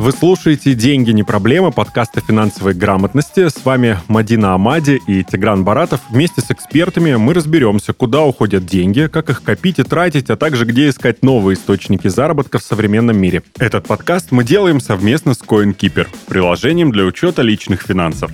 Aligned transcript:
Вы 0.00 0.12
слушаете 0.12 0.72
«Деньги 0.72 1.10
не 1.10 1.24
проблема» 1.24 1.72
подкаста 1.72 2.22
финансовой 2.22 2.72
грамотности. 2.72 3.50
С 3.50 3.62
вами 3.66 3.98
Мадина 4.08 4.54
Амади 4.54 4.98
и 5.06 5.22
Тигран 5.22 5.62
Баратов. 5.62 6.00
Вместе 6.08 6.40
с 6.40 6.50
экспертами 6.50 7.16
мы 7.16 7.34
разберемся, 7.34 7.92
куда 7.92 8.22
уходят 8.22 8.64
деньги, 8.64 9.10
как 9.12 9.28
их 9.28 9.42
копить 9.42 9.78
и 9.78 9.82
тратить, 9.82 10.30
а 10.30 10.36
также 10.36 10.64
где 10.64 10.88
искать 10.88 11.22
новые 11.22 11.54
источники 11.54 12.08
заработка 12.08 12.58
в 12.58 12.62
современном 12.62 13.18
мире. 13.18 13.42
Этот 13.58 13.86
подкаст 13.88 14.28
мы 14.30 14.42
делаем 14.42 14.80
совместно 14.80 15.34
с 15.34 15.42
CoinKeeper, 15.42 16.08
приложением 16.26 16.92
для 16.92 17.04
учета 17.04 17.42
личных 17.42 17.82
финансов. 17.82 18.30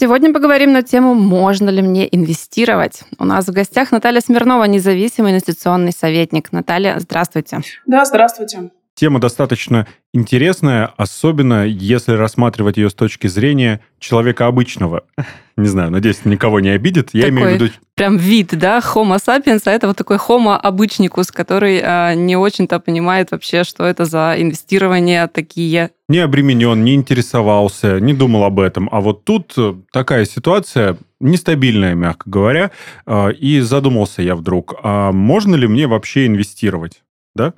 Сегодня 0.00 0.32
поговорим 0.32 0.72
на 0.72 0.84
тему 0.84 1.14
«Можно 1.14 1.70
ли 1.70 1.82
мне 1.82 2.06
инвестировать?». 2.14 3.02
У 3.18 3.24
нас 3.24 3.48
в 3.48 3.50
гостях 3.50 3.90
Наталья 3.90 4.20
Смирнова, 4.20 4.62
независимый 4.62 5.32
инвестиционный 5.32 5.90
советник. 5.90 6.52
Наталья, 6.52 7.00
здравствуйте. 7.00 7.62
Да, 7.84 8.04
здравствуйте. 8.04 8.70
Тема 8.98 9.20
достаточно 9.20 9.86
интересная, 10.12 10.92
особенно 10.96 11.64
если 11.64 12.14
рассматривать 12.14 12.78
ее 12.78 12.90
с 12.90 12.94
точки 12.94 13.28
зрения 13.28 13.80
человека 14.00 14.48
обычного. 14.48 15.04
Не 15.56 15.68
знаю, 15.68 15.92
надеюсь, 15.92 16.24
никого 16.24 16.58
не 16.58 16.70
обидит. 16.70 17.10
Я 17.12 17.22
такой 17.22 17.36
имею 17.36 17.48
в 17.48 17.52
виду... 17.52 17.72
Прям 17.94 18.16
вид, 18.16 18.58
да, 18.58 18.80
homo 18.80 19.18
sapiens, 19.24 19.62
а 19.66 19.70
это 19.70 19.86
вот 19.86 19.96
такой 19.96 20.16
homo 20.16 20.56
обычникус, 20.56 21.30
который 21.30 21.80
а, 21.80 22.14
не 22.14 22.36
очень-то 22.36 22.80
понимает 22.80 23.30
вообще, 23.30 23.62
что 23.62 23.84
это 23.84 24.04
за 24.04 24.34
инвестирования 24.36 25.28
такие. 25.28 25.90
Не 26.08 26.18
обременен, 26.18 26.82
не 26.82 26.96
интересовался, 26.96 28.00
не 28.00 28.14
думал 28.14 28.42
об 28.42 28.58
этом. 28.58 28.88
А 28.90 29.00
вот 29.00 29.24
тут 29.24 29.54
э, 29.56 29.74
такая 29.92 30.24
ситуация 30.24 30.96
нестабильная, 31.20 31.94
мягко 31.94 32.28
говоря, 32.28 32.72
э, 33.06 33.32
и 33.32 33.60
задумался 33.60 34.22
я 34.22 34.34
вдруг, 34.34 34.74
а 34.82 35.12
можно 35.12 35.54
ли 35.54 35.68
мне 35.68 35.86
вообще 35.86 36.26
инвестировать? 36.26 37.02
Да? 37.36 37.54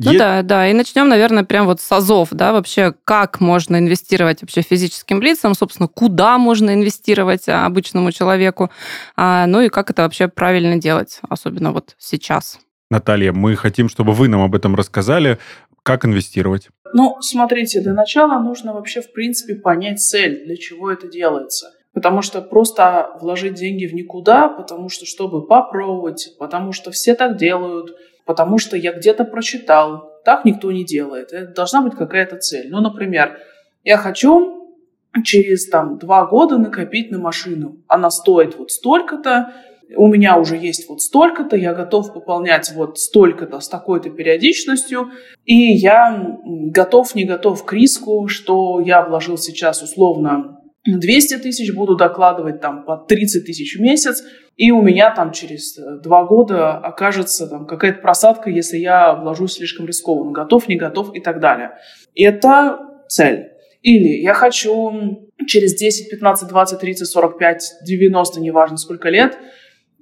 Ну 0.00 0.12
е... 0.12 0.18
да, 0.18 0.42
да. 0.42 0.68
И 0.68 0.72
начнем, 0.72 1.08
наверное, 1.08 1.44
прям 1.44 1.66
вот 1.66 1.80
с 1.80 1.90
АЗОВ, 1.90 2.28
да, 2.32 2.52
вообще, 2.52 2.94
как 3.04 3.40
можно 3.40 3.78
инвестировать 3.78 4.42
вообще 4.42 4.62
физическим 4.62 5.20
лицам, 5.20 5.54
собственно, 5.54 5.88
куда 5.88 6.38
можно 6.38 6.72
инвестировать 6.72 7.48
а, 7.48 7.66
обычному 7.66 8.12
человеку, 8.12 8.70
а, 9.16 9.46
ну 9.46 9.60
и 9.60 9.68
как 9.68 9.90
это 9.90 10.02
вообще 10.02 10.28
правильно 10.28 10.76
делать, 10.76 11.20
особенно 11.28 11.72
вот 11.72 11.96
сейчас. 11.98 12.60
Наталья, 12.90 13.32
мы 13.32 13.56
хотим, 13.56 13.88
чтобы 13.88 14.12
вы 14.12 14.28
нам 14.28 14.42
об 14.42 14.54
этом 14.54 14.74
рассказали. 14.76 15.38
Как 15.82 16.04
инвестировать? 16.04 16.68
Ну, 16.92 17.16
смотрите, 17.20 17.80
для 17.80 17.92
начала 17.92 18.38
нужно 18.38 18.74
вообще, 18.74 19.00
в 19.00 19.12
принципе, 19.12 19.54
понять 19.54 20.00
цель, 20.00 20.44
для 20.44 20.56
чего 20.56 20.90
это 20.90 21.08
делается. 21.08 21.72
Потому 21.92 22.22
что 22.22 22.40
просто 22.40 23.10
вложить 23.20 23.54
деньги 23.54 23.86
в 23.86 23.94
никуда, 23.94 24.48
потому 24.48 24.88
что 24.90 25.06
чтобы 25.06 25.46
попробовать, 25.46 26.36
потому 26.38 26.72
что 26.72 26.92
все 26.92 27.14
так 27.14 27.36
делают– 27.36 27.90
потому 28.28 28.58
что 28.58 28.76
я 28.76 28.92
где-то 28.92 29.24
прочитал. 29.24 30.20
Так 30.22 30.44
никто 30.44 30.70
не 30.70 30.84
делает. 30.84 31.32
Это 31.32 31.54
должна 31.54 31.80
быть 31.80 31.94
какая-то 31.94 32.36
цель. 32.36 32.68
Ну, 32.68 32.82
например, 32.82 33.38
я 33.84 33.96
хочу 33.96 34.76
через 35.24 35.66
там 35.70 35.98
два 35.98 36.26
года 36.26 36.58
накопить 36.58 37.10
на 37.10 37.18
машину. 37.18 37.78
Она 37.88 38.10
стоит 38.10 38.58
вот 38.58 38.70
столько-то, 38.70 39.54
у 39.96 40.08
меня 40.08 40.36
уже 40.36 40.58
есть 40.58 40.90
вот 40.90 41.00
столько-то, 41.00 41.56
я 41.56 41.72
готов 41.72 42.12
пополнять 42.12 42.70
вот 42.74 42.98
столько-то 42.98 43.60
с 43.60 43.68
такой-то 43.70 44.10
периодичностью, 44.10 45.10
и 45.46 45.54
я 45.54 46.38
готов, 46.44 47.14
не 47.14 47.24
готов 47.24 47.64
к 47.64 47.72
риску, 47.72 48.28
что 48.28 48.80
я 48.80 49.06
вложил 49.06 49.38
сейчас 49.38 49.82
условно 49.82 50.60
200 50.84 51.38
тысяч, 51.38 51.72
буду 51.74 51.96
докладывать 51.96 52.60
там 52.60 52.84
по 52.84 52.98
30 52.98 53.46
тысяч 53.46 53.78
в 53.78 53.80
месяц, 53.80 54.22
и 54.58 54.72
у 54.72 54.82
меня 54.82 55.14
там 55.14 55.30
через 55.30 55.78
э, 55.78 56.00
два 56.02 56.24
года 56.24 56.76
окажется 56.76 57.46
там 57.46 57.64
какая-то 57.64 58.00
просадка, 58.00 58.50
если 58.50 58.76
я 58.76 59.14
вложусь 59.14 59.54
слишком 59.54 59.86
рискованно, 59.86 60.32
готов, 60.32 60.66
не 60.66 60.74
готов 60.74 61.14
и 61.14 61.20
так 61.20 61.38
далее. 61.38 61.78
Это 62.16 62.80
цель. 63.08 63.52
Или 63.82 64.20
я 64.20 64.34
хочу 64.34 65.30
через 65.46 65.76
10, 65.76 66.10
15, 66.10 66.48
20, 66.48 66.80
30, 66.80 67.06
45, 67.06 67.72
90, 67.86 68.40
неважно 68.40 68.76
сколько 68.78 69.10
лет, 69.10 69.38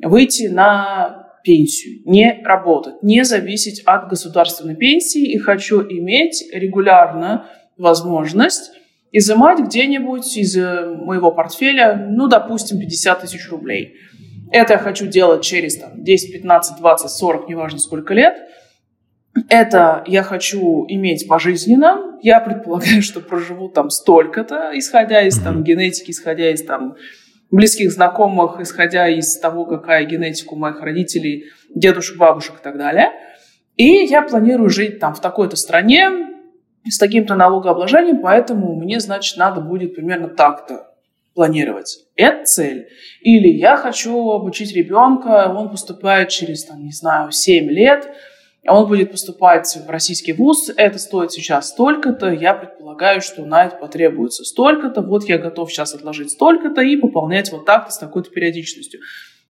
выйти 0.02 0.46
на 0.46 1.34
пенсию, 1.44 2.00
не 2.06 2.40
работать, 2.42 3.02
не 3.02 3.26
зависеть 3.26 3.82
от 3.84 4.08
государственной 4.08 4.74
пенсии 4.74 5.34
и 5.34 5.36
хочу 5.36 5.82
иметь 5.82 6.42
регулярно 6.50 7.46
возможность 7.76 8.72
изымать 9.12 9.60
где-нибудь 9.60 10.36
из 10.36 10.56
э, 10.56 10.86
моего 10.86 11.30
портфеля, 11.30 12.06
ну, 12.08 12.26
допустим, 12.26 12.80
50 12.80 13.20
тысяч 13.20 13.50
рублей. 13.50 13.96
Это 14.50 14.74
я 14.74 14.78
хочу 14.78 15.06
делать 15.06 15.42
через 15.42 15.76
там, 15.76 16.02
10, 16.02 16.32
15, 16.32 16.78
20, 16.78 17.10
40, 17.10 17.48
неважно 17.48 17.78
сколько 17.78 18.14
лет. 18.14 18.36
Это 19.48 20.02
я 20.06 20.22
хочу 20.22 20.86
иметь 20.88 21.28
пожизненно. 21.28 22.18
Я 22.22 22.40
предполагаю, 22.40 23.02
что 23.02 23.20
проживу 23.20 23.68
там 23.68 23.90
столько-то, 23.90 24.70
исходя 24.74 25.22
из 25.22 25.38
там, 25.38 25.62
генетики, 25.62 26.10
исходя 26.10 26.50
из 26.50 26.64
там, 26.64 26.96
близких 27.50 27.92
знакомых, 27.92 28.60
исходя 28.60 29.08
из 29.08 29.38
того, 29.38 29.66
какая 29.66 30.04
генетика 30.04 30.54
у 30.54 30.56
моих 30.56 30.80
родителей, 30.80 31.46
дедушек, 31.74 32.16
бабушек 32.16 32.56
и 32.60 32.62
так 32.62 32.78
далее. 32.78 33.10
И 33.76 34.06
я 34.06 34.22
планирую 34.22 34.70
жить 34.70 34.98
там 35.00 35.14
в 35.14 35.20
такой-то 35.20 35.56
стране, 35.56 36.26
с 36.88 36.98
таким-то 36.98 37.34
налогообложением, 37.34 38.22
поэтому 38.22 38.74
мне, 38.76 39.00
значит, 39.00 39.36
надо 39.36 39.60
будет 39.60 39.94
примерно 39.94 40.28
так-то 40.28 40.85
планировать. 41.36 41.98
Это 42.16 42.44
цель. 42.44 42.88
Или 43.20 43.48
я 43.48 43.76
хочу 43.76 44.30
обучить 44.30 44.74
ребенка, 44.74 45.54
он 45.54 45.70
поступает 45.70 46.30
через, 46.30 46.64
там, 46.64 46.82
не 46.82 46.90
знаю, 46.90 47.30
7 47.30 47.70
лет, 47.70 48.10
он 48.66 48.88
будет 48.88 49.12
поступать 49.12 49.78
в 49.86 49.88
российский 49.88 50.32
вуз, 50.32 50.72
это 50.76 50.98
стоит 50.98 51.30
сейчас 51.30 51.68
столько-то, 51.68 52.32
я 52.32 52.54
предполагаю, 52.54 53.20
что 53.20 53.44
на 53.44 53.66
это 53.66 53.76
потребуется 53.76 54.44
столько-то, 54.44 55.02
вот 55.02 55.28
я 55.28 55.38
готов 55.38 55.70
сейчас 55.70 55.94
отложить 55.94 56.32
столько-то 56.32 56.80
и 56.80 56.96
пополнять 56.96 57.52
вот 57.52 57.64
так-то 57.64 57.92
с 57.92 57.98
такой-то 57.98 58.30
периодичностью. 58.30 59.00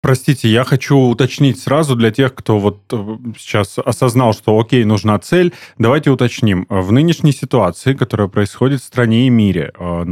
Простите, 0.03 0.49
я 0.49 0.65
хочу 0.65 0.97
уточнить 0.97 1.59
сразу 1.59 1.95
для 1.95 2.11
тех, 2.11 2.35
кто 2.35 2.59
вот 2.59 2.81
э, 2.91 2.97
сейчас 3.39 3.79
осознал, 3.79 4.33
что 4.33 4.59
окей, 4.59 4.83
нужна 4.83 5.17
цель. 5.17 5.53
Давайте 5.77 6.09
уточним. 6.09 6.65
В 6.67 6.91
нынешней 6.91 7.31
ситуации, 7.31 7.93
которая 7.93 8.27
происходит 8.27 8.81
в 8.81 8.83
стране 8.83 9.27
и 9.27 9.29
мире, 9.29 9.71
э, 9.79 10.05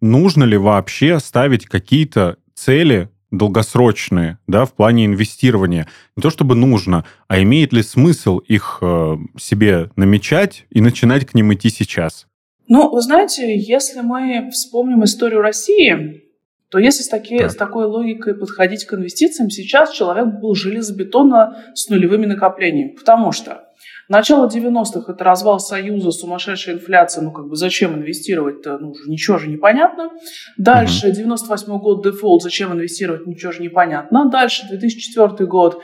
нужно 0.00 0.44
ли 0.44 0.56
вообще 0.56 1.18
ставить 1.18 1.66
какие-то 1.66 2.36
цели 2.54 3.08
долгосрочные, 3.32 4.38
да, 4.46 4.64
в 4.64 4.74
плане 4.74 5.06
инвестирования. 5.06 5.88
Не 6.16 6.22
то 6.22 6.30
чтобы 6.30 6.54
нужно, 6.54 7.04
а 7.26 7.42
имеет 7.42 7.72
ли 7.72 7.82
смысл 7.82 8.38
их 8.38 8.78
э, 8.80 9.16
себе 9.36 9.90
намечать 9.96 10.66
и 10.70 10.80
начинать 10.80 11.26
к 11.26 11.34
ним 11.34 11.52
идти 11.52 11.68
сейчас? 11.68 12.28
Ну, 12.68 12.92
вы 12.92 13.00
знаете, 13.00 13.58
если 13.58 14.02
мы 14.02 14.50
вспомним 14.52 15.02
историю 15.02 15.40
России, 15.40 16.22
то 16.72 16.78
если 16.78 17.02
с, 17.02 17.08
таки, 17.08 17.36
так. 17.36 17.50
с 17.50 17.54
такой 17.54 17.84
логикой 17.84 18.34
подходить 18.34 18.86
к 18.86 18.94
инвестициям, 18.94 19.50
сейчас 19.50 19.92
человек 19.92 20.40
был 20.40 20.54
железобетонно 20.54 21.58
с 21.74 21.90
нулевыми 21.90 22.24
накоплениями. 22.24 22.92
Потому 22.92 23.30
что 23.30 23.68
начало 24.08 24.48
90-х– 24.48 25.04
это 25.12 25.22
развал 25.22 25.60
Союза, 25.60 26.10
сумасшедшая 26.12 26.76
инфляция, 26.76 27.24
ну 27.24 27.30
как 27.30 27.46
бы 27.48 27.56
зачем 27.56 27.94
инвестировать-то, 27.96 28.78
ну 28.78 28.94
ничего 29.06 29.36
же 29.36 29.50
непонятно. 29.50 30.12
Дальше, 30.56 31.08
угу. 31.08 31.16
98 31.16 31.78
год, 31.78 32.04
дефолт, 32.04 32.42
зачем 32.42 32.72
инвестировать, 32.72 33.26
ничего 33.26 33.52
же 33.52 33.62
непонятно. 33.62 34.30
Дальше, 34.30 34.66
2004 34.66 35.46
год, 35.46 35.82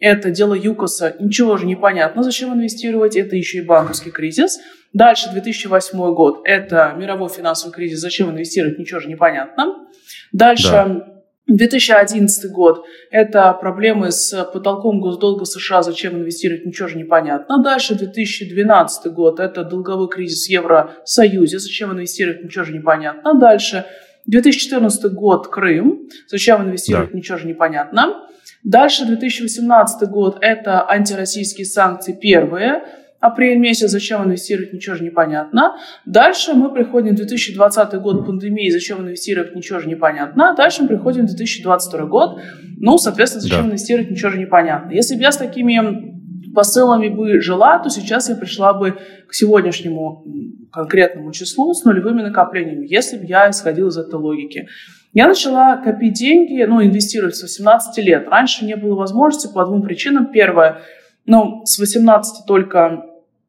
это 0.00 0.30
дело 0.30 0.54
ЮКОСа, 0.54 1.16
ничего 1.20 1.56
же 1.56 1.66
непонятно, 1.66 2.22
зачем 2.22 2.52
инвестировать, 2.54 3.16
это 3.16 3.36
еще 3.36 3.58
и 3.58 3.62
банковский 3.62 4.10
кризис. 4.10 4.58
Дальше 4.92 5.30
2008 5.30 6.14
год, 6.14 6.40
это 6.44 6.94
мировой 6.96 7.28
финансовый 7.28 7.72
кризис, 7.72 8.00
зачем 8.00 8.30
инвестировать, 8.30 8.78
ничего 8.78 8.98
же 8.98 9.08
непонятно. 9.08 9.86
Дальше 10.32 10.70
да. 10.70 11.06
2011 11.46 12.50
год– 12.50 12.84
это 13.10 13.52
проблемы 13.52 14.10
с 14.12 14.44
потолком 14.52 15.00
госдолга 15.00 15.44
США, 15.44 15.82
зачем 15.82 16.16
инвестировать, 16.16 16.64
ничего 16.64 16.88
же 16.88 16.96
непонятно. 16.96 17.62
Дальше 17.62 17.94
2012 17.94 19.12
год– 19.12 19.40
это 19.40 19.64
долговой 19.64 20.08
кризис 20.08 20.46
в 20.46 20.50
Евросоюзе, 20.50 21.58
зачем 21.58 21.92
инвестировать, 21.92 22.44
ничего 22.44 22.64
же 22.64 22.72
непонятно. 22.72 23.34
Дальше 23.34 23.84
2014 24.26 25.12
год– 25.12 25.48
Крым, 25.50 26.08
зачем 26.28 26.62
инвестировать, 26.62 27.10
да. 27.10 27.16
ничего 27.16 27.38
же 27.38 27.46
непонятно. 27.46 28.26
Дальше 28.64 29.06
2018 29.06 30.08
год– 30.08 30.38
это 30.40 30.88
антироссийские 30.88 31.66
санкции 31.66 32.12
первые– 32.12 32.82
апрель 33.20 33.58
месяц, 33.58 33.90
зачем 33.90 34.24
инвестировать, 34.24 34.72
ничего 34.72 34.96
же 34.96 35.04
непонятно. 35.04 35.76
Дальше 36.06 36.54
мы 36.54 36.72
приходим 36.72 37.12
в 37.12 37.16
2020 37.16 37.94
год 38.00 38.26
пандемии, 38.26 38.70
зачем 38.70 39.02
инвестировать, 39.02 39.54
ничего 39.54 39.78
же 39.78 39.88
непонятно. 39.88 40.54
Дальше 40.56 40.82
мы 40.82 40.88
приходим 40.88 41.26
в 41.26 41.36
2022 41.36 42.06
год, 42.06 42.40
ну, 42.78 42.96
соответственно, 42.98 43.42
зачем 43.42 43.62
да. 43.62 43.68
инвестировать, 43.68 44.10
ничего 44.10 44.30
же 44.30 44.38
непонятно. 44.38 44.90
Если 44.92 45.14
бы 45.16 45.20
я 45.20 45.32
с 45.32 45.36
такими 45.36 46.10
посылами 46.54 47.08
бы 47.08 47.40
жила, 47.40 47.78
то 47.78 47.90
сейчас 47.90 48.28
я 48.28 48.34
пришла 48.34 48.72
бы 48.72 48.96
к 49.28 49.34
сегодняшнему 49.34 50.24
конкретному 50.72 51.30
числу 51.32 51.74
с 51.74 51.84
нулевыми 51.84 52.22
накоплениями, 52.22 52.86
если 52.88 53.18
бы 53.18 53.26
я 53.26 53.50
исходила 53.50 53.88
из 53.88 53.98
этой 53.98 54.14
логики. 54.14 54.66
Я 55.12 55.26
начала 55.26 55.76
копить 55.76 56.14
деньги, 56.14 56.62
ну, 56.62 56.82
инвестировать 56.82 57.36
с 57.36 57.42
18 57.42 58.04
лет. 58.04 58.28
Раньше 58.28 58.64
не 58.64 58.76
было 58.76 58.94
возможности 58.94 59.52
по 59.52 59.64
двум 59.64 59.82
причинам. 59.82 60.30
Первое– 60.32 60.82
Ну, 61.26 61.62
с 61.64 61.78
18 61.78 62.46
только 62.46 63.04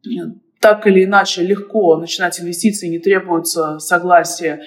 э, 0.06 0.10
так 0.60 0.86
или 0.88 1.06
иначе 1.06 1.42
легко 1.42 1.98
начинать 1.98 2.40
инвестиции, 2.40 2.90
не 2.90 3.00
требуется 3.00 3.80
согласия 3.80 4.62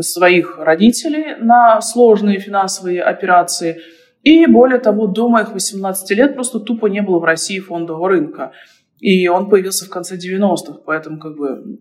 своих 0.00 0.58
родителей 0.58 1.36
на 1.40 1.80
сложные 1.80 2.40
финансовые 2.40 3.02
операции. 3.02 3.78
И 4.22 4.46
более 4.46 4.80
того, 4.80 5.06
до 5.06 5.28
моих 5.28 5.52
18 5.52 6.10
лет 6.10 6.34
просто 6.34 6.60
тупо 6.60 6.86
не 6.86 7.00
было 7.00 7.18
в 7.18 7.24
России 7.24 7.60
фондового 7.60 8.08
рынка. 8.08 8.52
И 8.98 9.28
он 9.28 9.48
появился 9.48 9.86
в 9.86 9.90
конце 9.90 10.16
90-х, 10.16 10.80
поэтому 10.84 11.18
как 11.18 11.36
бы 11.36 11.78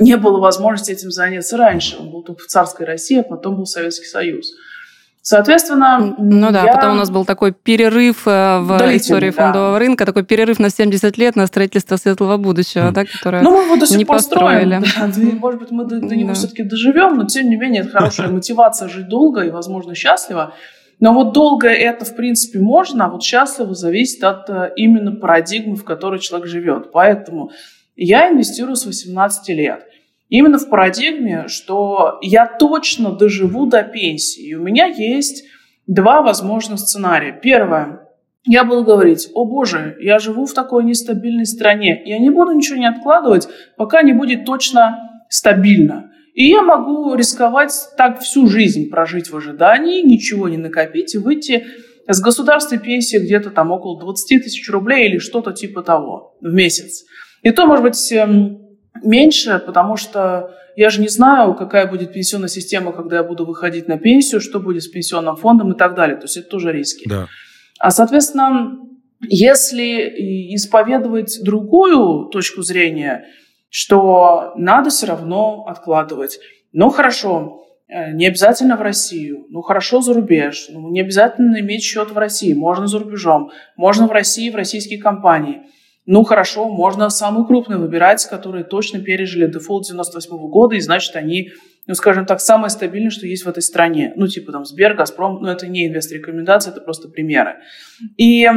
не 0.00 0.16
было 0.16 0.38
возможности 0.38 0.92
этим 0.92 1.10
заняться 1.10 1.56
раньше. 1.56 1.96
Он 1.98 2.10
был 2.10 2.22
только 2.22 2.42
в 2.42 2.46
царской 2.46 2.86
России, 2.86 3.20
а 3.20 3.22
потом 3.22 3.56
был 3.56 3.66
Советский 3.66 4.06
Союз. 4.06 4.52
Соответственно, 5.24 6.16
ну 6.18 6.50
да, 6.50 6.64
я... 6.64 6.72
потом 6.72 6.94
у 6.94 6.96
нас 6.96 7.08
был 7.08 7.24
такой 7.24 7.52
перерыв 7.52 8.26
э, 8.26 8.58
в 8.58 8.96
истории 8.96 9.30
фондового 9.30 9.74
да. 9.74 9.78
рынка, 9.78 10.04
такой 10.04 10.24
перерыв 10.24 10.58
на 10.58 10.68
70 10.68 11.16
лет 11.16 11.36
на 11.36 11.46
строительство 11.46 11.94
светлого 11.94 12.38
будущего, 12.38 12.88
mm. 12.88 12.92
да, 12.92 13.04
которое 13.04 13.40
ну, 13.40 13.52
мы 13.52 13.62
его 13.62 13.76
до 13.76 13.86
сих 13.86 13.98
не 13.98 14.04
пор 14.04 14.16
построили. 14.16 14.84
Строим, 14.84 15.30
да, 15.30 15.36
может 15.38 15.60
быть, 15.60 15.70
мы 15.70 15.84
до, 15.84 16.00
до 16.00 16.16
него 16.16 16.30
да. 16.30 16.34
все-таки 16.34 16.64
доживем, 16.64 17.16
но 17.16 17.26
тем 17.26 17.48
не 17.48 17.54
менее 17.54 17.82
это 17.82 17.92
хорошая 17.92 18.28
мотивация 18.32 18.88
жить 18.88 19.08
долго 19.08 19.42
и, 19.42 19.50
возможно, 19.50 19.94
счастливо. 19.94 20.54
Но 20.98 21.14
вот 21.14 21.32
долго 21.32 21.68
это, 21.68 22.04
в 22.04 22.16
принципе, 22.16 22.58
можно, 22.58 23.04
а 23.04 23.08
вот 23.08 23.22
счастливо 23.22 23.74
зависит 23.76 24.24
от 24.24 24.50
э, 24.50 24.72
именно 24.74 25.12
парадигмы, 25.12 25.76
в 25.76 25.84
которой 25.84 26.18
человек 26.18 26.48
живет. 26.48 26.90
Поэтому 26.90 27.52
я 27.96 28.30
инвестирую 28.30 28.76
с 28.76 28.86
18 28.86 29.48
лет. 29.50 29.86
Именно 30.28 30.58
в 30.58 30.68
парадигме, 30.70 31.48
что 31.48 32.18
я 32.22 32.46
точно 32.46 33.12
доживу 33.12 33.66
до 33.66 33.82
пенсии. 33.82 34.48
И 34.48 34.54
у 34.54 34.62
меня 34.62 34.86
есть 34.86 35.44
два 35.86 36.22
возможных 36.22 36.78
сценария. 36.78 37.38
Первое. 37.42 38.08
Я 38.44 38.64
буду 38.64 38.82
говорить, 38.82 39.28
о 39.34 39.44
боже, 39.44 39.96
я 40.00 40.18
живу 40.18 40.46
в 40.46 40.54
такой 40.54 40.84
нестабильной 40.84 41.46
стране. 41.46 42.02
Я 42.04 42.18
не 42.18 42.30
буду 42.30 42.52
ничего 42.52 42.78
не 42.78 42.88
откладывать, 42.88 43.48
пока 43.76 44.02
не 44.02 44.14
будет 44.14 44.44
точно 44.44 45.24
стабильно. 45.28 46.10
И 46.34 46.48
я 46.48 46.62
могу 46.62 47.14
рисковать 47.14 47.72
так 47.96 48.20
всю 48.20 48.48
жизнь 48.48 48.88
прожить 48.88 49.30
в 49.30 49.36
ожидании, 49.36 50.02
ничего 50.02 50.48
не 50.48 50.56
накопить 50.56 51.14
и 51.14 51.18
выйти 51.18 51.66
с 52.08 52.20
государственной 52.20 52.80
пенсии 52.80 53.18
где-то 53.18 53.50
там 53.50 53.70
около 53.70 54.00
20 54.00 54.42
тысяч 54.42 54.68
рублей 54.70 55.08
или 55.08 55.18
что-то 55.18 55.52
типа 55.52 55.82
того 55.82 56.36
в 56.40 56.52
месяц. 56.52 57.04
И 57.42 57.50
то, 57.50 57.66
может 57.66 57.82
быть, 57.82 58.12
эм, 58.12 58.62
меньше, 59.02 59.62
потому 59.64 59.96
что 59.96 60.54
я 60.76 60.90
же 60.90 61.00
не 61.00 61.08
знаю, 61.08 61.54
какая 61.54 61.86
будет 61.86 62.12
пенсионная 62.12 62.48
система, 62.48 62.92
когда 62.92 63.16
я 63.16 63.24
буду 63.24 63.44
выходить 63.44 63.88
на 63.88 63.98
пенсию, 63.98 64.40
что 64.40 64.58
будет 64.60 64.82
с 64.82 64.88
пенсионным 64.88 65.36
фондом 65.36 65.72
и 65.72 65.76
так 65.76 65.94
далее. 65.94 66.16
То 66.16 66.24
есть 66.24 66.36
это 66.36 66.48
тоже 66.48 66.72
риски. 66.72 67.08
Да. 67.08 67.26
А, 67.78 67.90
соответственно, 67.90 68.78
если 69.20 70.54
исповедовать 70.54 71.38
другую 71.42 72.28
точку 72.30 72.62
зрения, 72.62 73.26
что 73.68 74.52
надо 74.56 74.90
все 74.90 75.06
равно 75.06 75.64
откладывать. 75.66 76.38
Ну, 76.72 76.90
хорошо, 76.90 77.64
э, 77.88 78.12
не 78.12 78.26
обязательно 78.26 78.76
в 78.76 78.82
Россию, 78.82 79.46
ну, 79.48 79.62
хорошо 79.62 80.00
за 80.00 80.14
рубеж, 80.14 80.66
ну, 80.70 80.90
не 80.90 81.00
обязательно 81.00 81.58
иметь 81.60 81.82
счет 81.82 82.10
в 82.10 82.18
России, 82.18 82.52
можно 82.52 82.86
за 82.86 82.98
рубежом, 82.98 83.50
можно 83.76 84.06
в 84.06 84.12
России, 84.12 84.50
в 84.50 84.56
российские 84.56 85.00
компании– 85.00 85.62
ну, 86.04 86.24
хорошо, 86.24 86.68
можно 86.68 87.08
самые 87.10 87.46
крупные 87.46 87.78
выбирать, 87.78 88.24
которые 88.26 88.64
точно 88.64 89.00
пережили 89.00 89.46
дефолт 89.46 89.86
98 89.86 90.36
-го 90.36 90.48
года, 90.48 90.74
и 90.74 90.80
значит, 90.80 91.14
они, 91.14 91.50
ну, 91.86 91.94
скажем 91.94 92.26
так, 92.26 92.40
самые 92.40 92.70
стабильные, 92.70 93.10
что 93.10 93.26
есть 93.26 93.44
в 93.44 93.48
этой 93.48 93.62
стране. 93.62 94.12
Ну, 94.16 94.26
типа 94.26 94.50
там 94.50 94.64
Сбер, 94.64 94.94
Газпром, 94.94 95.40
ну, 95.40 95.48
это 95.48 95.68
не 95.68 95.86
инвест-рекомендации, 95.86 96.70
это 96.70 96.80
просто 96.80 97.08
примеры. 97.08 97.56
И 98.16 98.48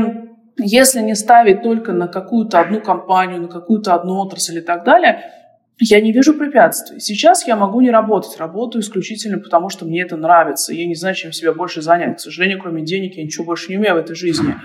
если 0.58 1.02
не 1.02 1.16
ставить 1.16 1.62
только 1.62 1.94
на 1.94 2.08
какую-то 2.08 2.60
одну 2.60 2.82
компанию, 2.82 3.42
на 3.42 3.48
какую-то 3.48 3.94
одну 3.94 4.16
отрасль 4.16 4.58
и 4.58 4.62
так 4.62 4.84
далее, 4.84 5.32
я 5.78 6.00
не 6.00 6.14
вижу 6.14 6.34
препятствий. 6.34 7.00
Сейчас 7.00 7.46
я 7.46 7.56
могу 7.58 7.82
не 7.82 7.92
работать. 7.92 8.38
Работаю 8.38 8.82
исключительно 8.82 9.40
потому, 9.40 9.70
что 9.70 9.86
мне 9.86 10.02
это 10.02 10.16
нравится. 10.16 10.74
Я 10.74 10.88
не 10.88 10.96
знаю, 10.96 11.16
чем 11.16 11.34
себя 11.34 11.52
больше 11.54 11.82
занять. 11.82 12.18
К 12.18 12.20
сожалению, 12.22 12.60
кроме 12.60 12.84
денег 12.84 13.18
я 13.18 13.24
ничего 13.24 13.44
больше 13.44 13.70
не 13.70 13.78
умею 13.78 13.96
в 13.96 13.98
этой 13.98 14.16
жизни. 14.16 14.56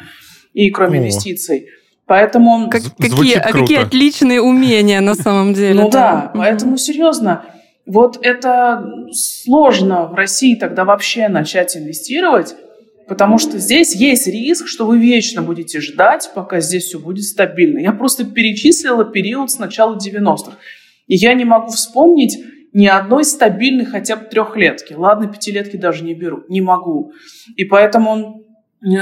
И 0.53 0.71
кроме 0.71 0.99
О. 0.99 1.03
инвестиций. 1.03 1.67
Поэтому... 2.11 2.69
Как, 2.69 2.83
какие, 2.99 3.37
а 3.37 3.53
какие 3.53 3.79
отличные 3.79 4.43
умения 4.43 5.01
на 5.01 5.15
самом 5.15 5.55
деле. 5.55 5.81
Ну 5.81 5.91
да, 5.91 6.33
поэтому 6.35 6.77
серьезно. 6.77 7.45
Вот 7.87 8.19
это 8.21 8.85
сложно 9.13 10.09
в 10.09 10.15
России 10.15 10.57
тогда 10.57 10.85
вообще 10.85 11.29
начать 11.29 11.77
инвестировать, 11.77 12.57
потому 13.07 13.39
что 13.39 13.59
здесь 13.59 13.95
есть 13.95 14.27
риск, 14.27 14.67
что 14.67 14.87
вы 14.87 14.99
вечно 14.99 15.43
будете 15.43 15.81
ждать, 15.81 16.33
пока 16.35 16.59
здесь 16.59 16.87
все 16.87 16.99
будет 16.99 17.23
стабильно. 17.23 17.79
Я 17.79 17.93
просто 17.93 18.25
перечислила 18.25 19.05
период 19.05 19.49
с 19.53 19.61
начала 19.61 19.97
90-х. 19.97 20.57
И 21.07 21.15
я 21.15 21.33
не 21.35 21.45
могу 21.45 21.69
вспомнить 21.69 22.37
ни 22.73 22.89
одной 22.89 23.25
стабильной 23.25 23.85
хотя 23.85 24.17
бы 24.17 24.25
трехлетки. 24.25 24.95
Ладно, 24.95 25.29
пятилетки 25.29 25.77
даже 25.77 26.03
не 26.03 26.15
беру. 26.15 26.43
Не 26.49 26.61
могу. 26.61 27.13
И 27.55 27.65
поэтому 27.65 28.50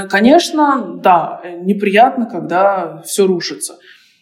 конечно, 0.09 0.99
да, 1.01 1.41
неприятно, 1.61 2.25
когда 2.25 3.01
все 3.05 3.25
рушится. 3.25 3.77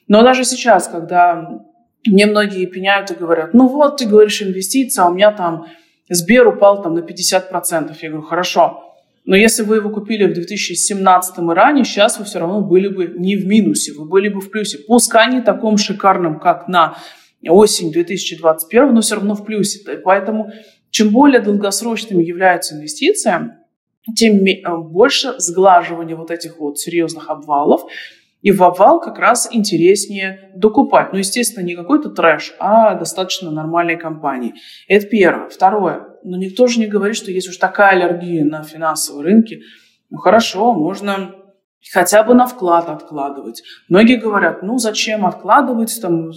Но 0.08 0.24
даже 0.24 0.44
сейчас, 0.44 0.88
когда 0.88 1.64
мне 2.06 2.26
многие 2.26 2.66
пеняют 2.66 3.12
и 3.12 3.16
говорят, 3.16 3.54
ну 3.54 3.68
вот, 3.68 3.98
ты 3.98 4.06
говоришь 4.06 4.42
инвестиции, 4.42 5.02
а 5.02 5.08
у 5.08 5.14
меня 5.14 5.32
там 5.32 5.66
Сбер 6.10 6.48
упал 6.48 6.82
там 6.82 6.94
на 6.94 7.00
50%. 7.00 7.96
Я 8.02 8.10
говорю, 8.10 8.26
хорошо, 8.26 8.88
но 9.28 9.36
если 9.36 9.64
вы 9.64 9.76
его 9.76 9.90
купили 9.90 10.26
в 10.26 10.34
2017 10.34 11.38
и 11.38 11.42
ранее, 11.54 11.84
сейчас 11.84 12.18
вы 12.18 12.24
все 12.24 12.40
равно 12.40 12.62
были 12.62 12.88
бы 12.88 13.14
не 13.18 13.36
в 13.36 13.46
минусе, 13.46 13.92
вы 13.92 14.06
были 14.06 14.30
бы 14.30 14.40
в 14.40 14.50
плюсе. 14.50 14.78
Пускай 14.88 15.30
не 15.30 15.42
таком 15.42 15.78
шикарном, 15.78 16.40
как 16.40 16.70
на 16.70 16.98
осень 17.46 17.92
2021, 17.92 18.94
но 18.94 19.02
все 19.02 19.16
равно 19.16 19.36
в 19.36 19.44
плюсе. 19.44 19.82
Поэтому 20.04 20.52
чем 20.92 21.10
более 21.10 21.42
долгосрочными 21.42 22.24
являются 22.24 22.76
инвестиции, 22.76 23.57
тем 24.16 24.38
э, 24.46 24.78
больше 24.78 25.36
сглаживания 25.40 26.16
вот 26.16 26.32
этих 26.32 26.60
вот 26.60 26.80
серьезных 26.80 27.30
обвалов. 27.30 27.82
И 28.42 28.52
в 28.52 28.64
обвал 28.64 29.00
как 29.00 29.18
раз 29.18 29.50
интереснее 29.52 30.52
докупать. 30.56 31.12
Ну, 31.12 31.18
естественно, 31.20 31.66
не 31.66 31.76
какой-то 31.76 32.10
трэш, 32.10 32.56
а 32.60 32.94
достаточно 32.94 33.50
нормальной 33.50 33.98
компании. 33.98 34.54
Это 34.88 35.08
первое. 35.08 35.50
Второе. 35.50 36.08
Но 36.24 36.38
никто 36.38 36.68
же 36.68 36.80
не 36.80 36.86
говорит, 36.86 37.18
что 37.18 37.32
есть 37.32 37.50
уж 37.50 37.58
такая 37.58 37.92
аллергия 37.94 38.46
на 38.46 38.62
финансовые 38.64 39.26
рынки. 39.26 39.62
Ну, 40.10 40.18
хорошо, 40.18 40.74
можно 40.74 41.34
хотя 41.92 42.24
бы 42.24 42.36
на 42.36 42.46
вклад 42.46 42.90
откладывать. 42.90 43.64
Многие 43.90 44.18
говорят, 44.18 44.62
ну, 44.62 44.78
зачем 44.78 45.26
откладывать, 45.26 45.98
там, 46.02 46.30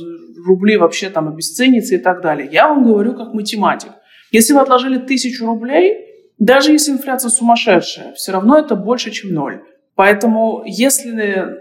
рубли 0.46 0.76
вообще 0.78 1.10
там 1.10 1.28
обесценятся 1.28 1.96
и 1.96 1.98
так 1.98 2.22
далее. 2.22 2.48
Я 2.50 2.68
вам 2.68 2.84
говорю 2.84 3.14
как 3.14 3.34
математик. 3.34 3.90
Если 4.32 4.52
вы 4.52 4.60
отложили 4.60 4.98
тысячу 4.98 5.44
рублей, 5.44 6.09
даже 6.40 6.72
если 6.72 6.92
инфляция 6.92 7.28
сумасшедшая, 7.28 8.14
все 8.14 8.32
равно 8.32 8.58
это 8.58 8.74
больше, 8.74 9.10
чем 9.10 9.32
ноль. 9.32 9.62
Поэтому 9.94 10.62
если 10.64 11.60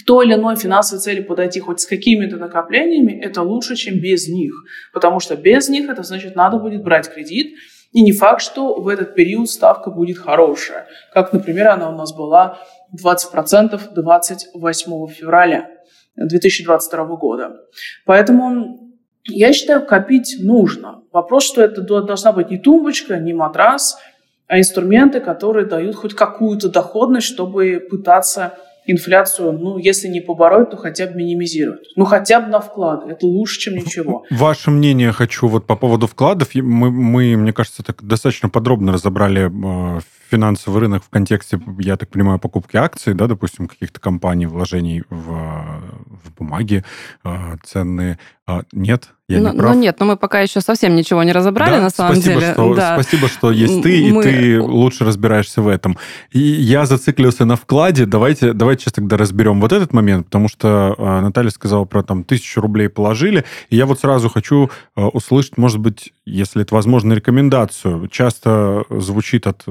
к 0.00 0.04
той 0.04 0.26
или 0.26 0.34
иной 0.34 0.56
финансовой 0.56 1.00
цели 1.00 1.22
подойти 1.22 1.60
хоть 1.60 1.80
с 1.80 1.86
какими-то 1.86 2.36
накоплениями, 2.36 3.12
это 3.12 3.42
лучше, 3.42 3.76
чем 3.76 4.00
без 4.00 4.28
них. 4.28 4.52
Потому 4.92 5.20
что 5.20 5.36
без 5.36 5.68
них 5.68 5.88
это 5.88 6.02
значит, 6.02 6.34
надо 6.34 6.58
будет 6.58 6.82
брать 6.82 7.08
кредит, 7.08 7.54
и 7.92 8.02
не 8.02 8.12
факт, 8.12 8.42
что 8.42 8.80
в 8.80 8.88
этот 8.88 9.14
период 9.14 9.48
ставка 9.48 9.90
будет 9.90 10.18
хорошая. 10.18 10.88
Как, 11.14 11.32
например, 11.32 11.68
она 11.68 11.88
у 11.88 11.96
нас 11.96 12.12
была 12.12 12.58
20% 13.00 13.80
28 13.94 15.06
февраля 15.06 15.70
2022 16.16 17.04
года. 17.16 17.56
Поэтому 18.04 18.87
я 19.28 19.52
считаю, 19.52 19.86
копить 19.86 20.36
нужно. 20.40 21.02
Вопрос, 21.12 21.44
что 21.44 21.62
это 21.62 21.82
должна 21.82 22.32
быть 22.32 22.50
не 22.50 22.58
тумбочка, 22.58 23.18
не 23.18 23.32
матрас, 23.34 23.98
а 24.46 24.58
инструменты, 24.58 25.20
которые 25.20 25.66
дают 25.66 25.94
хоть 25.96 26.14
какую-то 26.14 26.70
доходность, 26.70 27.26
чтобы 27.26 27.86
пытаться 27.90 28.54
инфляцию, 28.88 29.52
ну, 29.52 29.76
если 29.76 30.08
не 30.08 30.20
побороть, 30.20 30.70
то 30.70 30.76
хотя 30.78 31.06
бы 31.06 31.14
минимизировать. 31.14 31.92
Ну, 31.94 32.06
хотя 32.06 32.40
бы 32.40 32.48
на 32.48 32.60
вклады. 32.60 33.12
Это 33.12 33.26
лучше, 33.26 33.60
чем 33.60 33.74
ничего. 33.74 34.24
Ваше 34.30 34.70
мнение 34.70 35.12
хочу 35.12 35.46
вот 35.46 35.66
по 35.66 35.76
поводу 35.76 36.06
вкладов. 36.06 36.54
Мы, 36.54 36.90
мы 36.90 37.36
мне 37.36 37.52
кажется, 37.52 37.82
так 37.82 38.02
достаточно 38.02 38.48
подробно 38.48 38.92
разобрали 38.92 39.50
э, 39.96 40.00
финансовый 40.30 40.80
рынок 40.80 41.04
в 41.04 41.10
контексте, 41.10 41.60
я 41.78 41.96
так 41.96 42.08
понимаю, 42.08 42.38
покупки 42.38 42.76
акций, 42.76 43.12
да, 43.12 43.26
допустим, 43.26 43.68
каких-то 43.68 44.00
компаний, 44.00 44.46
вложений 44.46 45.04
в, 45.10 45.32
в 46.06 46.34
бумаги 46.38 46.82
э, 47.24 47.56
ценные. 47.64 48.18
А, 48.46 48.62
нет? 48.72 49.10
Я 49.28 49.40
ну, 49.40 49.52
не 49.52 49.58
прав? 49.58 49.74
Ну 49.74 49.80
нет, 49.80 50.00
но 50.00 50.06
мы 50.06 50.16
пока 50.16 50.40
еще 50.40 50.62
совсем 50.62 50.96
ничего 50.96 51.22
не 51.22 51.32
разобрали, 51.32 51.72
да? 51.72 51.82
на 51.82 51.90
самом 51.90 52.14
спасибо, 52.14 52.40
деле. 52.40 52.52
Что, 52.54 52.74
да. 52.74 53.00
Спасибо, 53.00 53.28
что 53.28 53.50
есть 53.50 53.82
ты, 53.82 54.10
мы... 54.10 54.22
и 54.22 54.24
ты 54.24 54.60
лучше 54.62 55.04
разбираешься 55.04 55.60
в 55.60 55.68
этом. 55.68 55.98
И 56.32 56.38
я 56.38 56.86
зациклился 56.86 57.44
на 57.44 57.56
вкладе. 57.56 58.06
Давайте, 58.06 58.54
давайте 58.54 58.84
сейчас 58.84 58.94
тогда 58.94 59.18
разберем 59.18 59.60
вот 59.60 59.72
этот 59.72 59.92
момент, 59.92 60.26
потому 60.26 60.48
что 60.48 60.94
э, 60.96 61.20
Наталья 61.20 61.50
сказала 61.50 61.84
про 61.84 62.02
там 62.02 62.24
тысячу 62.24 62.62
рублей 62.62 62.88
положили, 62.88 63.44
и 63.68 63.76
я 63.76 63.84
вот 63.84 64.00
сразу 64.00 64.30
хочу 64.30 64.70
э, 64.96 65.02
услышать, 65.02 65.58
может 65.58 65.78
быть, 65.78 66.12
если 66.24 66.62
это 66.62 66.74
возможно, 66.74 67.12
рекомендацию. 67.12 68.08
Часто 68.08 68.84
звучит 68.88 69.46
от 69.46 69.66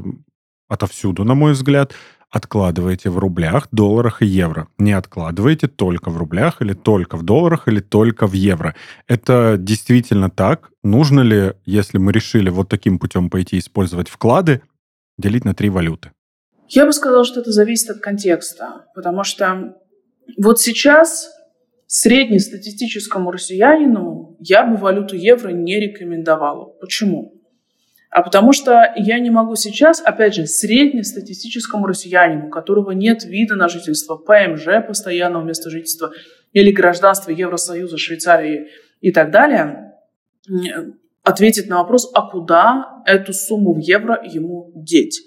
отовсюду, 0.69 1.23
на 1.23 1.33
мой 1.33 1.53
взгляд. 1.53 1.93
Откладываете 2.29 3.09
в 3.09 3.17
рублях, 3.17 3.67
долларах 3.71 4.21
и 4.21 4.25
евро. 4.25 4.67
Не 4.77 4.91
откладываете 4.93 5.67
только 5.67 6.09
в 6.09 6.17
рублях 6.17 6.61
или 6.61 6.73
только 6.73 7.17
в 7.17 7.23
долларах 7.23 7.67
или 7.67 7.79
только 7.79 8.27
в 8.27 8.33
евро. 8.33 8.75
Это 9.07 9.55
действительно 9.57 10.29
так? 10.29 10.69
Нужно 10.83 11.21
ли, 11.21 11.53
если 11.65 11.97
мы 11.97 12.11
решили 12.11 12.49
вот 12.49 12.69
таким 12.69 12.99
путем 12.99 13.29
пойти 13.29 13.57
использовать 13.59 14.09
вклады, 14.09 14.61
делить 15.17 15.45
на 15.45 15.53
три 15.53 15.69
валюты? 15.69 16.11
Я 16.69 16.85
бы 16.85 16.91
сказала, 16.91 17.23
что 17.23 17.39
это 17.39 17.51
зависит 17.51 17.89
от 17.89 17.99
контекста, 17.99 18.85
потому 18.93 19.23
что 19.23 19.75
вот 20.37 20.59
сейчас 20.59 21.29
среднестатистическому 21.87 23.31
россиянину 23.31 24.35
я 24.39 24.65
бы 24.65 24.75
валюту 24.75 25.15
евро 25.15 25.49
не 25.49 25.79
рекомендовала. 25.79 26.65
Почему? 26.81 27.36
А 28.09 28.21
потому 28.21 28.53
что 28.53 28.93
я 28.95 29.19
не 29.19 29.29
могу 29.29 29.55
сейчас, 29.55 30.01
опять 30.01 30.33
же, 30.33 30.47
среднестатистическому 30.47 31.85
россиянину, 31.85 32.47
у 32.47 32.49
которого 32.49 32.91
нет 32.91 33.23
вида 33.25 33.55
на 33.55 33.67
жительство, 33.67 34.15
ПМЖ, 34.15 34.85
постоянного 34.87 35.43
места 35.43 35.69
жительства, 35.69 36.11
или 36.53 36.71
гражданства 36.71 37.31
Евросоюза, 37.31 37.97
Швейцарии 37.97 38.69
и 39.01 39.11
так 39.11 39.31
далее, 39.31 39.93
ответить 41.23 41.67
на 41.67 41.79
вопрос, 41.79 42.09
а 42.13 42.29
куда 42.29 43.03
эту 43.05 43.33
сумму 43.33 43.73
в 43.73 43.79
евро 43.79 44.19
ему 44.23 44.71
деть. 44.73 45.21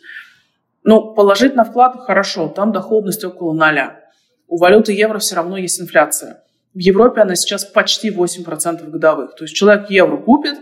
Ну, 0.83 1.15
положить 1.15 1.55
на 1.55 1.65
вклад 1.65 1.97
хорошо, 2.01 2.49
там 2.49 2.73
доходность 2.73 3.23
около 3.23 3.53
ноля. 3.53 4.01
У 4.49 4.57
валюты 4.57 4.93
евро 4.93 5.19
все 5.19 5.37
равно 5.37 5.59
есть 5.59 5.81
инфляция. 5.81 6.43
В 6.73 6.79
Европе 6.79 7.21
она 7.21 7.35
сейчас 7.35 7.65
почти 7.65 8.11
8% 8.11 8.89
годовых. 8.89 9.35
То 9.35 9.45
есть 9.45 9.55
человек 9.55 9.91
евро 9.91 10.17
купит, 10.17 10.55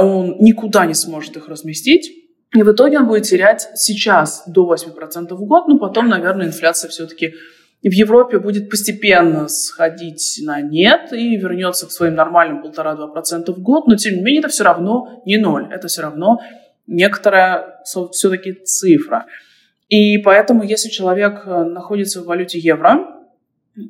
он 0.00 0.36
никуда 0.40 0.86
не 0.86 0.94
сможет 0.94 1.36
их 1.36 1.48
разместить, 1.48 2.10
и 2.54 2.62
в 2.62 2.72
итоге 2.72 2.98
он 2.98 3.06
будет 3.06 3.24
терять 3.24 3.68
сейчас 3.74 4.44
до 4.46 4.72
8% 4.72 5.34
в 5.34 5.44
год, 5.44 5.68
но 5.68 5.78
потом, 5.78 6.08
наверное, 6.08 6.46
инфляция 6.46 6.90
все-таки 6.90 7.34
в 7.82 7.90
Европе 7.90 8.38
будет 8.38 8.70
постепенно 8.70 9.48
сходить 9.48 10.40
на 10.42 10.60
нет 10.60 11.12
и 11.12 11.36
вернется 11.36 11.86
к 11.86 11.90
своим 11.90 12.14
нормальным 12.14 12.64
1,5-2% 12.64 13.52
в 13.52 13.60
год, 13.60 13.86
но 13.86 13.96
тем 13.96 14.14
не 14.16 14.22
менее 14.22 14.40
это 14.40 14.48
все 14.48 14.64
равно 14.64 15.22
не 15.26 15.38
ноль, 15.38 15.68
это 15.72 15.88
все 15.88 16.02
равно 16.02 16.40
некоторая 16.86 17.80
все-таки 17.84 18.52
цифра. 18.52 19.26
И 19.88 20.18
поэтому, 20.18 20.62
если 20.62 20.88
человек 20.88 21.42
э, 21.44 21.64
находится 21.64 22.22
в 22.22 22.26
валюте 22.26 22.58
евро, 22.58 23.24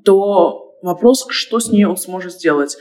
то 0.04 0.75
вопрос, 0.82 1.26
что 1.28 1.61
с 1.61 1.71
ней 1.71 1.85
он 1.85 1.97
сможет 1.97 2.32
сделать. 2.32 2.76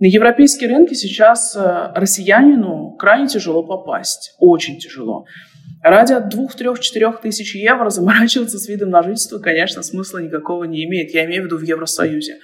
На 0.00 0.06
европейские 0.06 0.70
рынки 0.70 0.94
сейчас 0.94 1.54
э, 1.54 1.92
россиянину 1.94 2.96
крайне 2.98 3.28
тяжело 3.28 3.62
попасть, 3.62 4.34
очень 4.38 4.78
тяжело. 4.78 5.24
Ради 5.82 6.18
двух, 6.30 6.54
трех, 6.54 6.80
четырех 6.80 7.20
тысяч 7.20 7.54
евро 7.54 7.90
заморачиваться 7.90 8.58
с 8.58 8.68
видом 8.68 8.90
на 8.90 9.02
жительство, 9.02 9.38
конечно, 9.38 9.82
смысла 9.82 10.18
никакого 10.18 10.64
не 10.64 10.84
имеет. 10.84 11.14
Я 11.14 11.26
имею 11.26 11.42
в 11.42 11.46
виду 11.46 11.58
в 11.58 11.62
Евросоюзе. 11.62 12.38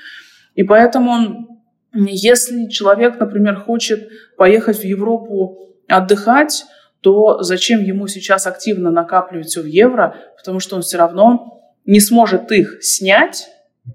И 0.55 0.63
поэтому, 0.63 1.61
если 1.93 2.69
человек, 2.69 3.19
например, 3.19 3.57
хочет 3.57 4.09
поехать 4.37 4.79
в 4.79 4.85
Европу 4.85 5.75
отдыхать, 5.89 6.65
то 7.01 7.43
зачем 7.43 7.83
ему 7.83 8.07
сейчас 8.09 8.47
активно 8.47 8.91
накапливать 8.91 9.47
все 9.47 9.63
в 9.63 9.67
евро, 9.67 10.17
потому 10.37 10.61
что 10.61 10.77
он 10.77 10.83
все 10.83 10.99
равно 10.99 11.63
не 11.87 12.01
сможет 12.01 12.53
их 12.53 12.79
снять 12.83 13.49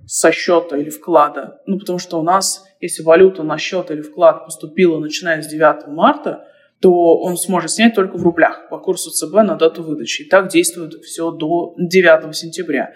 со 0.08 0.32
счета 0.32 0.78
или 0.78 0.90
вклада. 0.90 1.62
Ну, 1.68 1.80
потому 1.80 2.00
что 2.00 2.20
у 2.20 2.24
нас, 2.24 2.66
если 2.80 3.04
валюта 3.04 3.44
на 3.44 3.58
счет 3.58 3.92
или 3.92 4.02
вклад 4.02 4.46
поступила 4.46 5.00
начиная 5.00 5.42
с 5.42 5.48
9 5.48 5.88
марта, 5.88 6.46
то 6.82 7.18
он 7.18 7.38
сможет 7.38 7.72
снять 7.72 7.96
только 7.96 8.18
в 8.18 8.24
рублях 8.24 8.70
по 8.70 8.78
курсу 8.78 9.10
ЦБ 9.12 9.34
на 9.44 9.56
дату 9.56 9.82
выдачи. 9.82 10.24
И 10.24 10.30
так 10.30 10.50
действует 10.50 10.94
все 11.04 11.32
до 11.32 11.74
9 11.78 12.36
сентября. 12.36 12.94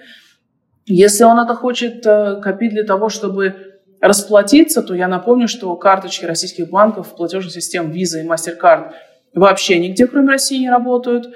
Если 0.86 1.24
он 1.24 1.40
это 1.40 1.56
хочет 1.56 2.06
э, 2.06 2.42
копить 2.42 2.72
для 2.72 2.84
того, 2.84 3.10
чтобы 3.10 3.56
расплатиться, 4.02 4.82
то 4.82 4.96
я 4.96 5.08
напомню, 5.08 5.48
что 5.48 5.76
карточки 5.76 6.26
российских 6.26 6.70
банков, 6.70 7.16
платежных 7.16 7.54
систем 7.54 7.92
Visa 7.92 8.22
и 8.24 8.28
MasterCard 8.28 8.92
вообще 9.34 9.80
нигде, 9.80 10.08
кроме 10.08 10.30
России, 10.30 10.60
не 10.60 10.70
работают. 10.70 11.28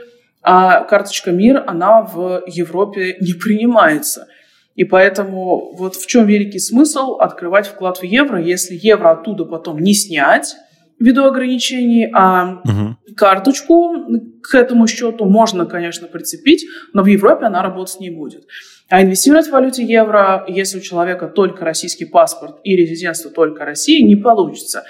А 0.41 0.83
карточка 0.83 1.31
МИР, 1.31 1.63
она 1.67 2.01
в 2.01 2.43
Европе 2.47 3.17
не 3.21 3.33
принимается. 3.33 4.27
И 4.75 4.85
поэтому 4.85 5.75
вот 5.75 5.95
в 5.95 6.07
чем 6.07 6.25
великий 6.25 6.59
смысл 6.59 7.17
открывать 7.19 7.67
вклад 7.67 7.97
в 7.97 8.03
евро, 8.03 8.41
если 8.41 8.77
евро 8.81 9.11
оттуда 9.11 9.45
потом 9.45 9.79
не 9.79 9.93
снять, 9.93 10.55
ввиду 10.99 11.25
ограничений, 11.25 12.09
а 12.13 12.61
угу. 12.63 13.15
карточку 13.15 13.93
к 14.41 14.55
этому 14.55 14.87
счету 14.87 15.25
можно, 15.25 15.65
конечно, 15.65 16.07
прицепить, 16.07 16.65
но 16.93 17.03
в 17.03 17.07
Европе 17.07 17.45
она 17.45 17.61
работать 17.61 17.99
не 17.99 18.09
будет. 18.09 18.45
А 18.89 19.01
инвестировать 19.01 19.47
в 19.47 19.51
валюте 19.51 19.83
евро, 19.83 20.45
если 20.47 20.77
у 20.77 20.81
человека 20.81 21.27
только 21.27 21.65
российский 21.65 22.05
паспорт 22.05 22.59
и 22.63 22.75
резидентство 22.75 23.31
только 23.31 23.65
России, 23.65 24.01
не 24.03 24.15
получится. 24.15 24.83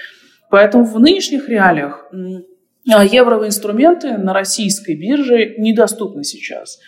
Поэтому 0.50 0.86
в 0.86 1.00
нынешних 1.00 1.50
реалиях 1.50 2.10
а, 2.92 3.04
евровые 3.04 3.48
инструменты 3.48 4.18
на 4.18 4.34
российской 4.34 4.96
бирже 4.96 5.56
недоступны 5.58 6.24
сейчас. 6.24 6.80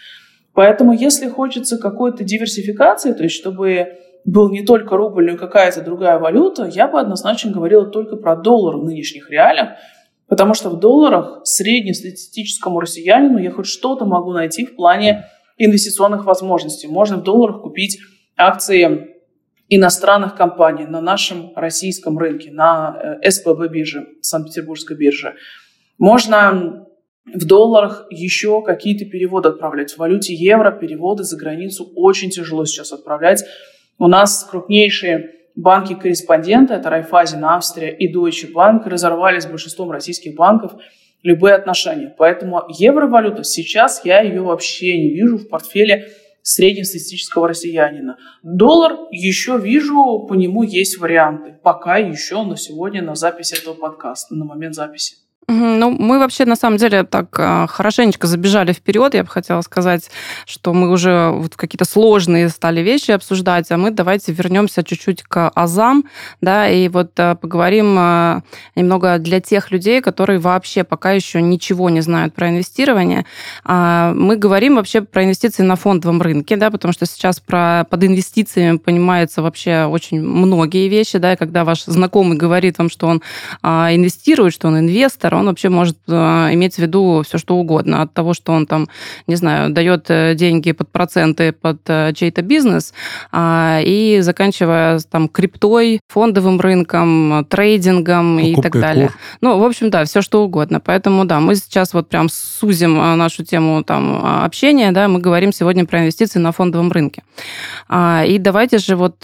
Поэтому 0.56 0.94
если 0.94 1.28
хочется 1.28 1.78
какой-то 1.78 2.24
диверсификации, 2.24 3.12
то 3.12 3.24
есть 3.24 3.36
чтобы 3.36 4.00
был 4.24 4.50
не 4.50 4.66
только 4.66 4.98
рубль, 4.98 5.26
но 5.26 5.34
и 5.34 5.38
какая-то 5.38 5.82
другая 5.82 6.18
валюта, 6.18 6.66
я 6.66 6.88
бы 6.88 7.00
однозначно 7.00 7.52
говорила 7.52 7.86
только 7.86 8.16
про 8.16 8.36
доллар 8.36 8.78
в 8.78 8.86
нынешних 8.86 9.30
реалиях, 9.30 9.72
потому 10.28 10.54
что 10.54 10.70
в 10.70 10.80
долларах 10.80 11.42
среднестатистическому 11.44 12.80
россиянину 12.80 13.38
я 13.38 13.52
хоть 13.52 13.68
что-то 13.68 14.06
могу 14.06 14.32
найти 14.32 14.66
в 14.66 14.76
плане 14.76 15.26
инвестиционных 15.58 16.26
возможностей. 16.26 16.88
Можно 16.88 17.18
в 17.18 17.24
долларах 17.24 17.62
купить 17.62 18.00
акции 18.38 19.12
иностранных 19.68 20.36
компаний 20.36 20.86
на 20.86 21.02
нашем 21.02 21.52
российском 21.56 22.18
рынке, 22.18 22.52
на 22.52 23.20
э, 23.22 23.30
СПБ 23.30 23.68
бирже, 23.70 24.08
Санкт-Петербургской 24.22 24.96
бирже. 24.96 25.36
Можно 25.98 26.85
в 27.34 27.46
долларах 27.46 28.06
еще 28.10 28.62
какие-то 28.62 29.06
переводы 29.06 29.50
отправлять. 29.50 29.92
В 29.92 29.98
валюте 29.98 30.34
евро 30.34 30.72
переводы 30.72 31.24
за 31.24 31.38
границу 31.38 31.92
очень 31.96 32.30
тяжело 32.30 32.66
сейчас 32.66 32.92
отправлять. 32.92 33.44
У 33.98 34.08
нас 34.08 34.48
крупнейшие 34.50 35.32
банки-корреспонденты, 35.56 36.74
это 36.74 36.90
Райфазин, 36.90 37.44
Австрия 37.46 37.96
и 37.96 38.14
Deutsche 38.14 38.52
Bank, 38.54 38.88
разорвали 38.88 39.40
с 39.40 39.46
большинством 39.46 39.92
российских 39.92 40.36
банков 40.36 40.74
любые 41.24 41.56
отношения. 41.56 42.14
Поэтому 42.18 42.64
евровалюта 42.70 43.44
сейчас 43.44 44.04
я 44.06 44.22
ее 44.22 44.42
вообще 44.42 44.98
не 44.98 45.10
вижу 45.10 45.38
в 45.38 45.48
портфеле 45.48 46.10
среднестатистического 46.44 47.48
россиянина. 47.48 48.18
Доллар 48.44 48.98
еще 49.10 49.58
вижу, 49.58 50.28
по 50.30 50.36
нему 50.36 50.62
есть 50.62 51.00
варианты. 51.00 51.56
Пока 51.64 51.98
еще 51.98 52.44
на 52.44 52.56
сегодня, 52.56 53.02
на 53.02 53.16
запись 53.16 53.52
этого 53.52 53.74
подкаста, 53.74 54.36
на 54.36 54.46
момент 54.46 54.76
записи. 54.76 55.16
Ну, 55.48 55.92
мы 55.92 56.18
вообще, 56.18 56.46
на 56.46 56.56
самом 56.56 56.78
деле, 56.78 57.04
так 57.04 57.28
а, 57.38 57.68
хорошенечко 57.68 58.26
забежали 58.26 58.74
вперед. 58.74 59.14
Я 59.14 59.24
бы 59.24 59.30
хотела 59.30 59.62
сказать, 59.62 60.10
что 60.48 60.74
мы 60.74 60.90
уже 60.90 61.30
вот 61.30 61.56
какие-то 61.56 61.86
сложные 61.86 62.50
стали 62.50 62.82
вещи 62.82 63.12
обсуждать, 63.12 63.70
а 63.70 63.78
мы 63.78 63.92
давайте 63.92 64.32
вернемся 64.32 64.84
чуть-чуть 64.84 65.22
к 65.22 65.52
азам, 65.54 66.06
да, 66.42 66.68
и 66.68 66.88
вот 66.90 67.12
а, 67.20 67.36
поговорим 67.36 67.96
а, 68.00 68.42
немного 68.76 69.20
для 69.20 69.40
тех 69.40 69.70
людей, 69.70 70.02
которые 70.02 70.40
вообще 70.40 70.84
пока 70.84 71.12
еще 71.12 71.44
ничего 71.44 71.92
не 71.92 72.02
знают 72.02 72.34
про 72.34 72.50
инвестирование. 72.50 73.26
Мы 73.66 74.38
говорим 74.38 74.76
вообще 74.76 75.02
про 75.02 75.24
инвестиции 75.24 75.64
на 75.64 75.76
фондовом 75.76 76.22
рынке, 76.22 76.56
да, 76.58 76.72
потому 76.72 76.92
что 76.92 77.06
сейчас 77.06 77.40
про, 77.40 77.86
под 77.90 78.04
инвестициями 78.04 78.78
понимается 78.78 79.42
вообще 79.42 79.86
очень 79.86 80.22
многие 80.22 80.88
вещи, 80.88 81.20
да, 81.20 81.34
и 81.34 81.36
когда 81.36 81.64
ваш 81.64 81.84
знакомый 81.86 82.38
говорит 82.38 82.78
вам, 82.80 82.90
что 82.90 83.08
он 83.08 83.22
инвестирует, 83.64 84.54
что 84.54 84.68
он 84.68 84.80
инвестор, 84.80 85.35
он 85.36 85.46
вообще 85.46 85.70
может 85.70 85.98
э, 86.08 86.14
иметь 86.54 86.76
в 86.76 86.80
виду 86.80 87.24
все, 87.26 87.38
что 87.38 87.56
угодно. 87.56 88.02
От 88.02 88.14
того, 88.14 88.34
что 88.34 88.54
он 88.54 88.66
там, 88.66 88.88
не 89.28 89.36
знаю, 89.36 89.70
дает 89.72 90.06
э, 90.10 90.34
деньги 90.36 90.72
под 90.72 90.90
проценты 90.92 91.52
под 91.52 91.82
э, 91.88 92.14
чей-то 92.14 92.42
бизнес, 92.42 92.94
а, 93.32 93.80
и 93.84 94.20
заканчивая 94.22 95.00
там 95.00 95.28
криптой, 95.28 96.00
фондовым 96.08 96.60
рынком, 96.60 97.46
трейдингом 97.50 98.38
Покупка 98.38 98.60
и 98.60 98.62
так 98.62 98.82
далее. 98.82 99.08
Кур. 99.08 99.18
Ну, 99.42 99.60
в 99.60 99.64
общем, 99.64 99.90
да, 99.90 100.06
все 100.06 100.22
что 100.22 100.44
угодно. 100.44 100.80
Поэтому, 100.80 101.26
да, 101.26 101.40
мы 101.40 101.56
сейчас 101.56 101.94
вот 101.94 102.10
прям 102.10 102.30
сузим 102.30 102.98
нашу 103.18 103.44
тему 103.44 103.84
там 103.84 104.44
общения, 104.44 104.92
да, 104.92 105.08
мы 105.08 105.20
говорим 105.20 105.52
сегодня 105.52 105.86
про 105.86 106.00
инвестиции 106.00 106.40
на 106.40 106.52
фондовом 106.52 106.92
рынке. 106.92 107.24
А, 107.88 108.24
и 108.26 108.38
давайте 108.38 108.78
же 108.78 108.96
вот 108.96 109.18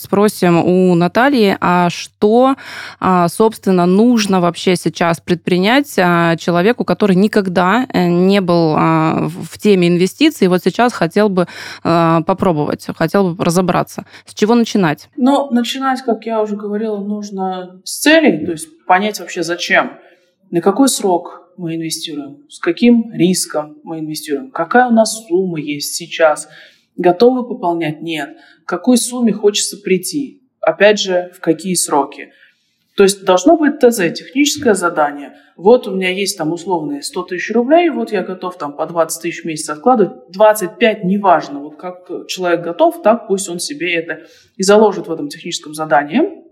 спросим 0.00 0.58
у 0.58 0.94
Натальи, 0.94 1.56
а 1.60 1.90
что, 1.90 2.56
а, 3.00 3.28
собственно, 3.28 3.86
нужно 3.86 4.40
вообще 4.40 4.76
сейчас 4.76 5.20
предпринять 5.20 5.57
предпринять 5.58 5.94
а, 5.98 6.36
человеку, 6.36 6.84
который 6.84 7.16
никогда 7.16 7.86
э, 7.92 8.06
не 8.08 8.40
был 8.40 8.74
а, 8.76 9.28
в 9.28 9.58
теме 9.58 9.88
инвестиций, 9.88 10.48
вот 10.48 10.62
сейчас 10.62 10.92
хотел 10.92 11.28
бы 11.28 11.46
а, 11.82 12.22
попробовать, 12.22 12.86
хотел 12.96 13.34
бы 13.34 13.44
разобраться. 13.44 14.04
С 14.24 14.34
чего 14.34 14.54
начинать? 14.54 15.08
Ну, 15.16 15.50
начинать, 15.50 16.02
как 16.02 16.26
я 16.26 16.40
уже 16.42 16.56
говорила, 16.56 16.98
нужно 16.98 17.80
с 17.84 17.98
целей, 17.98 18.44
то 18.44 18.52
есть 18.52 18.68
понять 18.86 19.18
вообще 19.20 19.42
зачем, 19.42 19.98
на 20.50 20.60
какой 20.60 20.88
срок 20.88 21.52
мы 21.56 21.74
инвестируем, 21.74 22.48
с 22.48 22.60
каким 22.60 23.10
риском 23.12 23.78
мы 23.82 23.98
инвестируем, 23.98 24.50
какая 24.50 24.86
у 24.86 24.92
нас 24.92 25.26
сумма 25.26 25.60
есть 25.60 25.94
сейчас, 25.94 26.48
готовы 26.96 27.48
пополнять, 27.48 28.00
нет, 28.00 28.36
к 28.64 28.68
какой 28.68 28.96
сумме 28.96 29.32
хочется 29.32 29.76
прийти, 29.78 30.42
опять 30.60 31.00
же, 31.00 31.32
в 31.34 31.40
какие 31.40 31.74
сроки. 31.74 32.32
То 32.98 33.04
есть 33.04 33.24
должно 33.24 33.56
быть 33.56 33.78
ТЗ, 33.78 34.12
техническое 34.12 34.74
задание. 34.74 35.34
Вот 35.56 35.86
у 35.86 35.94
меня 35.94 36.10
есть 36.10 36.36
там 36.36 36.52
условные 36.52 37.00
100 37.00 37.22
тысяч 37.22 37.54
рублей, 37.54 37.90
вот 37.90 38.10
я 38.10 38.24
готов 38.24 38.58
там 38.58 38.72
по 38.72 38.86
20 38.86 39.22
тысяч 39.22 39.42
в 39.42 39.44
месяц 39.44 39.70
откладывать, 39.70 40.32
25 40.32 41.04
неважно, 41.04 41.60
вот 41.60 41.76
как 41.76 42.10
человек 42.26 42.62
готов, 42.62 43.00
так 43.02 43.28
пусть 43.28 43.48
он 43.48 43.60
себе 43.60 43.94
это 43.94 44.22
и 44.56 44.64
заложит 44.64 45.06
в 45.06 45.12
этом 45.12 45.28
техническом 45.28 45.74
задании. 45.74 46.42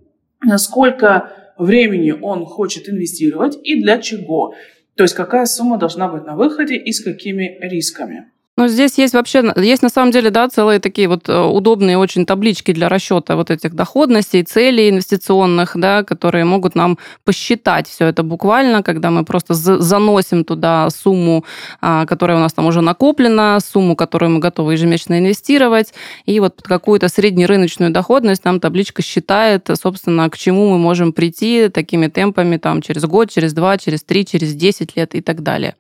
Сколько 0.59 1.33
времени 1.59 2.12
он 2.12 2.45
хочет 2.45 2.88
инвестировать 2.88 3.59
и 3.65 3.83
для 3.83 3.99
чего. 3.99 4.55
То 4.95 5.03
есть 5.03 5.17
какая 5.17 5.47
сумма 5.47 5.79
должна 5.79 6.07
быть 6.07 6.26
на 6.26 6.37
выходе 6.37 6.76
и 6.76 6.93
с 6.93 7.03
какими 7.03 7.59
рисками. 7.61 8.31
Ну, 8.59 8.69
здесь 8.69 8.97
есть 8.97 9.13
вообще, 9.13 9.53
есть 9.57 9.83
на 9.83 9.91
самом 9.91 10.13
деле, 10.13 10.31
да, 10.31 10.49
целые 10.49 10.81
такие 10.81 11.09
вот 11.09 11.29
э, 11.29 11.39
удобные 11.39 11.99
очень 11.99 12.25
таблички 12.25 12.73
для 12.73 12.89
расчета 12.89 13.37
вот 13.37 13.51
этих 13.51 13.75
доходностей, 13.75 14.43
целей 14.45 14.89
инвестиционных, 14.89 15.73
да, 15.75 16.03
которые 16.03 16.47
могут 16.47 16.75
нам 16.75 16.97
посчитать 17.25 17.87
все 17.87 18.07
это 18.07 18.23
буквально, 18.23 18.83
когда 18.83 19.11
мы 19.11 19.27
просто 19.27 19.53
заносим 19.53 20.43
туда 20.43 20.89
сумму, 20.89 21.45
а, 21.83 22.07
которая 22.07 22.39
у 22.39 22.41
нас 22.41 22.55
там 22.55 22.65
уже 22.65 22.81
накоплена, 22.81 23.61
сумму, 23.61 23.95
которую 23.95 24.31
мы 24.31 24.39
готовы 24.39 24.73
ежемесячно 24.73 25.19
инвестировать, 25.19 25.93
и 26.25 26.41
вот 26.41 26.57
под 26.57 26.67
какую-то 26.67 27.09
среднерыночную 27.09 27.91
доходность 27.91 28.47
нам 28.47 28.59
табличка 28.59 29.03
считает, 29.03 29.69
собственно, 29.75 30.31
к 30.31 30.39
чему 30.39 30.71
мы 30.71 30.79
можем 30.79 31.13
прийти 31.13 31.69
такими 31.69 32.07
темпами 32.07 32.57
там 32.57 32.81
через 32.81 33.05
год, 33.05 33.31
через 33.31 33.53
два, 33.53 33.77
через 33.77 34.03
три, 34.03 34.25
через 34.25 34.55
десять 34.55 34.97
лет 34.97 35.15
и 35.15 35.21
так 35.21 35.43
далее. 35.43 35.77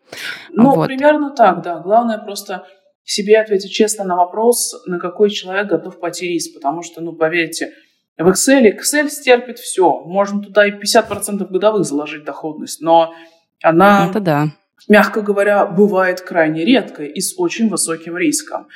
Ну, 0.52 0.74
вот. 0.74 0.86
примерно 0.88 1.30
так, 1.30 1.62
да. 1.62 1.78
Главное 1.78 2.18
просто 2.18 2.65
себе 3.06 3.38
ответить 3.38 3.70
честно 3.70 4.04
на 4.04 4.16
вопрос, 4.16 4.74
на 4.86 4.98
какой 4.98 5.30
человек 5.30 5.68
готов 5.68 5.98
пойти 5.98 6.26
риск. 6.26 6.54
Потому 6.54 6.82
что, 6.82 7.00
ну, 7.00 7.12
поверьте, 7.12 7.72
в 8.18 8.28
Excel 8.28 8.64
Excel 8.64 9.08
стерпит 9.08 9.58
все. 9.58 10.00
Можно 10.00 10.42
туда 10.42 10.66
и 10.66 10.72
50% 10.72 11.46
годовых 11.48 11.84
заложить 11.84 12.24
доходность, 12.24 12.80
но 12.80 13.14
она, 13.62 14.08
Это 14.10 14.20
да. 14.20 14.46
мягко 14.88 15.22
говоря, 15.22 15.66
бывает 15.66 16.20
крайне 16.20 16.64
редко 16.64 17.04
и 17.04 17.20
с 17.20 17.38
очень 17.38 17.68
высоким 17.68 18.16
риском. 18.16 18.66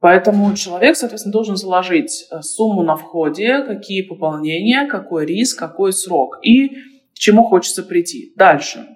Поэтому 0.00 0.54
человек, 0.54 0.96
соответственно, 0.96 1.32
должен 1.32 1.56
заложить 1.56 2.26
э, 2.30 2.40
сумму 2.42 2.82
на 2.82 2.96
входе, 2.96 3.62
какие 3.62 4.02
пополнения, 4.02 4.86
какой 4.86 5.26
риск, 5.26 5.58
какой 5.58 5.92
срок 5.92 6.38
и 6.42 6.68
к 6.68 7.18
чему 7.18 7.44
хочется 7.44 7.82
прийти. 7.82 8.32
Дальше. 8.36 8.86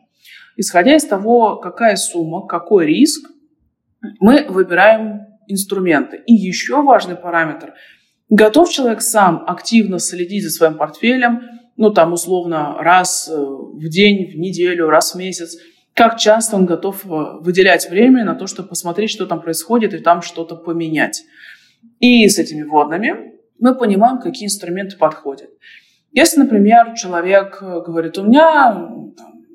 Исходя 0.57 0.95
из 0.95 1.05
того, 1.05 1.57
какая 1.57 1.97
сумма, 1.97 2.47
какой 2.47 2.87
риск, 2.87 3.32
мы 4.21 4.47
выбираем 4.49 5.27
инструменты. 5.47 6.23
И 6.27 6.35
еще 6.35 6.83
важный 6.83 7.17
параметр. 7.17 7.75
Готов 8.29 8.71
человек 8.71 9.03
сам 9.03 9.45
активно 9.47 9.99
следить 9.99 10.45
за 10.45 10.51
своим 10.51 10.75
портфелем, 10.75 11.43
ну 11.77 11.91
там 11.91 12.13
условно 12.13 12.77
раз 12.79 13.29
э, 13.29 13.35
в 13.37 13.89
день, 13.89 14.31
в 14.31 14.39
неделю, 14.39 14.89
раз 14.89 15.15
в 15.15 15.19
месяц, 15.19 15.57
как 15.95 16.19
часто 16.19 16.57
он 16.57 16.65
готов 16.65 17.05
э, 17.05 17.09
выделять 17.41 17.91
время 17.91 18.25
на 18.25 18.35
то, 18.35 18.47
чтобы 18.47 18.71
посмотреть, 18.71 19.11
что 19.11 19.27
там 19.27 19.43
происходит, 19.43 19.93
и 19.93 19.99
там 19.99 20.23
что-то 20.23 20.57
поменять. 20.57 21.23
И 22.01 22.27
с 22.29 22.39
этими 22.39 22.63
вводными 22.63 23.35
мы 23.59 23.75
понимаем, 23.75 24.19
какие 24.19 24.47
инструменты 24.47 24.97
подходят. 24.97 25.51
Если, 26.13 26.41
например, 26.41 26.95
человек 26.95 27.59
э, 27.61 27.83
говорит, 27.87 28.17
у 28.19 28.25
меня 28.25 28.89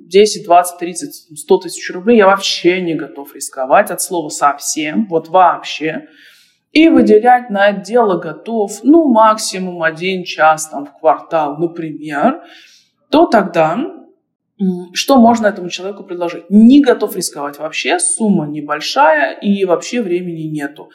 10, 0.07 0.45
20, 0.45 0.77
30, 0.77 1.39
100 1.39 1.57
тысяч 1.57 1.93
рублей 1.93 2.17
я 2.17 2.27
вообще 2.27 2.81
не 2.81 2.95
готов 2.95 3.35
рисковать 3.35 3.91
от 3.91 4.01
слова 4.01 4.29
совсем, 4.29 5.07
вот 5.07 5.29
вообще. 5.29 6.07
И 6.71 6.89
выделять 6.89 7.49
на 7.49 7.69
это 7.69 7.81
дело 7.81 8.19
готов, 8.19 8.83
ну, 8.83 9.07
максимум 9.07 9.83
один 9.83 10.23
час 10.23 10.69
там, 10.69 10.85
в 10.85 10.99
квартал, 10.99 11.57
например, 11.57 12.41
то 13.09 13.25
тогда 13.25 13.77
что 14.93 15.17
можно 15.17 15.47
этому 15.47 15.69
человеку 15.69 16.03
предложить? 16.03 16.49
Не 16.49 16.81
готов 16.81 17.15
рисковать 17.15 17.59
вообще, 17.59 17.99
сумма 17.99 18.47
небольшая 18.47 19.33
и 19.39 19.65
вообще 19.65 20.01
времени 20.01 20.43
нету. 20.43 20.89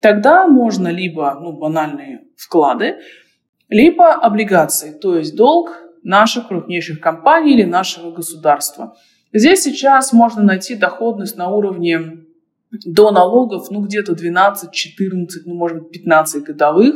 Тогда 0.00 0.46
можно 0.46 0.88
либо 0.88 1.36
ну, 1.40 1.52
банальные 1.52 2.22
вклады, 2.36 2.98
либо 3.68 4.12
облигации, 4.12 4.92
то 4.92 5.16
есть 5.16 5.34
долг 5.36 5.76
наших 6.02 6.48
крупнейших 6.48 7.00
компаний 7.00 7.54
или 7.54 7.64
нашего 7.64 8.10
государства. 8.10 8.96
Здесь 9.32 9.62
сейчас 9.62 10.12
можно 10.12 10.42
найти 10.42 10.74
доходность 10.74 11.36
на 11.36 11.48
уровне 11.48 12.24
до 12.70 13.10
налогов, 13.10 13.70
ну, 13.70 13.80
где-то 13.80 14.14
12, 14.14 14.72
14, 14.72 15.46
ну, 15.46 15.54
может 15.54 15.78
быть, 15.78 15.92
15 15.92 16.44
годовых. 16.44 16.94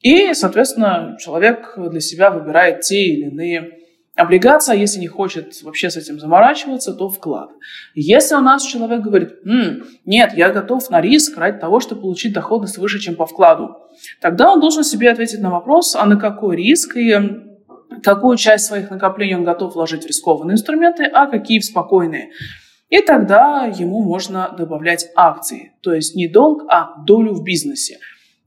И, 0.00 0.34
соответственно, 0.34 1.16
человек 1.20 1.74
для 1.76 2.00
себя 2.00 2.30
выбирает 2.30 2.80
те 2.80 3.02
или 3.02 3.28
иные 3.30 3.78
облигации, 4.14 4.72
а 4.72 4.76
если 4.76 4.98
не 4.98 5.08
хочет 5.08 5.62
вообще 5.62 5.90
с 5.90 5.96
этим 5.96 6.18
заморачиваться, 6.18 6.94
то 6.94 7.08
вклад. 7.10 7.50
Если 7.94 8.34
у 8.34 8.40
нас 8.40 8.64
человек 8.64 9.02
говорит, 9.02 9.34
М, 9.44 9.84
нет, 10.06 10.32
я 10.34 10.50
готов 10.50 10.88
на 10.90 11.00
риск 11.02 11.36
ради 11.36 11.58
того, 11.58 11.80
чтобы 11.80 12.00
получить 12.02 12.32
доходность 12.32 12.78
выше, 12.78 12.98
чем 12.98 13.14
по 13.14 13.26
вкладу, 13.26 13.76
тогда 14.20 14.50
он 14.52 14.60
должен 14.60 14.84
себе 14.84 15.10
ответить 15.10 15.40
на 15.40 15.50
вопрос, 15.50 15.94
а 15.94 16.06
на 16.06 16.16
какой 16.16 16.56
риск 16.56 16.96
и 16.96 17.12
какую 18.02 18.36
часть 18.36 18.66
своих 18.66 18.90
накоплений 18.90 19.34
он 19.34 19.44
готов 19.44 19.74
вложить 19.74 20.04
в 20.04 20.06
рискованные 20.06 20.54
инструменты, 20.54 21.04
а 21.04 21.26
какие 21.26 21.58
в 21.58 21.64
спокойные. 21.64 22.30
И 22.88 23.00
тогда 23.00 23.64
ему 23.64 24.02
можно 24.02 24.54
добавлять 24.56 25.08
акции, 25.16 25.72
то 25.82 25.92
есть 25.92 26.14
не 26.14 26.28
долг, 26.28 26.64
а 26.68 27.02
долю 27.04 27.32
в 27.32 27.42
бизнесе. 27.42 27.98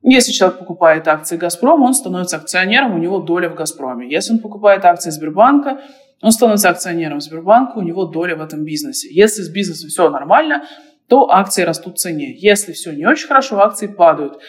Если 0.01 0.31
человек 0.31 0.59
покупает 0.59 1.07
акции 1.09 1.35
«Газпрома», 1.35 1.85
он 1.85 1.93
становится 1.93 2.38
акционером, 2.38 2.95
у 2.95 2.97
него 2.97 3.19
доля 3.19 3.49
в 3.49 3.55
«Газпроме». 3.55 4.09
Если 4.09 4.33
он 4.33 4.39
покупает 4.39 4.85
акции 4.85 5.09
Сбербанка, 5.09 5.81
он 6.21 6.31
становится 6.31 6.69
акционером 6.69 7.19
Сбербанка, 7.19 7.77
у 7.77 7.81
него 7.81 8.05
доля 8.05 8.38
в 8.38 8.41
этом 8.41 8.63
бизнесе. 8.63 9.09
Если 9.12 9.41
с 9.41 9.49
бизнесом 9.49 9.89
все 9.89 10.09
нормально, 10.09 10.63
то 11.09 11.29
акции 11.29 11.63
растут 11.63 11.95
в 11.95 11.99
цене. 11.99 12.33
Если 12.33 12.71
все 12.71 12.91
не 12.91 13.05
очень 13.05 13.27
хорошо, 13.27 13.59
акции 13.59 13.88
падают. 13.88 14.39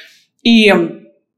И 0.44 0.72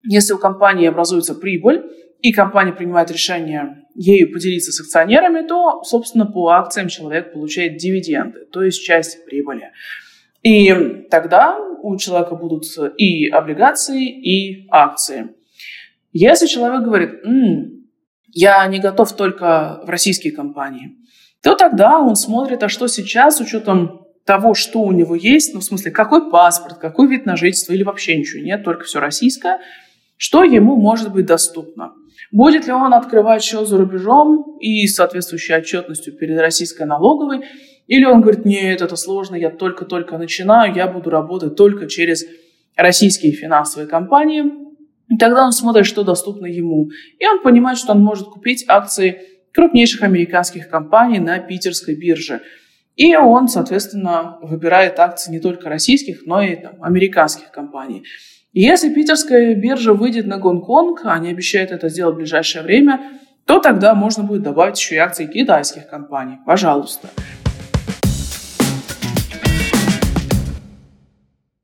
если 0.04 0.34
у 0.34 0.38
компании 0.38 0.88
образуется 0.88 1.34
прибыль, 1.34 1.82
и 2.22 2.32
компания 2.32 2.72
принимает 2.72 3.10
решение 3.10 3.84
ею 3.94 4.32
поделиться 4.32 4.72
с 4.72 4.80
акционерами, 4.80 5.46
то, 5.46 5.82
собственно, 5.82 6.24
по 6.24 6.50
акциям 6.50 6.88
человек 6.88 7.32
получает 7.32 7.76
дивиденды, 7.76 8.46
то 8.50 8.62
есть 8.62 8.82
часть 8.82 9.24
прибыли. 9.26 9.72
И 10.42 10.72
тогда 11.10 11.58
у 11.82 11.96
человека 11.96 12.36
будут 12.36 12.64
и 12.96 13.28
облигации, 13.28 14.08
и 14.08 14.66
акции. 14.70 15.34
Если 16.12 16.46
человек 16.46 16.82
говорит, 16.82 17.10
М, 17.24 17.88
я 18.28 18.64
не 18.66 18.78
готов 18.78 19.12
только 19.14 19.80
в 19.84 19.90
российские 19.90 20.32
компании, 20.32 20.96
то 21.42 21.56
тогда 21.56 21.98
он 21.98 22.14
смотрит, 22.14 22.62
а 22.62 22.68
что 22.68 22.86
сейчас 22.86 23.38
с 23.38 23.40
учетом 23.40 24.06
того, 24.24 24.54
что 24.54 24.80
у 24.82 24.92
него 24.92 25.16
есть, 25.16 25.54
ну, 25.54 25.60
в 25.60 25.64
смысле, 25.64 25.90
какой 25.90 26.30
паспорт, 26.30 26.78
какой 26.78 27.08
вид 27.08 27.26
на 27.26 27.36
жительство 27.36 27.72
или 27.72 27.82
вообще 27.82 28.16
ничего 28.16 28.42
нет, 28.42 28.62
только 28.62 28.84
все 28.84 29.00
российское, 29.00 29.58
что 30.16 30.44
ему 30.44 30.76
может 30.76 31.12
быть 31.12 31.26
доступно. 31.26 31.94
Будет 32.30 32.66
ли 32.66 32.72
он 32.72 32.94
открывать 32.94 33.42
счет 33.42 33.66
за 33.66 33.76
рубежом 33.76 34.56
и 34.60 34.86
соответствующей 34.86 35.54
отчетностью 35.54 36.16
перед 36.16 36.38
российской 36.38 36.84
налоговой, 36.84 37.42
или 37.86 38.04
он 38.04 38.20
говорит, 38.20 38.44
нет, 38.44 38.80
это 38.80 38.96
сложно, 38.96 39.34
я 39.36 39.50
только-только 39.50 40.16
начинаю, 40.16 40.74
я 40.74 40.86
буду 40.86 41.10
работать 41.10 41.56
только 41.56 41.86
через 41.88 42.24
российские 42.76 43.32
финансовые 43.32 43.88
компании. 43.88 44.44
И 45.08 45.18
тогда 45.18 45.44
он 45.44 45.52
смотрит, 45.52 45.84
что 45.84 46.04
доступно 46.04 46.46
ему. 46.46 46.88
И 47.18 47.26
он 47.26 47.42
понимает, 47.42 47.76
что 47.76 47.92
он 47.92 48.00
может 48.00 48.28
купить 48.28 48.64
акции 48.68 49.20
крупнейших 49.52 50.02
американских 50.02 50.70
компаний 50.70 51.18
на 51.18 51.38
питерской 51.38 51.94
бирже. 51.94 52.40
И 52.96 53.14
он, 53.16 53.48
соответственно, 53.48 54.38
выбирает 54.42 54.98
акции 54.98 55.32
не 55.32 55.40
только 55.40 55.68
российских, 55.68 56.22
но 56.24 56.42
и 56.42 56.56
там, 56.56 56.82
американских 56.82 57.50
компаний. 57.50 58.04
Если 58.54 58.92
питерская 58.92 59.54
биржа 59.54 59.94
выйдет 59.94 60.26
на 60.26 60.36
Гонконг, 60.36 61.06
они 61.06 61.30
обещают 61.30 61.70
это 61.70 61.88
сделать 61.88 62.16
в 62.16 62.18
ближайшее 62.18 62.62
время, 62.62 63.00
то 63.46 63.60
тогда 63.60 63.94
можно 63.94 64.24
будет 64.24 64.42
добавить 64.42 64.78
еще 64.78 64.96
и 64.96 64.98
акции 64.98 65.24
китайских 65.24 65.88
компаний. 65.88 66.36
Пожалуйста. 66.44 67.08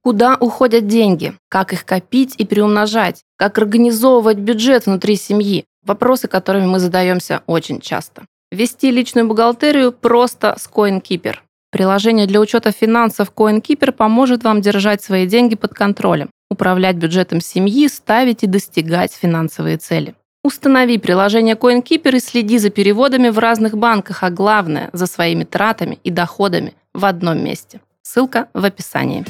Куда 0.03 0.39
уходят 0.41 0.87
деньги? 0.87 1.35
Как 1.51 1.75
их 1.75 1.85
копить 1.85 2.35
и 2.39 2.47
приумножать? 2.47 3.21
Как 3.37 3.59
организовывать 3.59 4.39
бюджет 4.39 4.87
внутри 4.87 5.17
семьи? 5.17 5.67
Вопросы, 5.85 6.27
которыми 6.27 6.65
мы 6.65 6.79
задаемся 6.79 7.43
очень 7.47 7.81
часто. 7.81 8.25
Вести 8.51 8.91
личную 8.91 9.29
бухгалтерию 9.29 9.93
просто 9.93 10.57
с 10.59 10.67
CoinKeeper. 10.67 11.35
Приложение 11.71 12.27
для 12.27 12.41
учета 12.41 12.73
финансов 12.73 13.31
CoinKeeper 13.37 13.93
поможет 13.93 14.43
вам 14.43 14.63
держать 14.63 15.03
свои 15.03 15.27
деньги 15.27 15.55
под 15.55 15.75
контролем 15.75 16.31
управлять 16.51 16.97
бюджетом 16.97 17.41
семьи, 17.41 17.89
ставить 17.89 18.43
и 18.43 18.47
достигать 18.47 19.13
финансовые 19.13 19.77
цели. 19.77 20.15
Установи 20.45 20.99
приложение 20.99 21.57
CoinKeeper 21.57 22.17
и 22.17 22.21
следи 22.21 22.59
за 22.59 22.71
переводами 22.71 23.29
в 23.29 23.39
разных 23.39 23.77
банках, 23.77 24.23
а 24.23 24.31
главное, 24.31 24.89
за 24.93 25.07
своими 25.07 25.45
тратами 25.45 25.99
и 26.05 26.11
доходами 26.11 26.75
в 26.95 27.05
одном 27.05 27.45
месте. 27.45 27.81
Ссылка 28.03 28.49
в 28.55 28.65
описании. 28.65 29.25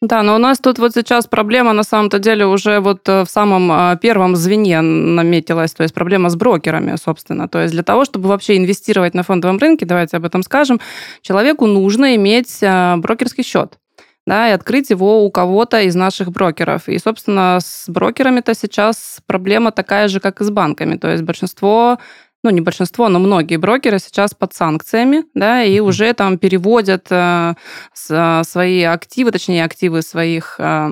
Да, 0.00 0.22
но 0.22 0.34
у 0.34 0.38
нас 0.38 0.58
тут 0.58 0.78
вот 0.78 0.92
сейчас 0.92 1.26
проблема 1.26 1.72
на 1.72 1.82
самом-то 1.82 2.18
деле 2.18 2.46
уже 2.46 2.80
вот 2.80 3.08
э, 3.08 3.24
в 3.24 3.30
самом 3.30 3.72
э, 3.72 3.96
первом 4.02 4.36
звене 4.36 4.82
наметилась, 4.82 5.72
то 5.72 5.82
есть 5.82 5.94
проблема 5.94 6.28
с 6.28 6.36
брокерами, 6.36 6.96
собственно. 6.96 7.48
То 7.48 7.62
есть 7.62 7.72
для 7.72 7.82
того, 7.82 8.04
чтобы 8.04 8.28
вообще 8.28 8.58
инвестировать 8.58 9.14
на 9.14 9.22
фондовом 9.22 9.56
рынке, 9.56 9.86
давайте 9.86 10.18
об 10.18 10.26
этом 10.26 10.42
скажем, 10.42 10.78
человеку 11.22 11.66
нужно 11.66 12.16
иметь 12.16 12.58
э, 12.60 12.96
брокерский 12.96 13.44
счет 13.44 13.78
да, 14.26 14.48
и 14.48 14.52
открыть 14.52 14.90
его 14.90 15.24
у 15.24 15.30
кого-то 15.30 15.80
из 15.82 15.94
наших 15.94 16.30
брокеров. 16.32 16.88
И, 16.88 16.98
собственно, 16.98 17.58
с 17.60 17.88
брокерами-то 17.88 18.54
сейчас 18.54 19.20
проблема 19.26 19.70
такая 19.70 20.08
же, 20.08 20.20
как 20.20 20.40
и 20.40 20.44
с 20.44 20.50
банками. 20.50 20.96
То 20.96 21.10
есть 21.10 21.22
большинство 21.22 21.98
ну, 22.44 22.50
не 22.50 22.60
большинство, 22.60 23.08
но 23.08 23.18
многие 23.18 23.56
брокеры 23.56 23.98
сейчас 23.98 24.34
под 24.34 24.52
санкциями, 24.52 25.24
да, 25.32 25.64
и 25.64 25.80
уже 25.80 26.12
там 26.12 26.36
переводят 26.36 27.06
э, 27.08 27.54
с, 27.94 28.42
свои 28.46 28.82
активы, 28.82 29.32
точнее, 29.32 29.64
активы 29.64 30.02
своих 30.02 30.56
э, 30.58 30.90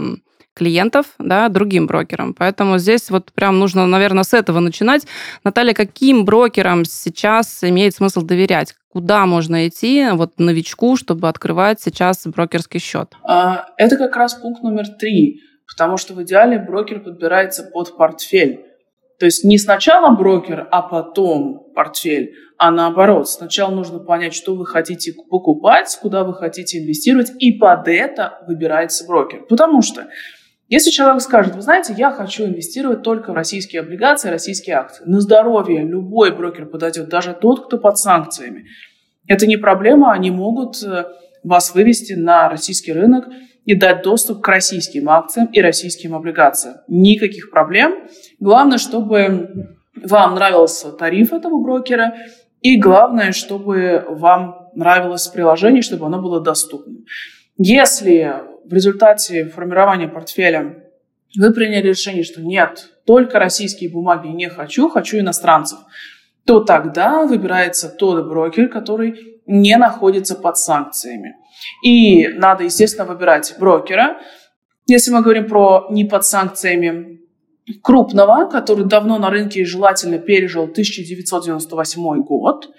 клиентов, 0.55 1.07
да, 1.19 1.49
другим 1.49 1.87
брокерам. 1.87 2.35
Поэтому 2.35 2.79
здесь 2.79 3.11
вот 3.11 3.33
прям 3.33 3.59
нужно, 3.59 3.87
наверное, 3.87 4.25
с 4.25 4.35
этого 4.35 4.61
начинать. 4.61 5.07
Наталья, 5.45 5.75
каким 5.75 6.25
брокерам 6.25 6.85
сейчас 6.85 7.65
имеет 7.65 7.95
смысл 7.95 8.23
доверять? 8.23 8.75
Куда 8.89 9.25
можно 9.25 9.67
идти 9.67 10.09
вот 10.13 10.39
новичку, 10.39 10.97
чтобы 10.97 11.29
открывать 11.29 11.81
сейчас 11.81 12.27
брокерский 12.27 12.81
счет? 12.81 13.15
А, 13.25 13.67
это 13.79 13.97
как 13.97 14.17
раз 14.17 14.35
пункт 14.35 14.63
номер 14.63 14.87
три, 14.99 15.41
потому 15.67 15.97
что 15.97 16.13
в 16.13 16.23
идеале 16.23 16.59
брокер 16.59 17.01
подбирается 17.01 17.65
под 17.65 17.97
портфель. 17.97 18.67
То 19.19 19.27
есть 19.27 19.45
не 19.45 19.57
сначала 19.57 20.15
брокер, 20.15 20.67
а 20.71 20.83
потом 20.83 21.73
портфель, 21.75 22.35
а 22.59 22.71
наоборот. 22.71 23.29
Сначала 23.29 23.73
нужно 23.73 24.01
понять, 24.01 24.35
что 24.35 24.55
вы 24.55 24.67
хотите 24.67 25.15
покупать, 25.31 25.97
куда 26.03 26.25
вы 26.25 26.35
хотите 26.35 26.83
инвестировать, 26.83 27.33
и 27.39 27.53
под 27.53 27.89
это 27.89 28.43
выбирается 28.47 29.07
брокер. 29.07 29.45
Потому 29.49 29.81
что 29.81 30.09
если 30.73 30.91
человек 30.91 31.21
скажет, 31.21 31.55
вы 31.55 31.61
знаете, 31.61 31.95
я 31.95 32.11
хочу 32.11 32.47
инвестировать 32.47 33.03
только 33.03 33.33
в 33.33 33.35
российские 33.35 33.83
облигации, 33.83 34.31
российские 34.31 34.77
акции, 34.77 35.05
на 35.05 35.21
здоровье 35.21 35.83
любой 35.83 36.35
брокер 36.35 36.65
подойдет, 36.65 37.11
даже 37.11 37.35
тот, 37.35 37.67
кто 37.67 37.77
под 37.77 37.99
санкциями. 37.99 38.65
Это 39.27 39.47
не 39.47 39.59
проблема, 39.59 40.13
они 40.13 40.31
могут 40.31 40.83
э, 40.83 41.05
вас 41.45 41.75
вывести 41.75 42.15
на 42.15 42.49
российский 42.49 42.95
рынок 42.95 43.27
и 43.67 43.75
дать 43.75 44.03
доступ 44.03 44.41
к 44.41 44.49
российским 44.49 45.11
акциям 45.11 45.51
и 45.53 45.61
российским 45.61 46.15
облигациям. 46.15 46.77
Никаких 46.89 47.51
проблем. 47.51 48.09
Главное, 48.41 48.79
чтобы 48.79 49.77
вам 49.95 50.37
нравился 50.37 50.91
тариф 50.91 51.35
этого 51.35 51.63
брокера, 51.63 52.15
и 52.63 52.79
главное, 52.79 53.33
чтобы 53.33 54.07
вам 54.09 54.71
нравилось 54.75 55.29
приложение, 55.29 55.83
чтобы 55.83 56.07
оно 56.07 56.23
было 56.23 56.41
доступным. 56.41 57.05
Если 57.59 58.52
в 58.65 58.73
результате 58.73 59.47
формирования 59.47 60.09
портфеля 60.09 60.85
вы 61.39 61.53
приняли 61.53 61.89
решение, 61.89 62.25
что 62.25 62.41
нет, 62.43 62.89
только 63.07 63.39
российские 63.39 63.91
бумаги 63.91 64.29
не 64.29 64.49
хочу, 64.49 64.89
хочу 64.89 65.19
иностранцев, 65.19 65.79
то 66.45 66.61
тогда 66.61 67.25
выбирается 67.25 67.89
тот 67.89 68.27
брокер, 68.27 68.69
который 68.69 69.41
не 69.47 69.77
находится 69.77 70.35
под 70.35 70.59
санкциями. 70.59 71.37
И 71.85 72.29
надо, 72.29 72.65
естественно, 72.65 73.07
выбирать 73.07 73.55
брокера. 73.59 74.19
Если 74.87 75.11
мы 75.11 75.23
говорим 75.23 75.49
про 75.49 75.87
не 75.91 76.05
под 76.05 76.25
санкциями 76.25 77.23
крупного, 77.83 78.49
который 78.49 78.85
давно 78.85 79.19
на 79.19 79.31
рынке 79.31 79.61
и 79.61 79.65
желательно 79.65 80.19
пережил 80.19 80.65
1998 80.65 82.23
год. 82.23 82.71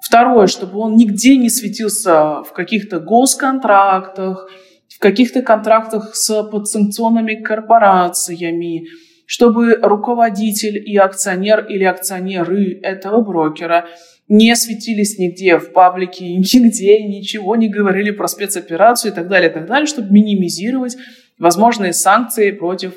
Второе, 0.00 0.46
чтобы 0.46 0.78
он 0.78 0.96
нигде 0.96 1.36
не 1.36 1.48
светился 1.48 2.42
в 2.42 2.52
каких-то 2.52 3.00
госконтрактах, 3.00 4.48
в 4.96 4.98
каких-то 4.98 5.42
контрактах 5.42 6.16
с 6.16 6.42
подсанкционными 6.44 7.34
корпорациями, 7.34 8.86
чтобы 9.26 9.74
руководитель 9.82 10.78
и 10.78 10.96
акционер 10.96 11.66
или 11.66 11.84
акционеры 11.84 12.80
этого 12.82 13.20
брокера 13.20 13.88
не 14.26 14.56
светились 14.56 15.18
нигде 15.18 15.58
в 15.58 15.72
паблике, 15.72 16.24
нигде 16.36 17.02
ничего 17.02 17.56
не 17.56 17.68
говорили 17.68 18.10
про 18.10 18.26
спецоперацию 18.26 19.12
и 19.12 19.14
так 19.14 19.28
далее, 19.28 19.50
и 19.50 19.52
так 19.52 19.66
далее, 19.66 19.86
чтобы 19.86 20.10
минимизировать 20.10 20.96
возможные 21.38 21.92
санкции 21.92 22.50
против, 22.52 22.94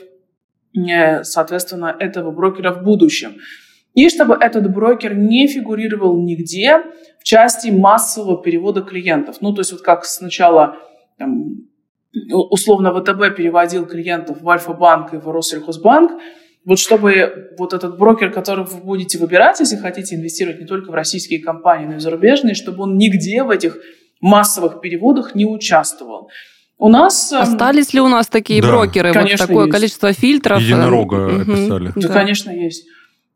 э, 0.78 1.24
соответственно, 1.24 1.94
этого 2.00 2.32
брокера 2.32 2.72
в 2.72 2.82
будущем. 2.82 3.36
И 3.94 4.08
чтобы 4.08 4.38
этот 4.40 4.74
брокер 4.74 5.18
не 5.18 5.48
фигурировал 5.48 6.18
нигде 6.22 6.78
в 7.20 7.26
части 7.26 7.68
массового 7.72 8.42
перевода 8.42 8.84
клиентов. 8.84 9.42
Ну, 9.42 9.54
то 9.54 9.60
есть 9.60 9.74
вот 9.74 9.82
как 9.82 10.06
сначала 10.06 10.78
там, 11.18 11.69
условно 12.32 12.94
ВТБ 12.94 13.36
переводил 13.36 13.86
клиентов 13.86 14.42
в 14.42 14.50
Альфа-банк 14.50 15.14
и 15.14 15.18
в 15.18 15.30
Россельхозбанк, 15.30 16.12
вот 16.66 16.80
чтобы 16.80 17.50
вот 17.58 17.74
этот 17.74 17.98
брокер, 17.98 18.32
который 18.32 18.66
вы 18.66 18.78
будете 18.78 19.18
выбирать, 19.18 19.60
если 19.60 19.78
хотите 19.78 20.16
инвестировать 20.16 20.60
не 20.60 20.66
только 20.66 20.92
в 20.92 20.94
российские 20.94 21.42
компании, 21.42 21.86
но 21.86 21.94
и 21.94 21.98
в 21.98 22.02
зарубежные, 22.02 22.54
чтобы 22.54 22.84
он 22.84 22.98
нигде 22.98 23.44
в 23.44 23.50
этих 23.50 23.78
массовых 24.22 24.82
переводах 24.82 25.36
не 25.36 25.46
участвовал. 25.46 26.30
У 26.78 26.88
нас... 26.90 27.32
Эм, 27.32 27.42
Остались 27.42 27.94
ли 27.94 28.02
у 28.02 28.08
нас 28.08 28.28
такие 28.28 28.62
да. 28.62 28.70
брокеры? 28.70 29.14
Конечно, 29.14 29.46
вот 29.46 29.48
такое 29.48 29.66
есть. 29.66 29.76
количество 29.76 30.14
фильтров? 30.14 30.62
Единорога 30.62 31.16
угу. 31.16 31.42
описали. 31.42 31.92
Да, 31.96 32.08
конечно, 32.08 32.52
есть. 32.52 32.86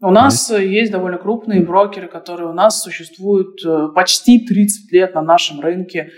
У 0.02 0.12
нас 0.12 0.50
есть. 0.50 0.72
есть 0.72 0.92
довольно 0.92 1.18
крупные 1.18 1.62
брокеры, 1.62 2.08
которые 2.08 2.50
у 2.50 2.54
нас 2.54 2.82
существуют 2.82 3.64
э, 3.66 3.90
почти 3.96 4.46
30 4.46 4.92
лет 4.92 5.16
на 5.16 5.22
нашем 5.22 5.60
рынке. 5.60 6.12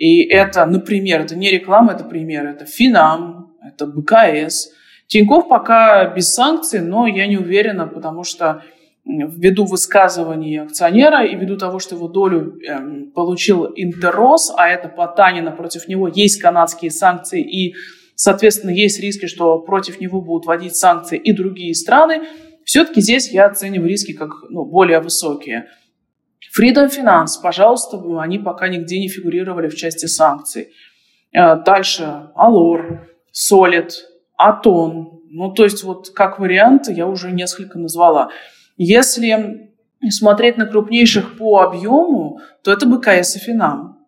И 0.00 0.22
это, 0.22 0.64
например, 0.64 1.20
это 1.20 1.36
не 1.36 1.50
реклама, 1.50 1.92
это 1.92 2.04
пример. 2.04 2.46
Это 2.46 2.64
Финам, 2.64 3.54
это 3.62 3.86
БКС. 3.86 4.70
Тиньков 5.06 5.46
пока 5.46 6.06
без 6.14 6.32
санкций, 6.32 6.80
но 6.80 7.06
я 7.06 7.26
не 7.26 7.36
уверена, 7.36 7.86
потому 7.86 8.24
что 8.24 8.62
ввиду 9.04 9.66
высказываний 9.66 10.56
акционера 10.56 11.26
и 11.26 11.36
ввиду 11.36 11.58
того, 11.58 11.80
что 11.80 11.96
его 11.96 12.08
долю 12.08 12.58
э, 12.66 13.10
получил 13.14 13.66
Интеррос, 13.76 14.50
а 14.56 14.68
это 14.68 14.88
по 14.88 15.06
Танина 15.06 15.50
против 15.50 15.86
него 15.86 16.08
есть 16.08 16.40
канадские 16.40 16.90
санкции 16.90 17.42
и, 17.42 17.74
соответственно, 18.14 18.70
есть 18.70 19.00
риски, 19.00 19.26
что 19.26 19.58
против 19.58 20.00
него 20.00 20.22
будут 20.22 20.46
вводить 20.46 20.76
санкции 20.76 21.18
и 21.18 21.32
другие 21.34 21.74
страны, 21.74 22.22
все-таки 22.64 23.02
здесь 23.02 23.30
я 23.30 23.46
оцениваю 23.46 23.90
риски 23.90 24.12
как 24.14 24.30
ну, 24.48 24.64
более 24.64 25.00
высокие. 25.00 25.66
Freedom 26.58 26.88
Finance, 26.88 27.40
пожалуйста, 27.42 28.00
они 28.18 28.38
пока 28.38 28.68
нигде 28.68 28.98
не 28.98 29.08
фигурировали 29.08 29.68
в 29.68 29.76
части 29.76 30.06
санкций. 30.06 30.68
Э, 31.32 31.56
дальше 31.62 32.30
Алор, 32.34 33.08
Solid, 33.32 33.90
Атон. 34.36 35.20
Ну, 35.30 35.52
то 35.52 35.64
есть 35.64 35.84
вот 35.84 36.10
как 36.10 36.40
варианты 36.40 36.92
я 36.92 37.06
уже 37.06 37.30
несколько 37.30 37.78
назвала. 37.78 38.30
Если 38.76 39.70
смотреть 40.08 40.56
на 40.56 40.66
крупнейших 40.66 41.36
по 41.36 41.60
объему, 41.60 42.40
то 42.64 42.72
это 42.72 42.86
БКС 42.86 43.36
и 43.36 43.38
Финам. 43.38 43.98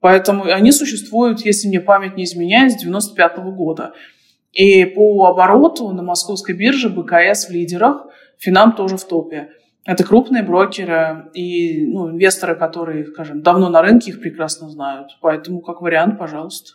Поэтому 0.00 0.44
они 0.44 0.72
существуют, 0.72 1.44
если 1.44 1.68
мне 1.68 1.80
память 1.80 2.16
не 2.16 2.24
изменяет, 2.24 2.72
с 2.72 2.76
95 2.76 3.38
года. 3.54 3.92
И 4.52 4.84
по 4.84 5.26
обороту 5.26 5.90
на 5.92 6.02
московской 6.02 6.54
бирже 6.54 6.88
БКС 6.88 7.48
в 7.48 7.50
лидерах, 7.50 8.06
Финам 8.38 8.72
тоже 8.72 8.96
в 8.96 9.04
топе. 9.04 9.50
Это 9.86 10.04
крупные 10.04 10.42
брокеры 10.42 11.30
и 11.32 11.86
ну, 11.86 12.10
инвесторы, 12.10 12.56
которые, 12.56 13.06
скажем, 13.06 13.42
давно 13.42 13.68
на 13.68 13.82
рынке 13.82 14.10
их 14.10 14.20
прекрасно 14.20 14.68
знают. 14.68 15.16
Поэтому 15.20 15.60
как 15.60 15.80
вариант, 15.80 16.18
пожалуйста. 16.18 16.72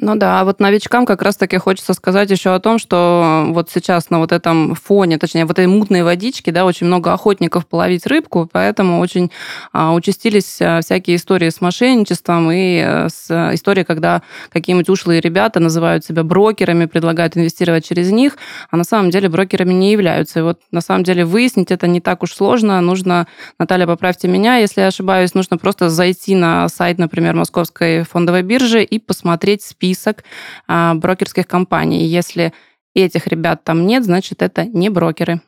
Ну 0.00 0.16
да, 0.16 0.40
а 0.40 0.44
вот 0.44 0.58
новичкам 0.58 1.06
как 1.06 1.22
раз-таки 1.22 1.56
хочется 1.56 1.94
сказать 1.94 2.28
еще 2.28 2.52
о 2.52 2.58
том, 2.58 2.80
что 2.80 3.44
вот 3.50 3.70
сейчас 3.70 4.10
на 4.10 4.18
вот 4.18 4.32
этом 4.32 4.74
фоне, 4.74 5.18
точнее, 5.18 5.44
вот 5.44 5.52
этой 5.52 5.68
мутной 5.68 6.02
водичке, 6.02 6.50
да, 6.50 6.64
очень 6.64 6.88
много 6.88 7.12
охотников 7.12 7.68
половить 7.68 8.04
рыбку, 8.04 8.48
поэтому 8.50 8.98
очень 8.98 9.30
а, 9.72 9.94
участились 9.94 10.60
а, 10.60 10.80
всякие 10.80 11.14
истории 11.14 11.48
с 11.48 11.60
мошенничеством 11.60 12.50
и 12.50 12.80
а, 12.80 13.06
с 13.08 13.30
истории, 13.54 13.84
когда 13.84 14.22
какие-нибудь 14.50 14.88
ушлые 14.88 15.20
ребята 15.20 15.60
называют 15.60 16.04
себя 16.04 16.24
брокерами, 16.24 16.86
предлагают 16.86 17.36
инвестировать 17.36 17.86
через 17.86 18.10
них, 18.10 18.36
а 18.72 18.76
на 18.76 18.84
самом 18.84 19.10
деле 19.10 19.28
брокерами 19.28 19.72
не 19.72 19.92
являются. 19.92 20.40
И 20.40 20.42
вот 20.42 20.58
на 20.72 20.80
самом 20.80 21.04
деле 21.04 21.24
выяснить 21.24 21.70
это 21.70 21.86
не 21.86 22.00
так 22.00 22.24
уж 22.24 22.32
сложно. 22.32 22.80
Нужно, 22.80 23.28
Наталья, 23.60 23.86
поправьте 23.86 24.26
меня, 24.26 24.56
если 24.56 24.80
я 24.80 24.88
ошибаюсь, 24.88 25.34
нужно 25.34 25.56
просто 25.56 25.88
зайти 25.88 26.34
на 26.34 26.68
сайт, 26.68 26.98
например, 26.98 27.36
Московской 27.36 28.02
фондовой 28.02 28.42
биржи 28.42 28.82
и 28.82 28.98
посмотреть 28.98 29.62
список 29.62 29.83
список 29.84 30.24
а, 30.66 30.94
брокерских 30.94 31.46
компаний. 31.46 32.06
Если 32.06 32.52
этих 32.94 33.26
ребят 33.26 33.64
там 33.64 33.86
нет, 33.86 34.04
значит, 34.04 34.42
это 34.42 34.64
не 34.64 34.88
брокеры. 34.88 35.40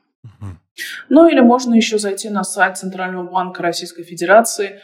Ну 1.09 1.29
или 1.29 1.41
можно 1.41 1.75
еще 1.75 1.99
зайти 1.99 2.29
на 2.29 2.45
сайт 2.45 2.77
Центрального 2.77 3.27
банка 3.31 3.63
Российской 3.63 4.05
Федерации 4.05 4.81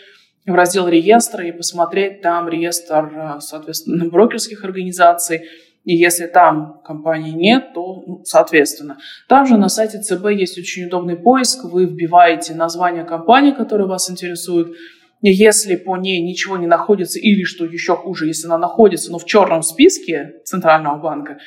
в 0.46 0.54
раздел 0.54 0.88
реестра 0.88 1.44
и 1.44 1.52
посмотреть 1.52 2.22
там 2.22 2.48
реестр, 2.48 3.10
а, 3.14 3.40
соответственно, 3.40 4.06
брокерских 4.06 4.64
организаций. 4.64 5.42
И 5.84 5.94
если 5.94 6.26
там 6.26 6.80
компании 6.86 7.32
нет, 7.32 7.74
то, 7.74 8.04
ну, 8.06 8.22
соответственно. 8.24 8.96
Там 9.28 9.46
же 9.46 9.58
на 9.58 9.68
сайте 9.68 9.98
ЦБ 9.98 10.30
есть 10.30 10.58
очень 10.58 10.86
удобный 10.86 11.16
поиск. 11.16 11.64
Вы 11.64 11.86
вбиваете 11.86 12.54
название 12.54 13.04
компании, 13.04 13.50
которая 13.50 13.86
вас 13.86 14.10
интересует. 14.10 14.68
Если 15.24 15.76
по 15.76 15.96
ней 15.96 16.20
ничего 16.20 16.56
не 16.56 16.66
находится, 16.66 17.20
или, 17.20 17.44
что 17.44 17.64
еще 17.64 17.94
хуже, 17.94 18.26
если 18.26 18.46
она 18.46 18.58
находится, 18.58 19.12
но 19.12 19.18
в 19.18 19.24
черном 19.24 19.62
списке 19.62 20.40
Центрального 20.44 20.98
банка, 20.98 21.38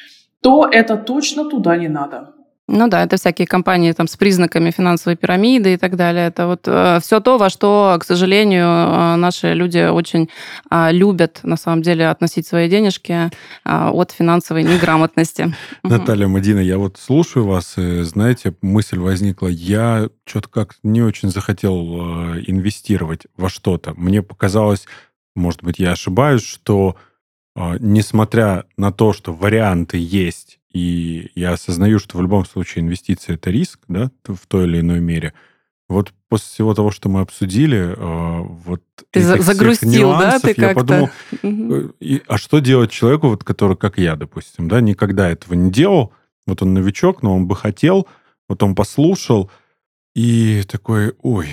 то 0.41 0.67
это 0.71 0.95
точно 0.95 1.49
туда 1.49 1.75
не 1.75 1.89
надо. 1.89 2.34
Ну 2.67 2.87
да, 2.87 3.03
это 3.03 3.17
всякие 3.17 3.45
компании 3.45 3.91
там 3.91 4.07
с 4.07 4.17
признаками 4.17 4.71
финансовой 4.71 5.15
пирамиды 5.15 5.73
и 5.73 5.77
так 5.77 5.95
далее. 5.95 6.27
Это 6.27 6.47
вот 6.47 6.61
э, 6.65 6.99
все 6.99 7.19
то, 7.19 7.37
во 7.37 7.51
что, 7.51 7.95
к 7.99 8.03
сожалению, 8.03 8.65
э, 8.65 9.15
наши 9.17 9.53
люди 9.53 9.87
очень 9.87 10.29
э, 10.71 10.91
любят 10.91 11.41
на 11.43 11.57
самом 11.57 11.83
деле 11.83 12.07
относить 12.07 12.47
свои 12.47 12.67
денежки 12.67 13.11
э, 13.11 13.29
от 13.65 14.11
финансовой 14.11 14.63
неграмотности. 14.63 15.53
Наталья 15.83 16.27
Мадина, 16.27 16.59
я 16.59 16.79
вот 16.79 16.97
слушаю 16.97 17.45
вас, 17.45 17.77
и, 17.77 18.01
знаете, 18.01 18.55
мысль 18.63 18.97
возникла, 18.97 19.47
я 19.47 20.09
что-то 20.25 20.49
как 20.49 20.75
не 20.81 21.03
очень 21.03 21.29
захотел 21.29 21.75
э, 21.75 22.43
инвестировать 22.47 23.27
во 23.37 23.47
что-то. 23.47 23.93
Мне 23.95 24.23
показалось, 24.23 24.87
может 25.35 25.63
быть, 25.63 25.77
я 25.77 25.91
ошибаюсь, 25.91 26.43
что 26.43 26.95
э, 27.55 27.77
несмотря 27.79 28.65
на 28.75 28.91
то, 28.91 29.13
что 29.13 29.33
варианты 29.33 29.99
есть, 29.99 30.57
и 30.75 31.31
я 31.35 31.53
осознаю, 31.53 31.99
что 31.99 32.17
в 32.17 32.21
любом 32.21 32.45
случае 32.45 32.83
инвестиции 32.83 33.35
это 33.35 33.49
риск, 33.49 33.79
да, 33.87 34.11
в 34.25 34.45
той 34.45 34.65
или 34.65 34.81
иной 34.81 34.99
мере. 34.99 35.33
Вот 35.87 36.11
после 36.27 36.47
всего 36.47 36.73
того, 36.73 36.91
что 36.91 37.07
мы 37.07 37.21
обсудили, 37.21 37.95
э, 37.95 38.41
вот 38.41 38.81
ты 39.09 39.21
этих 39.21 39.41
загрустил, 39.43 40.09
нюансов, 40.09 40.41
да, 40.41 40.53
ты 40.53 40.61
я 40.61 40.73
подумал, 40.73 41.09
угу. 41.41 41.93
а 42.27 42.37
что 42.37 42.59
делать 42.59 42.91
человеку, 42.91 43.29
вот, 43.29 43.45
который, 43.45 43.77
как 43.77 43.97
я, 43.97 44.17
допустим, 44.17 44.67
да, 44.67 44.81
никогда 44.81 45.29
этого 45.29 45.53
не 45.53 45.71
делал, 45.71 46.11
вот 46.45 46.61
он 46.61 46.73
новичок, 46.73 47.23
но 47.23 47.33
он 47.37 47.47
бы 47.47 47.55
хотел, 47.55 48.05
вот 48.49 48.61
он 48.61 48.75
послушал, 48.75 49.49
и 50.13 50.63
такой, 50.67 51.13
ой, 51.21 51.47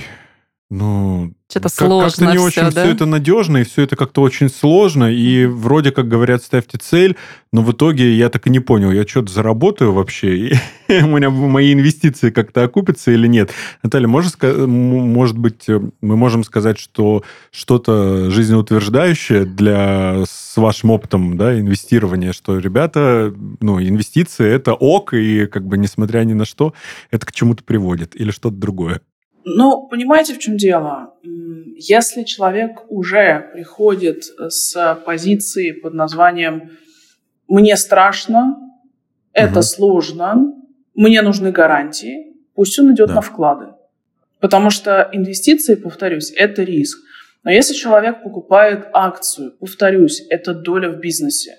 ну, 0.68 1.32
что-то 1.52 1.68
сложно 1.68 2.08
Как-то 2.08 2.24
не 2.24 2.38
все, 2.38 2.46
очень 2.46 2.74
да? 2.74 2.82
все 2.82 2.92
это 2.92 3.06
надежно, 3.06 3.58
и 3.58 3.64
все 3.64 3.82
это 3.82 3.94
как-то 3.94 4.22
очень 4.22 4.48
сложно, 4.48 5.12
и 5.12 5.44
вроде 5.44 5.92
как 5.92 6.08
говорят, 6.08 6.42
ставьте 6.42 6.78
цель, 6.78 7.16
но 7.52 7.62
в 7.62 7.72
итоге 7.72 8.14
я 8.14 8.30
так 8.30 8.46
и 8.46 8.50
не 8.50 8.60
понял, 8.60 8.90
я 8.90 9.06
что-то 9.06 9.30
заработаю 9.32 9.92
вообще, 9.92 10.36
и 10.36 10.54
у 11.02 11.08
меня 11.08 11.28
мои 11.28 11.74
инвестиции 11.74 12.30
как-то 12.30 12.64
окупятся 12.64 13.10
или 13.10 13.26
нет. 13.26 13.50
Наталья, 13.82 14.08
может, 14.08 14.42
может 14.42 15.36
быть, 15.36 15.68
мы 15.68 16.16
можем 16.16 16.42
сказать, 16.42 16.78
что 16.78 17.22
что-то 17.50 18.30
жизнеутверждающее 18.30 19.44
для, 19.44 20.24
с 20.26 20.56
вашим 20.56 20.90
опытом 20.90 21.36
да, 21.36 21.58
инвестирования, 21.58 22.32
что, 22.32 22.58
ребята, 22.58 23.32
ну, 23.60 23.78
инвестиции– 23.78 24.46
это 24.50 24.72
ок, 24.72 25.12
и 25.12 25.46
как 25.46 25.66
бы 25.66 25.76
несмотря 25.76 26.20
ни 26.20 26.32
на 26.32 26.46
что, 26.46 26.72
это 27.10 27.26
к 27.26 27.32
чему-то 27.32 27.62
приводит, 27.62 28.18
или 28.18 28.30
что-то 28.30 28.56
другое? 28.56 29.02
Ну, 29.44 29.88
понимаете, 29.88 30.35
в 30.35 30.38
чем 30.38 30.57
дело? 30.57 31.14
Если 31.76 32.22
человек 32.22 32.83
уже 32.88 33.50
приходит 33.52 34.24
с 34.24 35.00
позиции 35.05 35.72
под 35.72 35.94
названием 35.94 36.70
«мне 37.48 37.76
страшно», 37.76 38.57
«это 39.33 39.61
угу. 39.61 39.62
сложно», 39.62 40.55
«мне 40.94 41.22
нужны 41.22 41.50
гарантии», 41.50 42.37
пусть 42.55 42.78
он 42.78 42.94
идет 42.94 43.09
да. 43.09 43.14
на 43.14 43.20
вклады. 43.20 43.66
Потому 44.40 44.70
что 44.70 45.09
инвестиции, 45.12 45.74
повторюсь, 45.74 46.33
это 46.37 46.62
риск. 46.62 46.98
Но 47.44 47.50
если 47.50 47.74
человек 47.74 48.22
покупает 48.22 48.87
акцию, 48.92 49.52
повторюсь, 49.59 50.24
это 50.31 50.55
доля 50.55 50.90
в 50.90 51.00
бизнесе. 51.00 51.59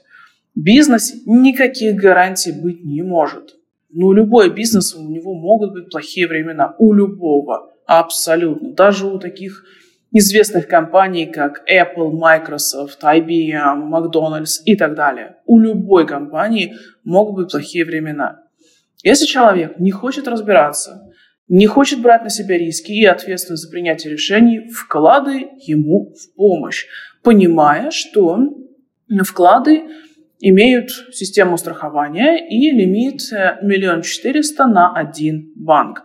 В 0.56 0.62
бизнесе 0.62 1.18
никаких 1.26 1.96
гарантий 1.96 2.52
быть 2.52 2.84
не 2.84 3.02
может. 3.02 3.56
Ну, 3.90 4.12
любой 4.14 4.50
бизнес, 4.50 4.96
у 4.96 5.08
него 5.08 5.34
могут 5.34 5.74
быть 5.74 5.90
плохие 5.90 6.28
времена. 6.28 6.76
У 6.80 6.94
любого. 6.94 7.73
Абсолютно. 7.86 8.72
Даже 8.74 9.08
у 9.08 9.20
таких 9.20 9.64
известных 10.12 10.68
компаний, 10.68 11.26
как 11.26 11.64
Apple, 11.70 12.12
Microsoft, 12.12 13.04
IBM, 13.04 13.90
McDonald's 13.90 14.62
и 14.66 14.76
так 14.76 14.96
далее. 14.96 15.38
У 15.46 15.60
любой 15.60 16.08
компании 16.08 16.76
могут 17.04 17.36
быть 17.36 17.52
плохие 17.52 17.84
времена. 17.84 18.44
Если 19.04 19.26
человек 19.26 19.80
не 19.80 19.92
хочет 19.92 20.28
разбираться, 20.28 21.12
не 21.50 21.68
хочет 21.68 22.00
брать 22.00 22.24
на 22.24 22.30
себя 22.30 22.58
риски 22.58 22.92
и 22.92 23.06
ответственность 23.06 23.64
за 23.64 23.70
принятие 23.70 24.14
решений, 24.14 24.70
вклады 24.70 25.50
ему 25.60 26.14
в 26.14 26.36
помощь, 26.36 26.86
понимая, 27.22 27.92
что 27.92 28.40
вклады 29.24 29.84
имеют 30.40 30.90
систему 31.12 31.58
страхования 31.58 32.48
и 32.50 32.72
лимит 32.72 33.22
миллион 33.62 34.04
четыреста 34.04 34.68
на 34.68 34.94
один 34.94 35.52
банк. 35.56 36.04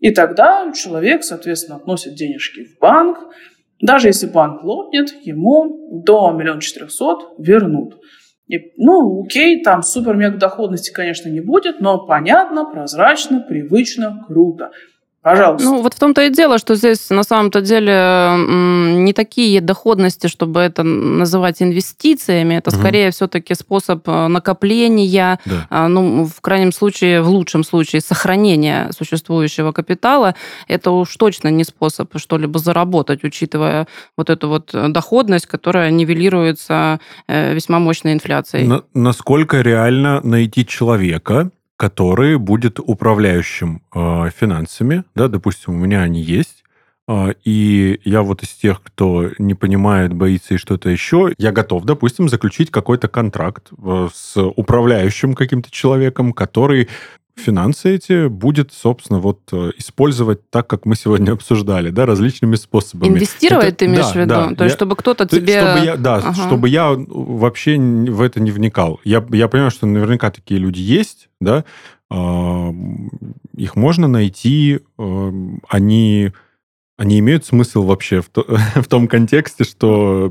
И 0.00 0.10
тогда 0.10 0.72
человек, 0.72 1.22
соответственно, 1.22 1.76
относит 1.76 2.14
денежки 2.14 2.64
в 2.64 2.78
банк. 2.80 3.18
Даже 3.80 4.08
если 4.08 4.26
банк 4.26 4.64
лопнет, 4.64 5.14
ему 5.22 6.02
до 6.04 6.32
миллиона 6.32 6.60
четырехсот 6.60 7.34
вернут. 7.38 7.98
И, 8.46 8.72
ну, 8.76 9.22
окей, 9.22 9.62
там 9.62 9.82
супер-мега 9.82 10.36
доходности, 10.36 10.90
конечно, 10.90 11.28
не 11.28 11.40
будет, 11.40 11.80
но 11.80 12.04
понятно, 12.04 12.64
прозрачно, 12.64 13.40
привычно, 13.40 14.24
круто. 14.26 14.72
Пожалуйста. 15.22 15.68
Ну, 15.68 15.82
вот 15.82 15.92
в 15.92 15.98
том-то 15.98 16.22
и 16.22 16.30
дело, 16.30 16.58
что 16.58 16.74
здесь 16.76 17.10
на 17.10 17.24
самом-то 17.24 17.60
деле 17.60 18.36
не 19.02 19.12
такие 19.12 19.60
доходности, 19.60 20.28
чтобы 20.28 20.60
это 20.60 20.82
называть 20.82 21.60
инвестициями. 21.60 22.54
Это 22.54 22.70
угу. 22.70 22.78
скорее 22.78 23.10
все-таки 23.10 23.54
способ 23.54 24.08
э, 24.08 24.28
накопления, 24.28 25.38
да. 25.44 25.66
А, 25.68 25.88
ну, 25.88 26.24
в 26.24 26.40
крайнем 26.40 26.72
случае, 26.72 27.20
в 27.20 27.28
лучшем 27.28 27.64
случае, 27.64 28.00
сохранения 28.00 28.90
существующего 28.96 29.72
капитала. 29.72 30.34
Это 30.68 30.90
уж 30.90 31.14
точно 31.16 31.48
не 31.48 31.64
способ 31.64 32.10
что-либо 32.16 32.58
заработать, 32.58 33.22
учитывая 33.22 33.86
вот 34.16 34.30
эту 34.30 34.48
вот 34.48 34.70
доходность, 34.72 35.46
которая 35.46 35.90
нивелируется 35.90 36.98
э, 37.28 37.52
весьма 37.52 37.78
мощной 37.78 38.14
инфляцией. 38.14 38.66
На, 38.66 38.84
насколько 38.94 39.60
реально 39.60 40.22
найти 40.22 40.64
человека, 40.64 41.50
который 41.80 42.36
будет 42.36 42.78
управляющим 42.78 43.80
э, 43.94 44.28
финансами, 44.38 45.04
да, 45.14 45.28
допустим, 45.28 45.72
у 45.72 45.78
меня 45.78 46.02
они 46.02 46.20
есть, 46.20 46.62
э, 47.08 47.32
и 47.42 47.98
я 48.04 48.20
вот 48.20 48.42
из 48.42 48.50
тех, 48.50 48.82
кто 48.82 49.30
не 49.38 49.54
понимает, 49.54 50.12
боится 50.12 50.52
и 50.52 50.58
что-то 50.58 50.90
еще, 50.90 51.32
я 51.38 51.52
готов, 51.52 51.86
допустим, 51.86 52.28
заключить 52.28 52.70
какой-то 52.70 53.08
контракт 53.08 53.70
э, 53.82 54.08
с 54.12 54.38
управляющим 54.38 55.32
каким-то 55.32 55.70
человеком, 55.70 56.34
который 56.34 56.90
финансы 57.36 57.94
эти 57.94 58.28
будет, 58.28 58.72
собственно, 58.72 59.18
вот 59.18 59.40
э, 59.52 59.70
использовать 59.78 60.48
так, 60.50 60.66
как 60.66 60.86
мы 60.86 60.96
сегодня 60.96 61.32
обсуждали, 61.32 61.90
да, 61.90 62.06
различными 62.06 62.56
способами. 62.56 63.10
Инвестировать 63.10 63.68
Это, 63.68 63.76
ты 63.76 63.84
имеешь 63.86 64.06
да, 64.06 64.12
в 64.12 64.16
виду? 64.16 64.28
Да, 64.28 64.48
То 64.48 64.54
я, 64.58 64.64
есть, 64.64 64.76
чтобы 64.76 64.96
кто-то 64.96 65.26
тебе... 65.26 65.60
Чтобы 65.60 65.86
я, 65.86 65.96
да, 65.96 66.16
ага. 66.16 66.34
чтобы 66.34 66.68
я 66.68 66.94
вообще 66.96 67.78
в 67.78 68.20
это 68.20 68.40
не 68.40 68.50
вникал. 68.50 69.00
Я, 69.04 69.24
я 69.30 69.48
понимаю, 69.48 69.70
что 69.70 69.86
наверняка 69.86 70.30
такие 70.30 70.60
люди 70.60 70.80
есть, 70.80 71.28
да, 71.40 71.64
а, 72.10 72.74
их 73.56 73.76
можно 73.76 74.08
найти, 74.08 74.80
э, 74.98 75.32
они 75.68 76.32
они 77.00 77.18
имеют 77.18 77.46
смысл 77.46 77.84
вообще 77.84 78.20
в, 78.20 78.28
то, 78.28 78.44
в 78.74 78.86
том 78.86 79.08
контексте, 79.08 79.64
что, 79.64 80.30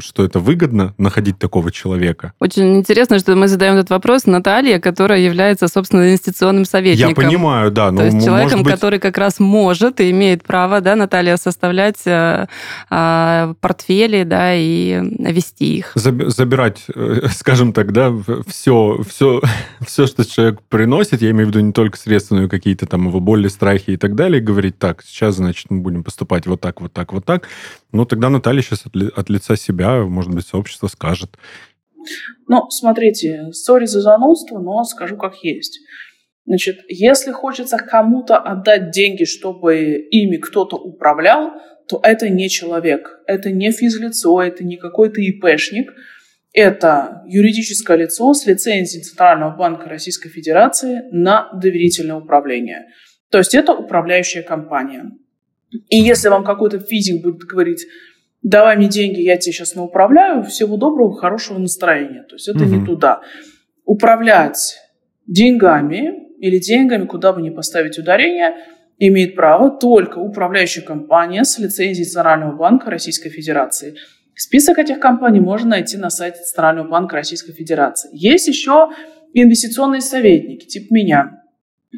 что 0.00 0.24
это 0.24 0.40
выгодно 0.40 0.92
находить 0.98 1.38
такого 1.38 1.70
человека? 1.70 2.32
Очень 2.40 2.78
интересно, 2.78 3.20
что 3.20 3.36
мы 3.36 3.46
задаем 3.46 3.74
этот 3.76 3.90
вопрос 3.90 4.26
Наталье, 4.26 4.80
которая 4.80 5.20
является, 5.20 5.68
собственно, 5.68 6.08
инвестиционным 6.08 6.64
советником. 6.64 7.10
Я 7.10 7.14
понимаю, 7.14 7.70
да. 7.70 7.90
То 7.90 7.94
но, 7.94 8.04
есть 8.06 8.24
человеком, 8.24 8.64
быть... 8.64 8.72
который 8.72 8.98
как 8.98 9.18
раз 9.18 9.38
может 9.38 10.00
и 10.00 10.10
имеет 10.10 10.42
право, 10.42 10.80
да, 10.80 10.96
Наталья, 10.96 11.36
составлять 11.36 12.04
э, 12.06 12.48
э, 12.90 13.54
портфели, 13.60 14.24
да, 14.24 14.56
и 14.56 15.00
вести 15.20 15.76
их. 15.76 15.92
Забирать, 15.94 16.86
э, 16.92 17.28
скажем 17.30 17.72
так, 17.72 17.92
да, 17.92 18.12
все, 18.48 19.00
все, 19.08 19.40
все, 19.86 20.08
что 20.08 20.24
человек 20.24 20.58
приносит, 20.68 21.22
я 21.22 21.30
имею 21.30 21.46
в 21.46 21.50
виду 21.50 21.60
не 21.60 21.72
только 21.72 21.96
средства, 21.96 22.34
но 22.34 22.42
и 22.44 22.48
какие-то 22.48 22.86
там 22.86 23.06
его 23.06 23.20
боли, 23.20 23.46
страхи 23.46 23.90
и 23.90 23.96
так 23.96 24.16
далее, 24.16 24.40
говорить, 24.40 24.76
так, 24.76 25.04
сейчас, 25.06 25.36
значит, 25.36 25.66
мы 25.70 25.78
будем 25.78 25.99
будем 26.00 26.04
поступать 26.04 26.46
вот 26.46 26.60
так, 26.60 26.80
вот 26.80 26.92
так, 26.92 27.12
вот 27.12 27.24
так, 27.24 27.48
ну, 27.92 28.04
тогда 28.04 28.30
Наталья 28.30 28.62
сейчас 28.62 28.86
от, 28.86 28.96
ли, 28.96 29.10
от 29.16 29.30
лица 29.30 29.56
себя, 29.56 30.02
может 30.04 30.32
быть, 30.34 30.46
сообщество 30.46 30.88
скажет. 30.88 31.36
Ну, 32.48 32.70
смотрите, 32.70 33.52
сори 33.52 33.86
за 33.86 34.00
занудство, 34.00 34.58
но 34.58 34.84
скажу 34.84 35.16
как 35.16 35.34
есть. 35.44 35.80
Значит, 36.46 36.78
если 36.88 37.32
хочется 37.32 37.76
кому-то 37.76 38.38
отдать 38.38 38.90
деньги, 38.90 39.24
чтобы 39.24 40.08
ими 40.10 40.36
кто-то 40.38 40.76
управлял, 40.76 41.50
то 41.88 42.00
это 42.02 42.28
не 42.28 42.48
человек, 42.48 43.20
это 43.26 43.50
не 43.50 43.72
физлицо, 43.72 44.42
это 44.42 44.64
не 44.64 44.76
какой-то 44.76 45.20
ИПшник, 45.20 45.92
это 46.52 47.22
юридическое 47.26 47.96
лицо 47.96 48.32
с 48.32 48.46
лицензией 48.46 49.04
Центрального 49.04 49.56
банка 49.56 49.88
Российской 49.88 50.30
Федерации 50.30 51.02
на 51.12 51.50
доверительное 51.52 52.16
управление. 52.16 52.86
То 53.30 53.38
есть 53.38 53.54
это 53.54 53.72
управляющая 53.72 54.42
компания. 54.42 55.10
И 55.88 55.98
если 55.98 56.28
вам 56.28 56.44
какой-то 56.44 56.80
физик 56.80 57.22
будет 57.22 57.42
говорить, 57.42 57.86
давай 58.42 58.76
мне 58.76 58.88
деньги, 58.88 59.20
я 59.20 59.36
тебе 59.36 59.52
сейчас 59.52 59.74
науправляю, 59.74 60.42
всего 60.44 60.76
доброго, 60.76 61.14
хорошего 61.16 61.58
настроения. 61.58 62.24
То 62.28 62.36
есть 62.36 62.48
это 62.48 62.64
угу. 62.64 62.74
не 62.74 62.84
туда. 62.86 63.20
управлять 63.84 64.78
деньгами 65.26 66.12
или 66.38 66.58
деньгами, 66.58 67.06
куда 67.06 67.32
бы 67.32 67.42
ни 67.42 67.50
поставить 67.50 67.98
ударение, 67.98 68.54
имеет 68.98 69.34
право 69.34 69.70
только 69.70 70.18
управляющая 70.18 70.82
компания 70.82 71.44
с 71.44 71.58
лицензией 71.58 72.06
Центрального 72.06 72.56
банка 72.56 72.90
Российской 72.90 73.30
Федерации. 73.30 73.96
Список 74.34 74.78
этих 74.78 75.00
компаний 75.00 75.40
можно 75.40 75.70
найти 75.70 75.96
на 75.96 76.10
сайте 76.10 76.42
Центрального 76.42 76.88
банка 76.88 77.16
Российской 77.16 77.52
Федерации. 77.52 78.10
Есть 78.12 78.48
еще 78.48 78.88
инвестиционные 79.34 80.00
советники, 80.00 80.66
типа 80.66 80.92
меня. 80.92 81.42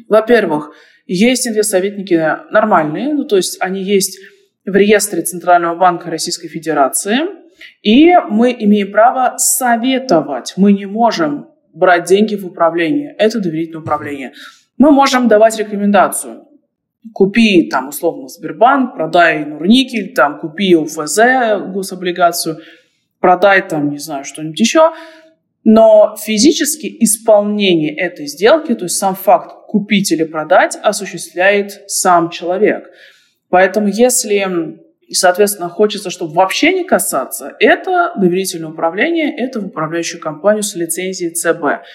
Во-первых, 0.07 0.73
есть 1.05 1.47
инвестсоветники 1.47 2.13
нормальные, 2.51 3.13
ну 3.13 3.25
то 3.25 3.37
есть 3.37 3.57
они 3.61 3.83
есть 3.83 4.19
в 4.65 4.75
реестре 4.75 5.21
Центрального 5.21 5.75
банка 5.75 6.09
Российской 6.09 6.47
Федерации, 6.47 7.19
и 7.81 8.13
мы 8.29 8.55
имеем 8.57 8.91
право 8.91 9.37
советовать. 9.37 10.53
Мы 10.57 10.73
не 10.73 10.85
можем 10.85 11.49
брать 11.73 12.05
деньги 12.05 12.35
в 12.35 12.45
управление. 12.45 13.15
Это 13.17 13.39
доверительное 13.39 13.81
управление. 13.81 14.33
Мы 14.77 14.91
можем 14.91 15.27
давать 15.27 15.57
рекомендацию. 15.57 16.47
Купи 17.13 17.67
там 17.69 17.89
условно 17.89 18.29
Сбербанк, 18.29 18.95
продай 18.95 19.45
Нурникель, 19.45 20.13
там 20.13 20.39
купи 20.39 20.75
УФЗ, 20.75 21.19
гособлигацию, 21.73 22.59
продай 23.19 23.67
там, 23.67 23.89
не 23.89 23.97
знаю, 23.97 24.23
что-нибудь 24.23 24.59
еще. 24.59 24.93
Но 25.65 26.15
физически 26.17 26.95
исполнение 26.99 27.95
этой 27.95 28.27
сделки, 28.27 28.73
то 28.73 28.85
есть 28.85 28.97
сам 28.97 29.15
факт 29.15 29.62
купить 29.73 30.11
или 30.11 30.23
продать, 30.23 30.77
осуществляет 30.83 31.81
сам 31.87 32.29
человек. 32.29 32.91
Поэтому 33.49 33.87
если, 33.87 34.77
соответственно, 35.09 35.67
хочется, 35.67 36.11
чтобы 36.11 36.35
вообще 36.35 36.73
не 36.73 36.83
касаться, 36.83 37.55
это 37.59 38.13
доверительное 38.15 38.69
управление, 38.69 39.35
это 39.35 39.59
в 39.59 39.65
управляющую 39.65 40.21
компанию 40.21 40.61
с 40.61 40.75
лицензией 40.75 41.33
ЦБ. 41.33 41.87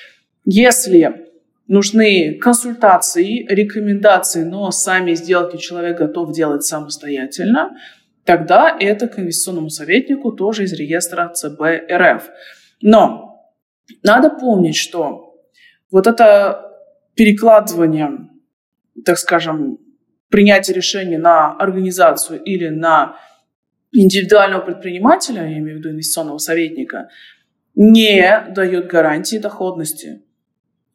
Если 0.44 1.28
нужны 1.68 2.40
консультации, 2.40 3.46
рекомендации, 3.48 4.42
но 4.42 4.72
сами 4.72 5.14
сделки 5.14 5.56
человек 5.56 5.98
готов 5.98 6.32
делать 6.32 6.64
самостоятельно, 6.64 7.76
тогда 8.24 8.76
это 8.76 9.06
к 9.06 9.20
инвестиционному 9.20 9.70
советнику 9.70 10.32
тоже 10.32 10.64
из 10.64 10.72
реестра 10.72 11.28
ЦБ 11.32 11.62
РФ. 11.92 12.28
Но 12.82 13.40
надо 14.02 14.30
помнить, 14.30 14.76
что 14.76 15.36
вот 15.92 16.08
это 16.08 16.67
перекладывание, 17.18 18.30
так 19.04 19.18
скажем, 19.18 19.78
принятие 20.30 20.74
решения 20.74 21.18
на 21.18 21.52
организацию 21.52 22.42
или 22.42 22.68
на 22.68 23.16
индивидуального 23.92 24.62
предпринимателя, 24.62 25.42
я 25.42 25.58
имею 25.58 25.76
в 25.76 25.78
виду 25.80 25.90
инвестиционного 25.90 26.38
советника, 26.38 27.08
не 27.74 28.46
дает 28.54 28.86
гарантии 28.86 29.36
доходности 29.36 30.22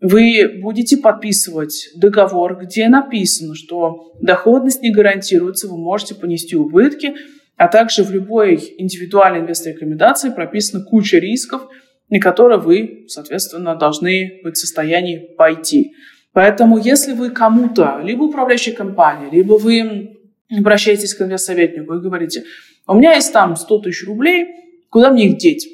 вы 0.04 0.60
будете 0.62 0.98
подписывать 0.98 1.92
договор, 1.96 2.60
где 2.62 2.90
написано, 2.90 3.56
что 3.56 4.12
доходность 4.22 4.82
не 4.82 4.92
гарантируется, 4.92 5.70
вы 5.70 5.78
можете 5.78 6.14
понести 6.14 6.58
убытки, 6.58 7.16
а 7.56 7.70
также 7.70 8.04
в 8.04 8.12
любой 8.12 8.76
индивидуальной 8.78 9.40
инвестор-рекомендации 9.40 10.30
прописана 10.30 10.84
куча 10.84 11.20
рисков, 11.20 11.70
на 12.10 12.20
которые 12.20 12.60
вы, 12.60 13.06
соответственно, 13.08 13.76
должны 13.76 14.42
быть 14.44 14.58
в 14.58 14.60
состоянии 14.60 15.36
пойти. 15.38 15.94
Поэтому 16.34 16.78
если 16.78 17.14
вы 17.14 17.30
кому-то, 17.30 18.00
либо 18.04 18.24
управляющей 18.24 18.74
компании, 18.74 19.30
либо 19.32 19.54
вы 19.54 20.18
обращаетесь 20.52 21.14
к 21.14 21.22
инвестсоветнику 21.22 21.94
и 21.94 22.02
говорите, 22.02 22.44
у 22.88 22.96
меня 22.96 23.14
есть 23.14 23.32
там 23.32 23.56
100 23.56 23.80
тысяч 23.80 24.06
рублей, 24.06 24.48
куда 24.90 25.12
мне 25.12 25.30
их 25.30 25.38
деть? 25.38 25.68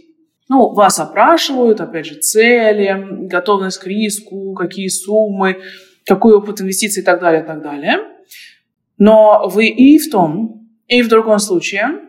Ну, 0.50 0.74
вас 0.74 1.00
опрашивают, 1.00 1.80
опять 1.80 2.06
же, 2.06 2.16
цели, 2.16 3.28
готовность 3.28 3.78
к 3.78 3.88
риску, 3.88 4.54
какие 4.54 4.88
суммы, 4.88 5.62
какой 6.06 6.34
опыт 6.34 6.62
инвестиций 6.62 7.04
и 7.04 7.06
так 7.06 7.22
далее, 7.22 7.44
и 7.44 7.46
так 7.46 7.62
далее. 7.62 7.98
Но 8.98 9.48
вы 9.48 9.68
и 9.68 9.98
в 9.98 10.10
том, 10.10 10.68
и 10.88 11.02
в 11.02 11.08
другом 11.08 11.40
случае 11.40 12.02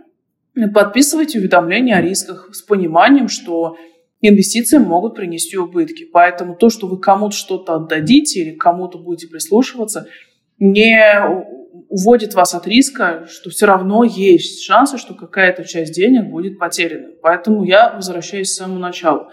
подписываете 0.74 1.38
уведомления 1.38 1.96
о 1.96 2.02
рисках 2.02 2.48
с 2.52 2.62
пониманием, 2.62 3.28
что 3.28 3.76
инвестиции 4.20 4.78
могут 4.78 5.14
принести 5.14 5.56
убытки. 5.56 6.04
Поэтому 6.04 6.54
то, 6.54 6.70
что 6.70 6.86
вы 6.86 6.98
кому-то 6.98 7.34
что-то 7.34 7.74
отдадите 7.74 8.40
или 8.40 8.50
кому-то 8.54 8.98
будете 8.98 9.28
прислушиваться, 9.28 10.06
не 10.58 10.98
уводит 11.88 12.34
вас 12.34 12.54
от 12.54 12.66
риска, 12.66 13.26
что 13.28 13.50
все 13.50 13.66
равно 13.66 14.04
есть 14.04 14.62
шансы, 14.62 14.98
что 14.98 15.14
какая-то 15.14 15.64
часть 15.64 15.94
денег 15.94 16.30
будет 16.30 16.58
потеряна. 16.58 17.08
Поэтому 17.22 17.64
я 17.64 17.92
возвращаюсь 17.94 18.50
к 18.50 18.54
самому 18.54 18.78
началу. 18.78 19.28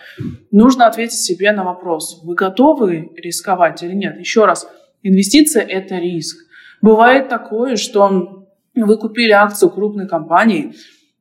Нужно 0.52 0.88
ответить 0.88 1.19
себе 1.19 1.52
на 1.52 1.63
вопрос, 1.63 2.21
вы 2.23 2.36
готовы 2.36 3.12
рисковать 3.15 3.84
или 3.84 3.93
нет. 3.93 4.19
Еще 4.19 4.45
раз, 4.45 4.67
инвестиция– 5.04 5.63
это 5.67 5.97
риск. 5.97 6.38
Бывает 6.82 7.28
такое, 7.28 7.76
что 7.76 8.47
вы 8.76 8.97
купили 8.97 9.32
акцию 9.32 9.69
крупной 9.69 10.08
компании, 10.08 10.73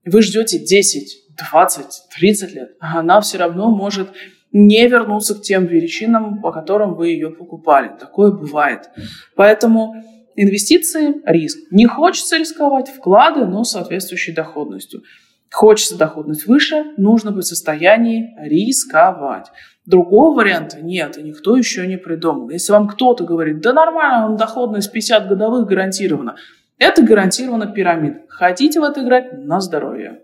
вы 0.05 0.23
ждете 0.23 0.59
10, 0.59 1.26
20, 1.37 1.87
30 2.19 2.55
лет, 2.55 2.71
она 2.81 3.21
все 3.21 3.39
равно 3.39 3.71
может 3.71 4.09
не 4.53 4.87
вернуться 4.89 5.35
к 5.35 5.43
тем 5.43 5.67
величинам, 5.67 6.41
по 6.41 6.51
которым 6.53 6.95
вы 6.95 7.09
ее 7.09 7.31
покупали. 7.31 7.91
Такое 7.99 8.31
бывает. 8.31 8.89
Поэтому 9.35 9.95
Инвестиции– 10.39 11.15
риск. 11.25 11.59
Не 11.71 11.87
хочется 11.87 12.37
рисковать– 12.37 12.89
вклады, 12.97 13.47
но 13.47 13.65
с 13.65 13.71
соответствующей 13.71 14.33
доходностью. 14.33 15.03
Хочется 15.51 15.97
доходность 15.97 16.47
выше, 16.47 16.93
нужно 16.99 17.31
быть 17.31 17.45
в 17.45 17.49
состоянии 17.49 18.37
рисковать. 18.43 19.47
Другого 19.87 20.37
варианта 20.37 20.83
нет, 20.83 21.17
и 21.17 21.23
никто 21.23 21.57
еще 21.57 21.87
не 21.87 21.97
придумал. 21.97 22.51
Если 22.51 22.71
вам 22.71 22.87
кто-то 22.87 23.25
говорит, 23.25 23.61
да 23.61 23.73
нормально, 23.73 24.37
доходность 24.37 24.93
50 24.93 25.27
годовых 25.27 25.67
гарантирована, 25.67 26.37
это 26.77 27.03
гарантировано 27.03 27.73
пирамид. 27.73 28.17
Хотите 28.29 28.81
в 28.81 28.85
это 28.85 29.03
играть– 29.03 29.33
на 29.39 29.61
здоровье. 29.61 30.21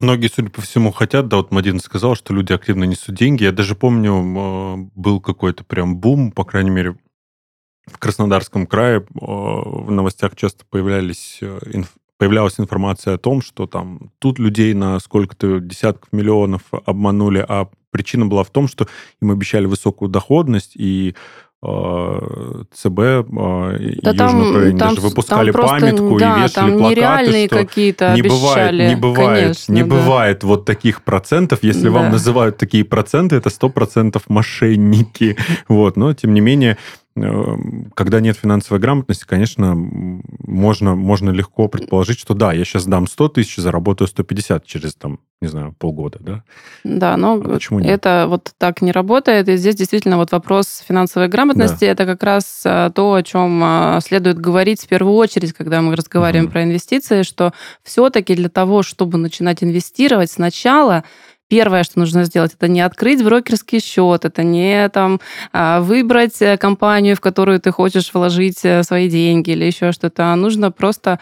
Многие, 0.00 0.28
судя 0.28 0.48
по 0.48 0.62
всему, 0.62 0.92
хотят. 0.92 1.28
Да, 1.28 1.36
вот 1.36 1.50
Мадина 1.50 1.78
сказал, 1.78 2.14
что 2.14 2.32
люди 2.32 2.54
активно 2.54 2.84
несут 2.84 3.14
деньги. 3.14 3.44
Я 3.44 3.52
даже 3.52 3.74
помню, 3.74 4.14
э, 4.14 4.76
был 4.94 5.20
какой-то 5.20 5.62
прям 5.62 5.98
бум, 5.98 6.32
по 6.32 6.44
крайней 6.44 6.70
мере, 6.70 6.96
в 7.86 7.98
Краснодарском 7.98 8.66
крае 8.66 9.04
в 9.12 9.90
новостях 9.90 10.36
часто 10.36 10.64
появлялись 10.64 11.38
э, 11.42 11.58
появлялась 12.20 12.60
информация 12.60 13.14
о 13.14 13.18
том, 13.18 13.40
что 13.40 13.66
там 13.66 14.12
тут 14.18 14.38
людей 14.38 14.74
на 14.74 15.00
сколько-то 15.00 15.58
десятков 15.58 16.12
миллионов 16.12 16.62
обманули, 16.84 17.44
а 17.46 17.68
причина 17.90 18.26
была 18.26 18.44
в 18.44 18.50
том, 18.50 18.68
что 18.68 18.86
им 19.22 19.30
обещали 19.30 19.64
высокую 19.64 20.10
доходность, 20.10 20.72
и 20.76 21.14
э, 21.14 21.14
ЦБ 21.62 22.98
э, 22.98 23.24
да 24.02 24.14
там, 24.14 24.50
Украине 24.50 24.78
там, 24.78 24.88
даже 24.94 25.00
выпускали 25.02 25.52
там 25.52 25.60
просто, 25.60 25.80
памятку 25.80 26.18
да, 26.18 26.36
и 26.36 26.42
вешали 26.42 26.54
там 26.54 26.78
плакаты, 26.78 27.46
что 27.46 27.56
какие-то 27.58 28.14
не 28.14 28.22
бывает, 28.22 28.72
не 28.72 28.96
бывает, 28.96 29.42
конечно, 29.42 29.72
не 29.74 29.82
да. 29.82 29.86
бывает 29.88 30.42
вот 30.42 30.64
таких 30.64 31.02
процентов. 31.02 31.58
Если 31.60 31.84
да. 31.84 31.90
вам 31.90 32.12
называют 32.12 32.56
такие 32.56 32.82
проценты, 32.84 33.36
это 33.36 33.50
сто 33.50 33.68
процентов 33.68 34.22
мошенники. 34.28 35.36
Вот, 35.68 35.96
но 35.96 36.14
тем 36.14 36.34
не 36.34 36.40
менее 36.40 36.78
когда 37.94 38.20
нет 38.20 38.36
финансовой 38.36 38.80
грамотности, 38.80 39.24
конечно, 39.26 39.74
можно, 39.74 40.94
можно 40.94 41.30
легко 41.30 41.68
предположить, 41.68 42.18
что 42.18 42.34
да, 42.34 42.52
я 42.52 42.64
сейчас 42.64 42.86
дам 42.86 43.06
100 43.06 43.28
тысяч, 43.28 43.56
заработаю 43.56 44.08
150 44.08 44.64
через, 44.64 44.94
там, 44.94 45.20
не 45.40 45.48
знаю, 45.48 45.74
полгода, 45.78 46.18
да? 46.20 46.42
Да, 46.84 47.16
но 47.16 47.34
а 47.34 47.40
почему 47.40 47.80
нет? 47.80 47.90
это 47.90 48.26
вот 48.28 48.52
так 48.58 48.82
не 48.82 48.92
работает. 48.92 49.48
И 49.48 49.56
здесь 49.56 49.74
действительно 49.74 50.16
вот 50.16 50.32
вопрос 50.32 50.82
финансовой 50.86 51.28
грамотности, 51.28 51.84
да. 51.84 51.86
это 51.86 52.06
как 52.06 52.22
раз 52.22 52.62
э, 52.64 52.90
то, 52.94 53.14
о 53.14 53.22
чем 53.22 53.62
э, 53.64 54.00
следует 54.02 54.38
говорить 54.38 54.82
в 54.82 54.88
первую 54.88 55.14
очередь, 55.14 55.52
когда 55.52 55.80
мы 55.80 55.96
разговариваем 55.96 56.46
угу. 56.46 56.52
про 56.52 56.64
инвестиции, 56.64 57.22
что 57.22 57.52
все-таки 57.82 58.34
для 58.34 58.48
того, 58.48 58.82
чтобы 58.82 59.18
начинать 59.18 59.62
инвестировать, 59.64 60.30
сначала 60.30 61.04
Первое, 61.50 61.82
что 61.82 61.98
нужно 61.98 62.22
сделать, 62.22 62.54
это 62.54 62.68
не 62.68 62.80
открыть 62.80 63.24
брокерский 63.24 63.80
счет, 63.80 64.24
это 64.24 64.44
не 64.44 64.88
там 64.88 65.20
а, 65.52 65.80
выбрать 65.80 66.40
э, 66.40 66.56
компанию, 66.56 67.16
в 67.16 67.20
которую 67.20 67.58
ты 67.58 67.72
хочешь 67.72 68.14
вложить 68.14 68.64
э, 68.64 68.84
свои 68.84 69.10
деньги 69.10 69.50
или 69.50 69.64
еще 69.64 69.90
что-то. 69.90 70.32
А 70.32 70.36
нужно 70.36 70.70
просто 70.70 71.18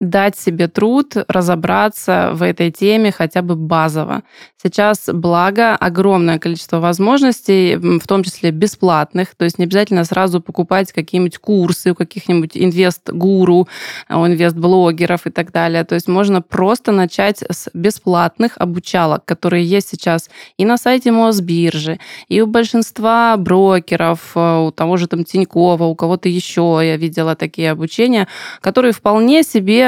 дать 0.00 0.38
себе 0.38 0.68
труд 0.68 1.16
разобраться 1.26 2.30
в 2.32 2.42
этой 2.42 2.70
теме 2.70 3.10
хотя 3.10 3.42
бы 3.42 3.56
базово. 3.56 4.22
Сейчас, 4.62 5.08
благо, 5.12 5.74
огромное 5.74 6.38
количество 6.38 6.78
возможностей, 6.78 7.76
в 7.76 8.06
том 8.06 8.22
числе 8.22 8.52
бесплатных, 8.52 9.34
то 9.34 9.44
есть 9.44 9.58
не 9.58 9.64
обязательно 9.64 10.04
сразу 10.04 10.40
покупать 10.40 10.92
какие-нибудь 10.92 11.38
курсы 11.38 11.90
у 11.90 11.94
каких-нибудь 11.96 12.56
инвест-гуру, 12.56 13.68
инвест-блогеров 14.08 15.26
и 15.26 15.30
так 15.30 15.50
далее. 15.50 15.82
То 15.84 15.96
есть 15.96 16.06
можно 16.06 16.42
просто 16.42 16.92
начать 16.92 17.42
с 17.42 17.68
бесплатных 17.74 18.52
обучалок, 18.56 19.24
которые 19.24 19.64
есть 19.64 19.88
сейчас 19.88 20.30
и 20.58 20.64
на 20.64 20.78
сайте 20.78 21.10
Мосбиржи, 21.10 21.98
и 22.28 22.40
у 22.40 22.46
большинства 22.46 23.36
брокеров, 23.36 24.32
э, 24.36 24.66
у 24.66 24.70
того 24.70 24.96
же 24.96 25.08
там 25.08 25.24
Тинькова, 25.24 25.84
у 25.84 25.96
кого-то 25.96 26.28
еще 26.28 26.80
я 26.82 26.96
видела 26.96 27.34
такие 27.34 27.72
обучения, 27.72 28.28
которые 28.60 28.92
вполне 28.92 29.42
себе 29.42 29.87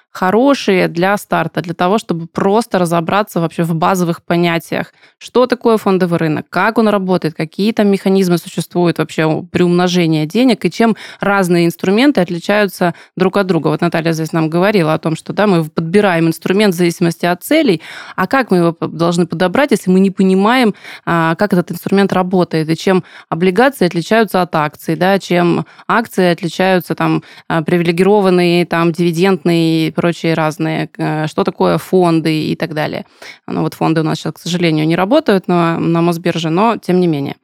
хорошие 0.11 0.89
для 0.89 1.17
старта, 1.17 1.61
для 1.61 1.73
того, 1.73 1.97
чтобы 1.97 2.27
просто 2.27 2.79
разобраться 2.79 3.39
вообще 3.39 3.63
в 3.63 3.73
базовых 3.73 4.23
понятиях. 4.23 4.93
Что 5.17 5.45
такое 5.45 5.77
фондовый 5.77 6.19
рынок, 6.19 6.47
как 6.49 6.77
он 6.77 6.89
работает, 6.89 7.33
какие 7.33 7.71
там 7.71 7.87
механизмы 7.87 8.37
существуют 8.37 8.97
вообще 8.97 9.43
при 9.51 9.63
умножении 9.63 10.25
денег, 10.25 10.65
и 10.65 10.71
чем 10.71 10.97
разные 11.21 11.65
инструменты 11.65 12.19
отличаются 12.19 12.93
друг 13.15 13.37
от 13.37 13.47
друга. 13.47 13.69
Вот 13.69 13.81
Наталья 13.81 14.11
здесь 14.11 14.33
нам 14.33 14.49
говорила 14.49 14.93
о 14.93 14.99
том, 14.99 15.15
что 15.15 15.31
да, 15.31 15.47
мы 15.47 15.63
подбираем 15.63 16.27
инструмент 16.27 16.73
в 16.73 16.77
зависимости 16.77 17.25
от 17.25 17.43
целей, 17.43 17.81
а 18.15 18.27
как 18.27 18.51
мы 18.51 18.57
его 18.57 18.77
должны 18.81 19.25
подобрать, 19.25 19.71
если 19.71 19.89
мы 19.89 20.01
не 20.01 20.11
понимаем, 20.11 20.75
а, 21.05 21.35
как 21.35 21.53
этот 21.53 21.71
инструмент 21.71 22.11
работает, 22.11 22.69
и 22.69 22.75
чем 22.75 23.03
облигации 23.29 23.85
отличаются 23.85 24.41
от 24.41 24.53
акций, 24.55 24.97
да, 24.97 25.19
чем 25.19 25.65
акции 25.87 26.31
отличаются 26.31 26.95
там 26.95 27.23
а, 27.47 27.61
привилегированные, 27.61 28.65
там 28.65 28.91
дивидендные 28.91 29.93
прочие 30.01 30.33
разные, 30.33 30.89
э, 30.97 31.27
что 31.27 31.43
такое 31.43 31.77
фонды 31.77 32.51
и 32.51 32.55
так 32.55 32.73
далее. 32.73 33.05
Ну 33.47 33.61
вот 33.61 33.75
фонды 33.75 34.01
у 34.01 34.03
нас 34.03 34.17
сейчас, 34.17 34.33
к 34.33 34.39
сожалению, 34.39 34.87
не 34.87 34.95
работают 34.95 35.47
на, 35.47 35.77
на 35.79 36.01
Мосбирже, 36.01 36.49
но 36.49 36.77
тем 36.77 36.99
не 36.99 37.07
менее. 37.07 37.35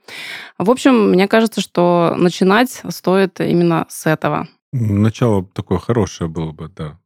В 0.57 0.71
общем, 0.71 1.11
мне 1.11 1.27
кажется, 1.27 1.61
что 1.61 2.15
начинать 2.17 2.81
стоит 2.89 3.39
именно 3.39 3.85
с 3.89 4.07
этого. 4.07 4.47
Начало 4.71 5.45
такое 5.45 5.77
хорошее 5.77 6.29
было 6.29 6.51
бы, 6.51 6.71
да. 6.75 6.97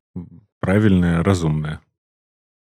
Правильное, 0.61 1.21
разумное. 1.21 1.81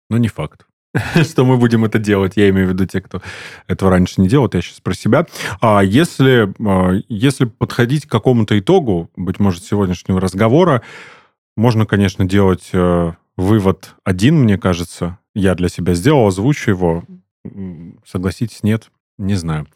Но 0.09 0.17
не 0.17 0.29
факт. 0.29 0.67
что 1.23 1.45
мы 1.45 1.57
будем 1.57 1.85
это 1.85 1.99
делать. 1.99 2.33
Я 2.35 2.49
имею 2.49 2.67
в 2.67 2.69
виду 2.71 2.85
те, 2.85 3.01
кто 3.01 3.21
этого 3.67 3.91
раньше 3.91 4.21
не 4.21 4.27
делал, 4.27 4.49
я 4.53 4.61
сейчас 4.61 4.79
про 4.79 4.93
себя. 4.93 5.25
А 5.61 5.81
если, 5.83 6.53
а, 6.65 6.93
если 7.09 7.45
подходить 7.45 8.05
к 8.05 8.11
какому-то 8.11 8.57
итогу, 8.57 9.09
быть 9.15 9.39
может, 9.39 9.63
сегодняшнего 9.63 10.19
разговора, 10.19 10.81
можно, 11.57 11.85
конечно, 11.85 12.23
делать 12.23 12.69
э, 12.71 13.13
вывод 13.35 13.95
один, 14.03 14.35
мне 14.43 14.57
кажется. 14.57 15.17
Я 15.33 15.55
для 15.55 15.69
себя 15.69 15.95
сделал, 15.95 16.27
озвучу 16.27 16.71
его. 16.71 17.03
Согласитесь, 18.05 18.63
нет? 18.63 18.91
Не 19.17 19.35
знаю. 19.35 19.67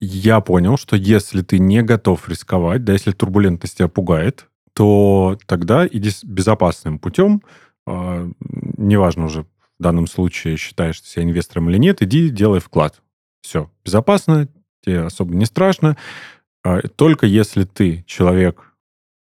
Я 0.00 0.40
понял, 0.40 0.76
что 0.76 0.96
если 0.96 1.42
ты 1.42 1.60
не 1.60 1.82
готов 1.82 2.28
рисковать, 2.28 2.84
да, 2.84 2.92
если 2.92 3.12
турбулентность 3.12 3.78
тебя 3.78 3.88
пугает, 3.88 4.48
то 4.72 5.38
тогда 5.46 5.86
иди 5.86 6.10
безопасным 6.24 6.98
путем, 6.98 7.42
а, 7.86 8.28
неважно 8.76 9.26
уже 9.26 9.42
в 9.42 9.82
данном 9.82 10.08
случае 10.08 10.56
считаешь 10.56 11.00
себя 11.02 11.22
инвестором 11.22 11.70
или 11.70 11.78
нет, 11.78 12.02
иди 12.02 12.28
делай 12.28 12.58
вклад. 12.58 13.00
Все, 13.40 13.70
безопасно, 13.84 14.48
тебе 14.84 15.02
особо 15.02 15.34
не 15.34 15.44
страшно. 15.44 15.96
А, 16.64 16.80
только 16.80 17.26
если 17.26 17.62
ты 17.62 18.02
человек, 18.08 18.72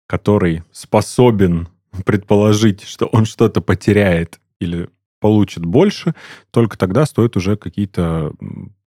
который 0.08 0.64
способен 0.72 1.68
предположить, 2.06 2.84
что 2.84 3.06
он 3.08 3.26
что-то 3.26 3.62
потеряет 3.62 4.40
или 4.60 4.90
получит 5.20 5.66
больше, 5.66 6.16
только 6.52 6.78
тогда 6.78 7.06
стоит 7.06 7.38
уже 7.38 7.56
какие-то 7.56 8.34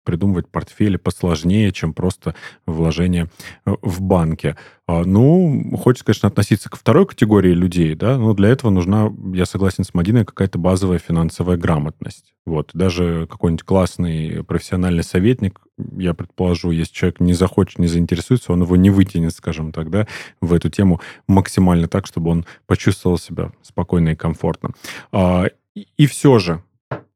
придумывать 0.05 0.48
портфели 0.48 0.96
посложнее, 0.96 1.72
чем 1.72 1.94
просто 1.94 2.34
вложение 2.66 3.28
э, 3.64 3.74
в 3.82 4.00
банке. 4.00 4.57
А, 4.86 5.05
ну, 5.05 5.76
хочется, 5.80 6.05
конечно, 6.05 6.28
относиться 6.28 6.68
к 6.68 6.76
второй 6.76 7.07
категории 7.07 7.53
людей, 7.53 7.94
да, 7.94 8.18
но 8.18 8.34
для 8.34 8.48
этого 8.48 8.70
нужна, 8.70 9.12
я 9.32 9.46
согласен 9.46 9.84
с 9.84 9.94
Мадиной, 9.94 10.24
какая-то 10.24 10.59
базовая 10.59 10.98
финансовая 10.98 11.57
грамотность. 11.57 12.34
Вот, 12.44 12.70
даже 12.74 13.28
какой-нибудь 13.30 13.64
классный 13.64 14.42
профессиональный 14.42 15.05
советник, 15.05 15.61
я 15.96 16.14
предположу, 16.14 16.72
если 16.72 16.92
человек 16.92 17.20
не 17.20 17.34
захочет, 17.34 17.78
не 17.78 17.86
заинтересуется, 17.86 18.53
он 18.53 18.62
его 18.62 18.76
не 18.76 18.90
вытянет, 18.90 19.32
скажем 19.32 19.72
так, 19.72 19.90
да, 19.90 20.09
в 20.40 20.53
эту 20.53 20.68
тему 20.68 21.00
максимально 21.28 21.86
так, 21.86 22.07
чтобы 22.07 22.30
он 22.30 22.44
почувствовал 22.66 23.18
себя 23.18 23.53
спокойно 23.62 24.11
и 24.11 24.16
комфортно. 24.16 24.70
А, 25.12 25.46
и 25.74 26.07
все 26.07 26.38
же, 26.38 26.62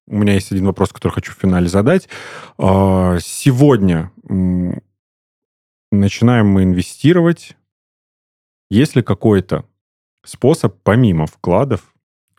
у 0.09 0.17
меня 0.17 0.35
есть 0.35 0.53
один 0.53 0.67
вопрос, 0.67 0.93
который 0.93 1.13
хочу 1.13 1.33
в 1.33 1.37
финале 1.37 1.69
задать. 1.69 2.09
А, 2.59 3.19
сегодня 3.21 4.13
начинаем 5.91 6.49
мы 6.49 6.63
инвестировать. 6.63 7.57
Есть 8.71 8.97
ли 8.97 9.03
какой-то 9.03 9.65
способ, 10.25 10.77
помимо 10.83 11.27
вкладов, 11.27 11.95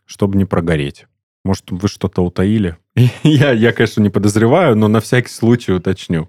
чтобы 0.06 0.38
не 0.38 0.44
прогореть? 0.44 1.06
Может, 1.44 1.70
вы 1.70 1.88
что-то 1.88 2.22
утаили? 2.22 2.76
я, 3.22 3.52
я, 3.52 3.72
конечно, 3.72 4.02
не 4.02 4.10
подозреваю, 4.10 4.76
но 4.76 4.88
на 4.88 5.00
всякий 5.00 5.30
случай 5.30 5.72
уточню. 5.72 6.28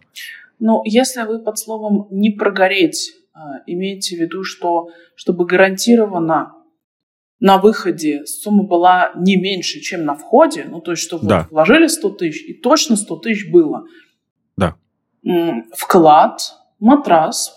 Ну, 0.59 0.81
если 0.85 1.23
вы 1.23 1.39
под 1.39 1.57
словом 1.57 2.07
«не 2.11 2.31
прогореть» 2.31 3.13
а, 3.33 3.59
имеете 3.65 4.17
в 4.17 4.19
виду, 4.19 4.43
что 4.43 4.89
чтобы 5.15 5.45
гарантированно 5.45 6.53
на 7.39 7.57
выходе 7.57 8.25
сумма 8.25 8.63
была 8.63 9.11
не 9.15 9.37
меньше, 9.37 9.79
чем 9.79 10.03
на 10.03 10.15
входе, 10.15 10.65
ну, 10.69 10.81
то 10.81 10.91
есть, 10.91 11.03
что 11.03 11.19
да. 11.19 11.41
вы 11.43 11.47
вложили 11.51 11.87
100 11.87 12.09
тысяч, 12.11 12.43
и 12.49 12.53
точно 12.53 12.95
100 12.95 13.15
тысяч 13.17 13.51
было. 13.51 13.85
Да. 14.57 14.75
Вклад, 15.73 16.41
матрас, 16.79 17.55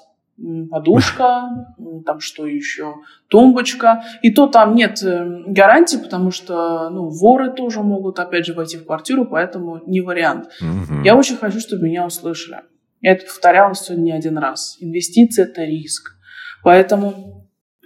подушка, 0.71 1.67
там 2.07 2.21
что 2.21 2.47
еще, 2.47 2.95
тумбочка. 3.29 4.05
И 4.23 4.33
то 4.33 4.47
там 4.47 4.75
нет 4.75 5.03
э, 5.03 5.43
гарантии, 5.47 5.97
потому 5.97 6.31
что 6.31 6.89
ну, 6.91 7.09
воры 7.09 7.53
тоже 7.53 7.83
могут, 7.83 8.19
опять 8.19 8.47
же, 8.47 8.55
войти 8.55 8.77
в 8.77 8.87
квартиру, 8.87 9.27
поэтому 9.27 9.81
не 9.87 10.01
вариант. 10.01 10.49
Угу. 10.61 11.03
Я 11.05 11.17
очень 11.17 11.37
хочу, 11.37 11.61
чтобы 11.61 11.85
меня 11.85 12.07
услышали. 12.07 12.61
Я 13.01 13.13
это 13.13 13.27
повторяла 13.27 13.75
сегодня 13.75 14.05
не 14.05 14.13
один 14.13 14.39
раз. 14.39 14.77
Инвестиции– 14.81 15.43
это 15.45 15.65
риск. 15.65 16.17
Поэтому 16.63 17.42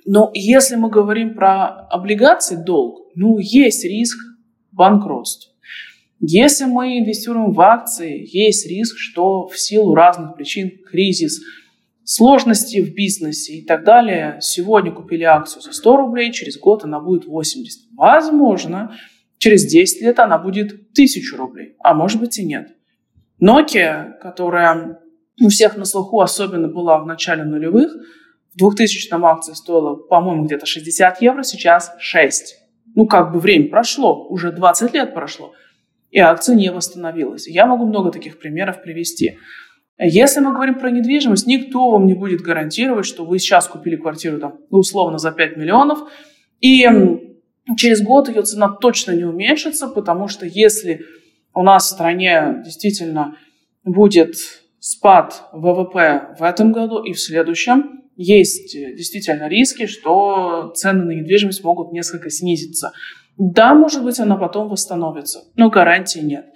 но 0.06 0.30
если 0.34 0.76
мы 0.76 0.88
говорим 0.88 1.34
про 1.34 1.66
облигации, 1.88 2.56
долг, 2.56 3.10
ну, 3.16 3.38
есть 3.38 3.84
риск 3.84 4.16
банкротства. 4.70 5.52
Если 6.20 6.64
мы 6.64 6.98
инвестируем 6.98 7.52
в 7.52 7.60
акции, 7.60 8.26
есть 8.32 8.66
риск, 8.66 8.96
что 8.98 9.48
в 9.48 9.58
силу 9.58 9.94
разных 9.94 10.36
причин, 10.36 10.70
кризис, 10.88 11.40
сложности 12.04 12.80
в 12.80 12.94
бизнесе 12.94 13.54
и 13.54 13.66
так 13.66 13.84
далее, 13.84 14.38
сегодня 14.40 14.92
купили 14.92 15.24
акцию 15.24 15.62
за 15.62 15.72
100 15.72 15.96
рублей, 15.96 16.32
через 16.32 16.58
год 16.58 16.84
она 16.84 17.00
будет 17.00 17.26
80. 17.26 17.90
Возможно, 17.96 18.96
через 19.38 19.66
10 19.66 20.02
лет 20.02 20.18
она 20.20 20.38
будет 20.38 20.72
1000 20.92 21.36
рублей, 21.36 21.74
а 21.80 21.94
может 21.94 22.20
быть 22.20 22.38
и 22.38 22.46
нет. 22.46 22.68
Nokia, 23.42 24.12
которая 24.22 25.00
у 25.42 25.48
всех 25.48 25.76
на 25.76 25.84
слуху 25.84 26.20
особенно 26.20 26.68
была 26.68 26.98
в 26.98 27.06
начале 27.06 27.44
нулевых, 27.44 27.92
в 28.56 28.58
2000 28.58 29.08
акция 29.22 29.54
стоила, 29.54 29.96
по-моему, 29.96 30.44
где-то 30.44 30.66
60 30.66 31.20
евро, 31.20 31.42
сейчас 31.42 31.94
6. 31.98 32.56
Ну, 32.94 33.06
как 33.06 33.32
бы 33.32 33.38
время 33.38 33.68
прошло, 33.68 34.26
уже 34.28 34.50
20 34.50 34.94
лет 34.94 35.12
прошло, 35.12 35.52
и 36.10 36.18
акция 36.18 36.56
не 36.56 36.72
восстановилась. 36.72 37.46
Я 37.46 37.66
могу 37.66 37.86
много 37.86 38.10
таких 38.10 38.38
примеров 38.38 38.82
привести. 38.82 39.38
Если 39.98 40.40
мы 40.40 40.52
говорим 40.52 40.78
про 40.78 40.90
недвижимость, 40.90 41.46
никто 41.46 41.90
вам 41.90 42.06
не 42.06 42.14
будет 42.14 42.40
гарантировать, 42.40 43.06
что 43.06 43.24
вы 43.24 43.38
сейчас 43.38 43.68
купили 43.68 43.96
квартиру 43.96 44.38
там, 44.38 44.58
ну, 44.70 44.78
условно 44.78 45.18
за 45.18 45.32
5 45.32 45.56
миллионов, 45.56 46.10
и 46.60 46.88
через 47.76 48.02
год 48.02 48.28
ее 48.28 48.42
цена 48.42 48.68
точно 48.68 49.12
не 49.12 49.24
уменьшится, 49.24 49.88
потому 49.88 50.28
что 50.28 50.46
если 50.46 51.04
у 51.54 51.62
нас 51.62 51.84
в 51.84 51.90
стране 51.90 52.62
действительно 52.64 53.36
будет 53.84 54.34
спад 54.86 55.48
ВВП 55.52 56.36
в 56.38 56.44
этом 56.44 56.70
году 56.70 57.02
и 57.02 57.12
в 57.12 57.20
следующем, 57.20 58.04
есть 58.14 58.72
э, 58.76 58.94
действительно 58.94 59.48
риски, 59.48 59.86
что 59.86 60.72
цены 60.76 61.04
на 61.04 61.10
недвижимость 61.10 61.64
могут 61.64 61.90
несколько 61.90 62.30
снизиться. 62.30 62.92
Да, 63.36 63.74
может 63.74 64.04
быть, 64.04 64.20
она 64.20 64.36
потом 64.36 64.68
восстановится, 64.68 65.40
но 65.56 65.70
гарантии 65.70 66.20
нет. 66.20 66.46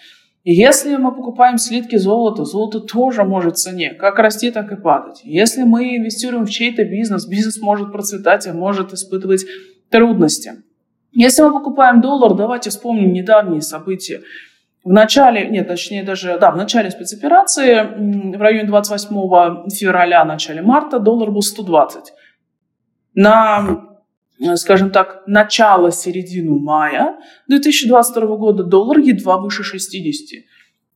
Если 0.44 0.94
мы 0.94 1.12
покупаем 1.12 1.58
слитки 1.58 1.96
золота, 1.96 2.44
золото 2.44 2.78
тоже 2.78 3.24
может 3.24 3.56
в 3.56 3.58
цене 3.58 3.94
как 3.94 4.20
расти, 4.20 4.52
так 4.52 4.70
и 4.70 4.76
падать. 4.80 5.20
Если 5.24 5.64
мы 5.64 5.96
инвестируем 5.96 6.46
в 6.46 6.50
чей-то 6.50 6.84
бизнес, 6.84 7.26
бизнес 7.26 7.60
может 7.60 7.90
процветать, 7.90 8.46
а 8.46 8.52
может 8.52 8.92
испытывать 8.92 9.44
трудности. 9.90 10.52
Если 11.10 11.42
мы 11.42 11.52
покупаем 11.52 12.00
доллар, 12.00 12.34
давайте 12.34 12.70
вспомним 12.70 13.12
недавние 13.12 13.60
события. 13.60 14.22
В 14.82 14.90
начале, 14.90 15.48
нет, 15.48 15.68
точнее 15.68 16.02
даже, 16.02 16.38
да, 16.38 16.50
в 16.50 16.56
начале 16.56 16.90
спецоперации, 16.90 18.34
в 18.34 18.40
районе 18.40 18.66
28 18.66 19.68
февраля, 19.70 20.24
начале 20.24 20.62
марта, 20.62 20.98
доллар 20.98 21.30
был 21.30 21.42
120. 21.42 22.14
На, 23.14 23.84
скажем 24.54 24.90
так, 24.90 25.22
начало-середину 25.26 26.58
мая 26.58 27.18
2022 27.48 28.36
года 28.36 28.64
доллар 28.64 28.98
едва 28.98 29.36
выше 29.36 29.64
60. 29.64 30.44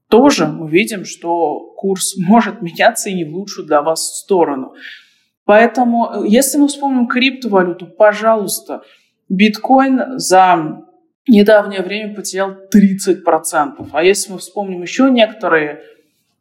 Тоже 0.08 0.46
мы 0.46 0.70
видим, 0.70 1.04
что 1.04 1.74
курс 1.76 2.16
может 2.18 2.62
меняться 2.62 3.10
и 3.10 3.14
не 3.14 3.24
в 3.24 3.34
лучшую 3.34 3.66
для 3.66 3.82
вас 3.82 4.18
сторону. 4.20 4.74
Поэтому, 5.44 6.06
э, 6.06 6.26
если 6.26 6.56
мы 6.56 6.68
вспомним 6.68 7.06
криптовалюту, 7.06 7.86
пожалуйста, 7.86 8.82
биткоин 9.28 10.18
за 10.18 10.84
недавнее 11.28 11.82
время 11.82 12.14
потерял 12.14 12.56
30%. 12.74 13.88
А 13.92 14.04
если 14.04 14.32
мы 14.32 14.38
вспомним 14.38 14.82
еще 14.82 15.10
некоторые 15.10 15.82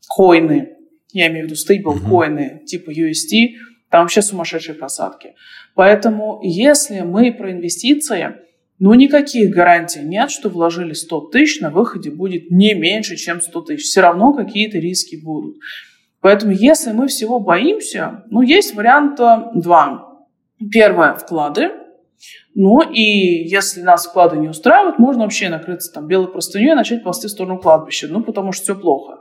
коины, 0.10 0.70
я 1.12 1.28
имею 1.28 1.46
в 1.46 1.48
виду 1.48 1.56
стейблкоины 1.56 2.62
mm-hmm. 2.62 2.66
типа 2.66 2.92
USD, 2.92 3.56
там 3.90 4.02
вообще 4.02 4.22
сумасшедшие 4.22 4.76
просадки. 4.76 5.36
Поэтому 5.76 6.40
если 6.44 7.02
мы 7.02 7.32
про 7.32 7.52
инвестиции, 7.52 8.36
ну, 8.80 8.94
никаких 8.96 9.52
гарантий 9.52 10.02
нет, 10.02 10.32
что 10.32 10.50
вложили 10.50 10.94
100 10.94 11.22
тысяч, 11.28 11.62
на 11.62 11.70
выходе 11.70 12.10
будет 12.10 12.52
не 12.52 12.74
меньше, 12.74 13.16
чем 13.16 13.40
100 13.40 13.62
тысяч. 13.62 13.84
Все 13.86 14.02
равно 14.02 14.34
какие-то 14.34 14.80
риски 14.80 15.16
будут. 15.16 15.58
Поэтому, 16.22 16.52
если 16.52 16.92
мы 16.92 17.08
всего 17.08 17.40
боимся, 17.40 18.24
ну, 18.30 18.42
есть 18.42 18.76
варианта 18.76 19.52
два. 19.54 20.26
Первое– 20.72 21.14
вклады. 21.16 21.70
Ну, 22.56 22.82
и 22.82 23.02
если 23.48 23.82
нас 23.82 24.06
вклады 24.06 24.38
не 24.38 24.48
устраивают, 24.48 25.00
можно 25.00 25.24
вообще 25.24 25.50
накрыться 25.50 25.92
там 25.92 26.08
белой 26.08 26.32
простыней 26.32 26.72
и 26.72 26.76
начать 26.76 27.04
ползти 27.04 27.28
в 27.28 27.32
сторону 27.32 27.60
кладбища, 27.60 28.08
ну, 28.10 28.24
потому 28.24 28.52
что 28.52 28.64
все 28.64 28.76
плохо. 28.76 29.20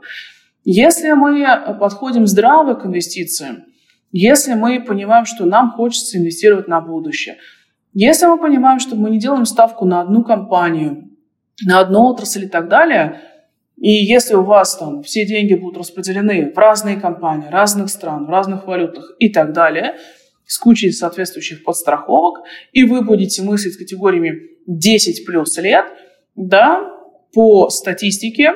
Если 0.63 1.11
мы 1.11 1.45
подходим 1.79 2.27
здраво 2.27 2.75
к 2.75 2.85
инвестициям, 2.85 3.65
если 4.11 4.53
мы 4.53 4.79
понимаем, 4.79 5.25
что 5.25 5.45
нам 5.45 5.71
хочется 5.71 6.17
инвестировать 6.17 6.67
на 6.67 6.79
будущее, 6.79 7.37
если 7.93 8.27
мы 8.27 8.39
понимаем, 8.39 8.79
что 8.79 8.95
мы 8.95 9.09
не 9.09 9.19
делаем 9.19 9.45
ставку 9.45 9.85
на 9.85 10.01
одну 10.01 10.23
компанию, 10.23 11.09
на 11.65 11.79
одну 11.79 12.05
отрасль 12.05 12.45
и 12.45 12.47
так 12.47 12.69
далее, 12.69 13.21
и 13.77 13.91
если 13.91 14.35
у 14.35 14.43
вас 14.43 14.77
там 14.77 15.03
все 15.03 15.25
деньги 15.25 15.55
будут 15.55 15.79
распределены 15.79 16.51
в 16.53 16.57
разные 16.57 16.97
компании, 16.97 17.49
разных 17.49 17.89
стран, 17.89 18.25
в 18.25 18.29
разных 18.29 18.65
валютах 18.67 19.15
и 19.19 19.29
так 19.29 19.51
далее, 19.51 19.95
с 20.45 20.57
кучей 20.57 20.91
соответствующих 20.91 21.63
подстраховок, 21.63 22.45
и 22.71 22.83
вы 22.83 23.01
будете 23.01 23.41
мыслить 23.41 23.77
категориями 23.77 24.49
10 24.67 25.25
плюс 25.25 25.57
лет, 25.57 25.85
да, 26.35 26.89
по 27.33 27.69
статистике 27.69 28.53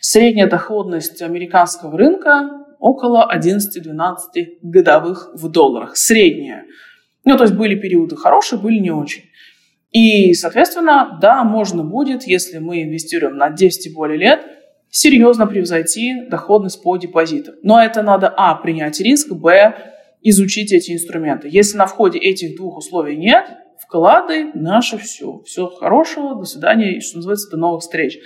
средняя 0.00 0.48
доходность 0.48 1.20
американского 1.22 1.96
рынка 1.96 2.50
около 2.78 3.30
11-12 3.32 4.16
годовых 4.62 5.30
в 5.34 5.48
долларах. 5.48 5.96
Средняя. 5.96 6.64
Ну, 7.24 7.36
то 7.36 7.44
есть 7.44 7.54
были 7.54 7.74
периоды 7.74 8.16
хорошие, 8.16 8.58
были 8.58 8.78
не 8.78 8.90
очень. 8.90 9.24
И, 9.92 10.32
соответственно, 10.34 11.18
да, 11.20 11.44
можно 11.44 11.84
будет, 11.84 12.22
если 12.24 12.58
мы 12.58 12.82
инвестируем 12.82 13.36
на 13.36 13.50
10 13.50 13.86
и 13.86 13.94
более 13.94 14.18
лет, 14.18 14.40
серьезно 14.88 15.46
превзойти 15.46 16.26
доходность 16.28 16.82
по 16.82 16.96
депозитам. 16.96 17.56
Но 17.62 17.82
это 17.82 18.02
надо, 18.02 18.32
а, 18.36 18.54
принять 18.54 19.00
риск, 19.00 19.32
б, 19.32 19.74
изучить 20.22 20.72
эти 20.72 20.92
инструменты. 20.92 21.48
Если 21.50 21.76
на 21.76 21.86
входе 21.86 22.18
этих 22.18 22.56
двух 22.56 22.78
условий 22.78 23.16
нет, 23.16 23.46
вклады, 23.78 24.50
наше 24.54 24.98
все. 24.98 25.42
Все 25.44 25.66
хорошего, 25.68 26.36
до 26.36 26.44
свидания, 26.44 26.96
и, 26.96 27.00
что 27.00 27.16
называется, 27.18 27.50
до 27.50 27.56
новых 27.56 27.82
встреч. 27.82 28.18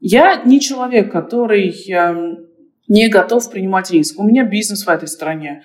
Я 0.00 0.42
не 0.44 0.60
человек, 0.60 1.12
который 1.12 1.68
э, 1.70 2.36
не 2.88 3.08
готов 3.08 3.50
принимать 3.50 3.90
риск. 3.90 4.18
У 4.18 4.24
меня 4.24 4.44
бизнес 4.44 4.84
в 4.84 4.88
этой 4.88 5.08
стране. 5.08 5.64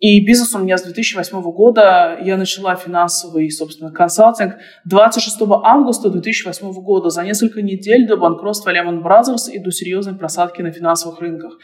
И 0.00 0.24
бизнес 0.24 0.54
у 0.54 0.58
меня 0.58 0.76
с 0.76 0.82
2008 0.82 1.40
года, 1.52 2.18
я 2.22 2.36
начала 2.36 2.74
финансовый, 2.74 3.50
собственно, 3.50 3.90
консалтинг 3.90 4.56
26 4.84 5.36
августа 5.62 6.10
2008 6.10 6.72
года, 6.82 7.10
за 7.10 7.22
несколько 7.24 7.62
недель 7.62 8.06
до 8.06 8.16
банкротства 8.16 8.70
Lehman 8.70 9.02
Brothers 9.02 9.50
и 9.50 9.58
до 9.58 9.70
серьезной 9.70 10.14
просадки 10.14 10.62
на 10.62 10.72
финансовых 10.72 11.20
рынках. 11.20 11.58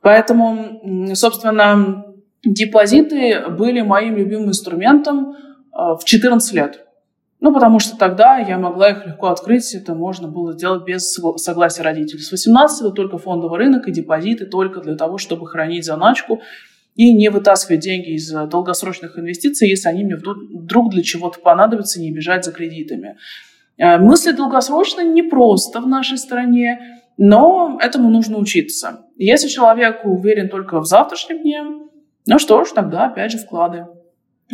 Поэтому, 0.00 1.14
собственно, 1.14 2.13
депозиты 2.44 3.48
были 3.50 3.80
моим 3.80 4.16
любимым 4.16 4.48
инструментом 4.48 5.32
э, 5.32 5.36
в 5.72 6.04
14 6.04 6.52
лет. 6.54 6.84
Ну, 7.40 7.52
потому 7.52 7.78
что 7.78 7.98
тогда 7.98 8.38
я 8.38 8.58
могла 8.58 8.90
их 8.90 9.06
легко 9.06 9.26
открыть, 9.28 9.74
это 9.74 9.94
можно 9.94 10.28
было 10.28 10.54
сделать 10.54 10.84
без 10.84 11.12
согласия 11.36 11.82
родителей. 11.82 12.22
С 12.22 12.30
18 12.30 12.80
это 12.80 12.90
только 12.92 13.18
фондовый 13.18 13.58
рынок 13.58 13.86
и 13.86 13.92
депозиты 13.92 14.46
только 14.46 14.80
для 14.80 14.96
того, 14.96 15.18
чтобы 15.18 15.46
хранить 15.46 15.84
заначку 15.84 16.40
и 16.94 17.12
не 17.12 17.28
вытаскивать 17.28 17.80
деньги 17.80 18.14
из 18.14 18.32
э, 18.32 18.46
долгосрочных 18.46 19.18
инвестиций, 19.18 19.68
если 19.68 19.88
они 19.88 20.04
мне 20.04 20.16
вдруг 20.16 20.90
для 20.90 21.02
чего-то 21.02 21.40
понадобятся, 21.40 22.00
не 22.00 22.12
бежать 22.12 22.44
за 22.44 22.52
кредитами. 22.52 23.16
Э, 23.76 23.98
мысли 23.98 24.32
долгосрочно 24.32 25.02
непросто 25.02 25.80
в 25.80 25.86
нашей 25.86 26.18
стране, 26.18 27.02
но 27.16 27.78
этому 27.80 28.08
нужно 28.10 28.38
учиться. 28.38 29.06
Если 29.16 29.48
человек 29.48 30.04
уверен 30.04 30.48
только 30.48 30.80
в 30.80 30.86
завтрашнем 30.86 31.42
дне, 31.42 31.62
ну 32.26 32.38
что 32.38 32.64
ж, 32.64 32.70
тогда 32.72 33.06
опять 33.06 33.32
же 33.32 33.38
вклады. 33.38 33.86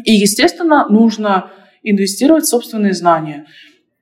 И, 0.05 0.13
естественно, 0.13 0.89
нужно 0.89 1.51
инвестировать 1.83 2.45
в 2.45 2.49
собственные 2.49 2.93
знания. 2.93 3.47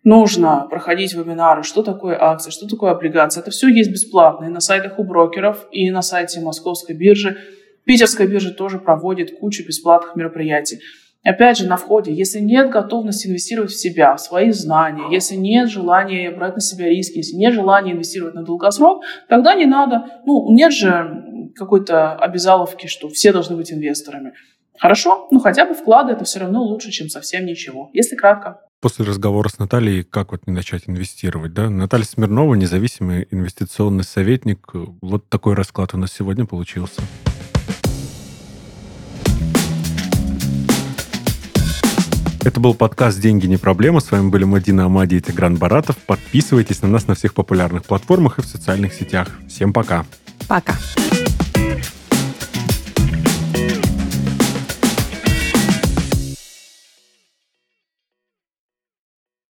Нужно 0.05 0.66
проходить 0.71 1.12
вебинары, 1.12 1.62
что 1.62 1.83
такое 1.83 2.16
акция, 2.19 2.51
что 2.51 2.66
такое 2.66 2.93
облигация. 2.93 3.43
Это 3.43 3.51
все 3.51 3.69
есть 3.69 3.91
бесплатно 3.91 4.47
и 4.47 4.49
на 4.49 4.61
сайтах 4.61 4.99
у 4.99 5.05
брокеров, 5.05 5.66
и 5.71 5.91
на 5.91 6.03
сайте 6.03 6.41
Московской 6.41 6.95
биржи. 6.95 7.37
Питерская 7.85 8.27
биржа 8.27 8.53
тоже 8.53 8.79
проводит 8.79 9.39
кучу 9.39 9.66
бесплатных 9.66 10.16
мероприятий. 10.16 10.81
Опять 11.25 11.59
же, 11.59 11.66
на 11.66 11.77
входе, 11.77 12.12
если 12.12 12.39
нет 12.39 12.71
готовности 12.71 13.27
инвестировать 13.27 13.73
в 13.73 13.79
себя, 13.79 14.14
в 14.14 14.21
свои 14.21 14.51
знания, 14.53 15.05
если 15.11 15.35
нет 15.35 15.69
желания 15.69 16.31
брать 16.31 16.55
на 16.55 16.61
себя 16.61 16.89
риски, 16.89 17.19
если 17.19 17.35
нет 17.35 17.53
желания 17.53 17.93
инвестировать 17.93 18.35
на 18.35 18.45
долгосрок, 18.45 19.03
тогда 19.29 19.55
не 19.55 19.66
надо. 19.66 20.07
Ну, 20.25 20.51
нет 20.55 20.73
же 20.73 21.28
какой-то 21.59 22.14
обязаловки, 22.14 22.86
что 22.86 23.09
все 23.09 23.32
должны 23.32 23.56
быть 23.56 23.72
инвесторами. 23.72 24.32
Хорошо, 24.78 25.26
ну 25.30 25.40
хотя 25.40 25.66
бы 25.66 25.74
вклады 25.74 26.12
это 26.12 26.24
все 26.24 26.38
равно 26.38 26.62
лучше, 26.62 26.90
чем 26.90 27.09
совсем 27.09 27.44
ничего, 27.44 27.90
если 27.92 28.16
кратко. 28.16 28.61
После 28.80 29.04
разговора 29.04 29.48
с 29.48 29.59
Натальей, 29.59 30.04
как 30.04 30.30
вот 30.30 30.46
не 30.46 30.52
начать 30.52 30.84
инвестировать, 30.86 31.52
да? 31.52 31.68
Наталья 31.68 32.04
Смирнова, 32.04 32.54
независимый 32.54 33.26
инвестиционный 33.32 34.04
советник. 34.04 34.70
Вот 35.02 35.28
такой 35.28 35.54
расклад 35.54 35.94
у 35.94 35.98
нас 35.98 36.12
сегодня 36.12 36.46
получился. 36.46 37.02
Это 42.44 42.61
был 42.61 42.72
подкаст 42.72 43.20
«Деньги 43.20 43.46
не 43.46 43.56
проблема». 43.56 43.98
С 43.98 44.12
вами 44.12 44.30
были 44.30 44.44
Мадина 44.44 44.84
Амади 44.84 45.16
и 45.16 45.20
Тигран 45.20 45.56
Баратов. 45.56 45.96
Подписывайтесь 45.98 46.80
на 46.82 46.88
нас 46.88 47.09
на 47.09 47.16
всех 47.16 47.34
популярных 47.34 47.84
платформах 47.84 48.38
и 48.38 48.42
в 48.42 48.46
социальных 48.46 48.94
сетях. 48.94 49.28
Всем 49.48 49.72
пока. 49.72 50.06
Пока. 50.48 50.74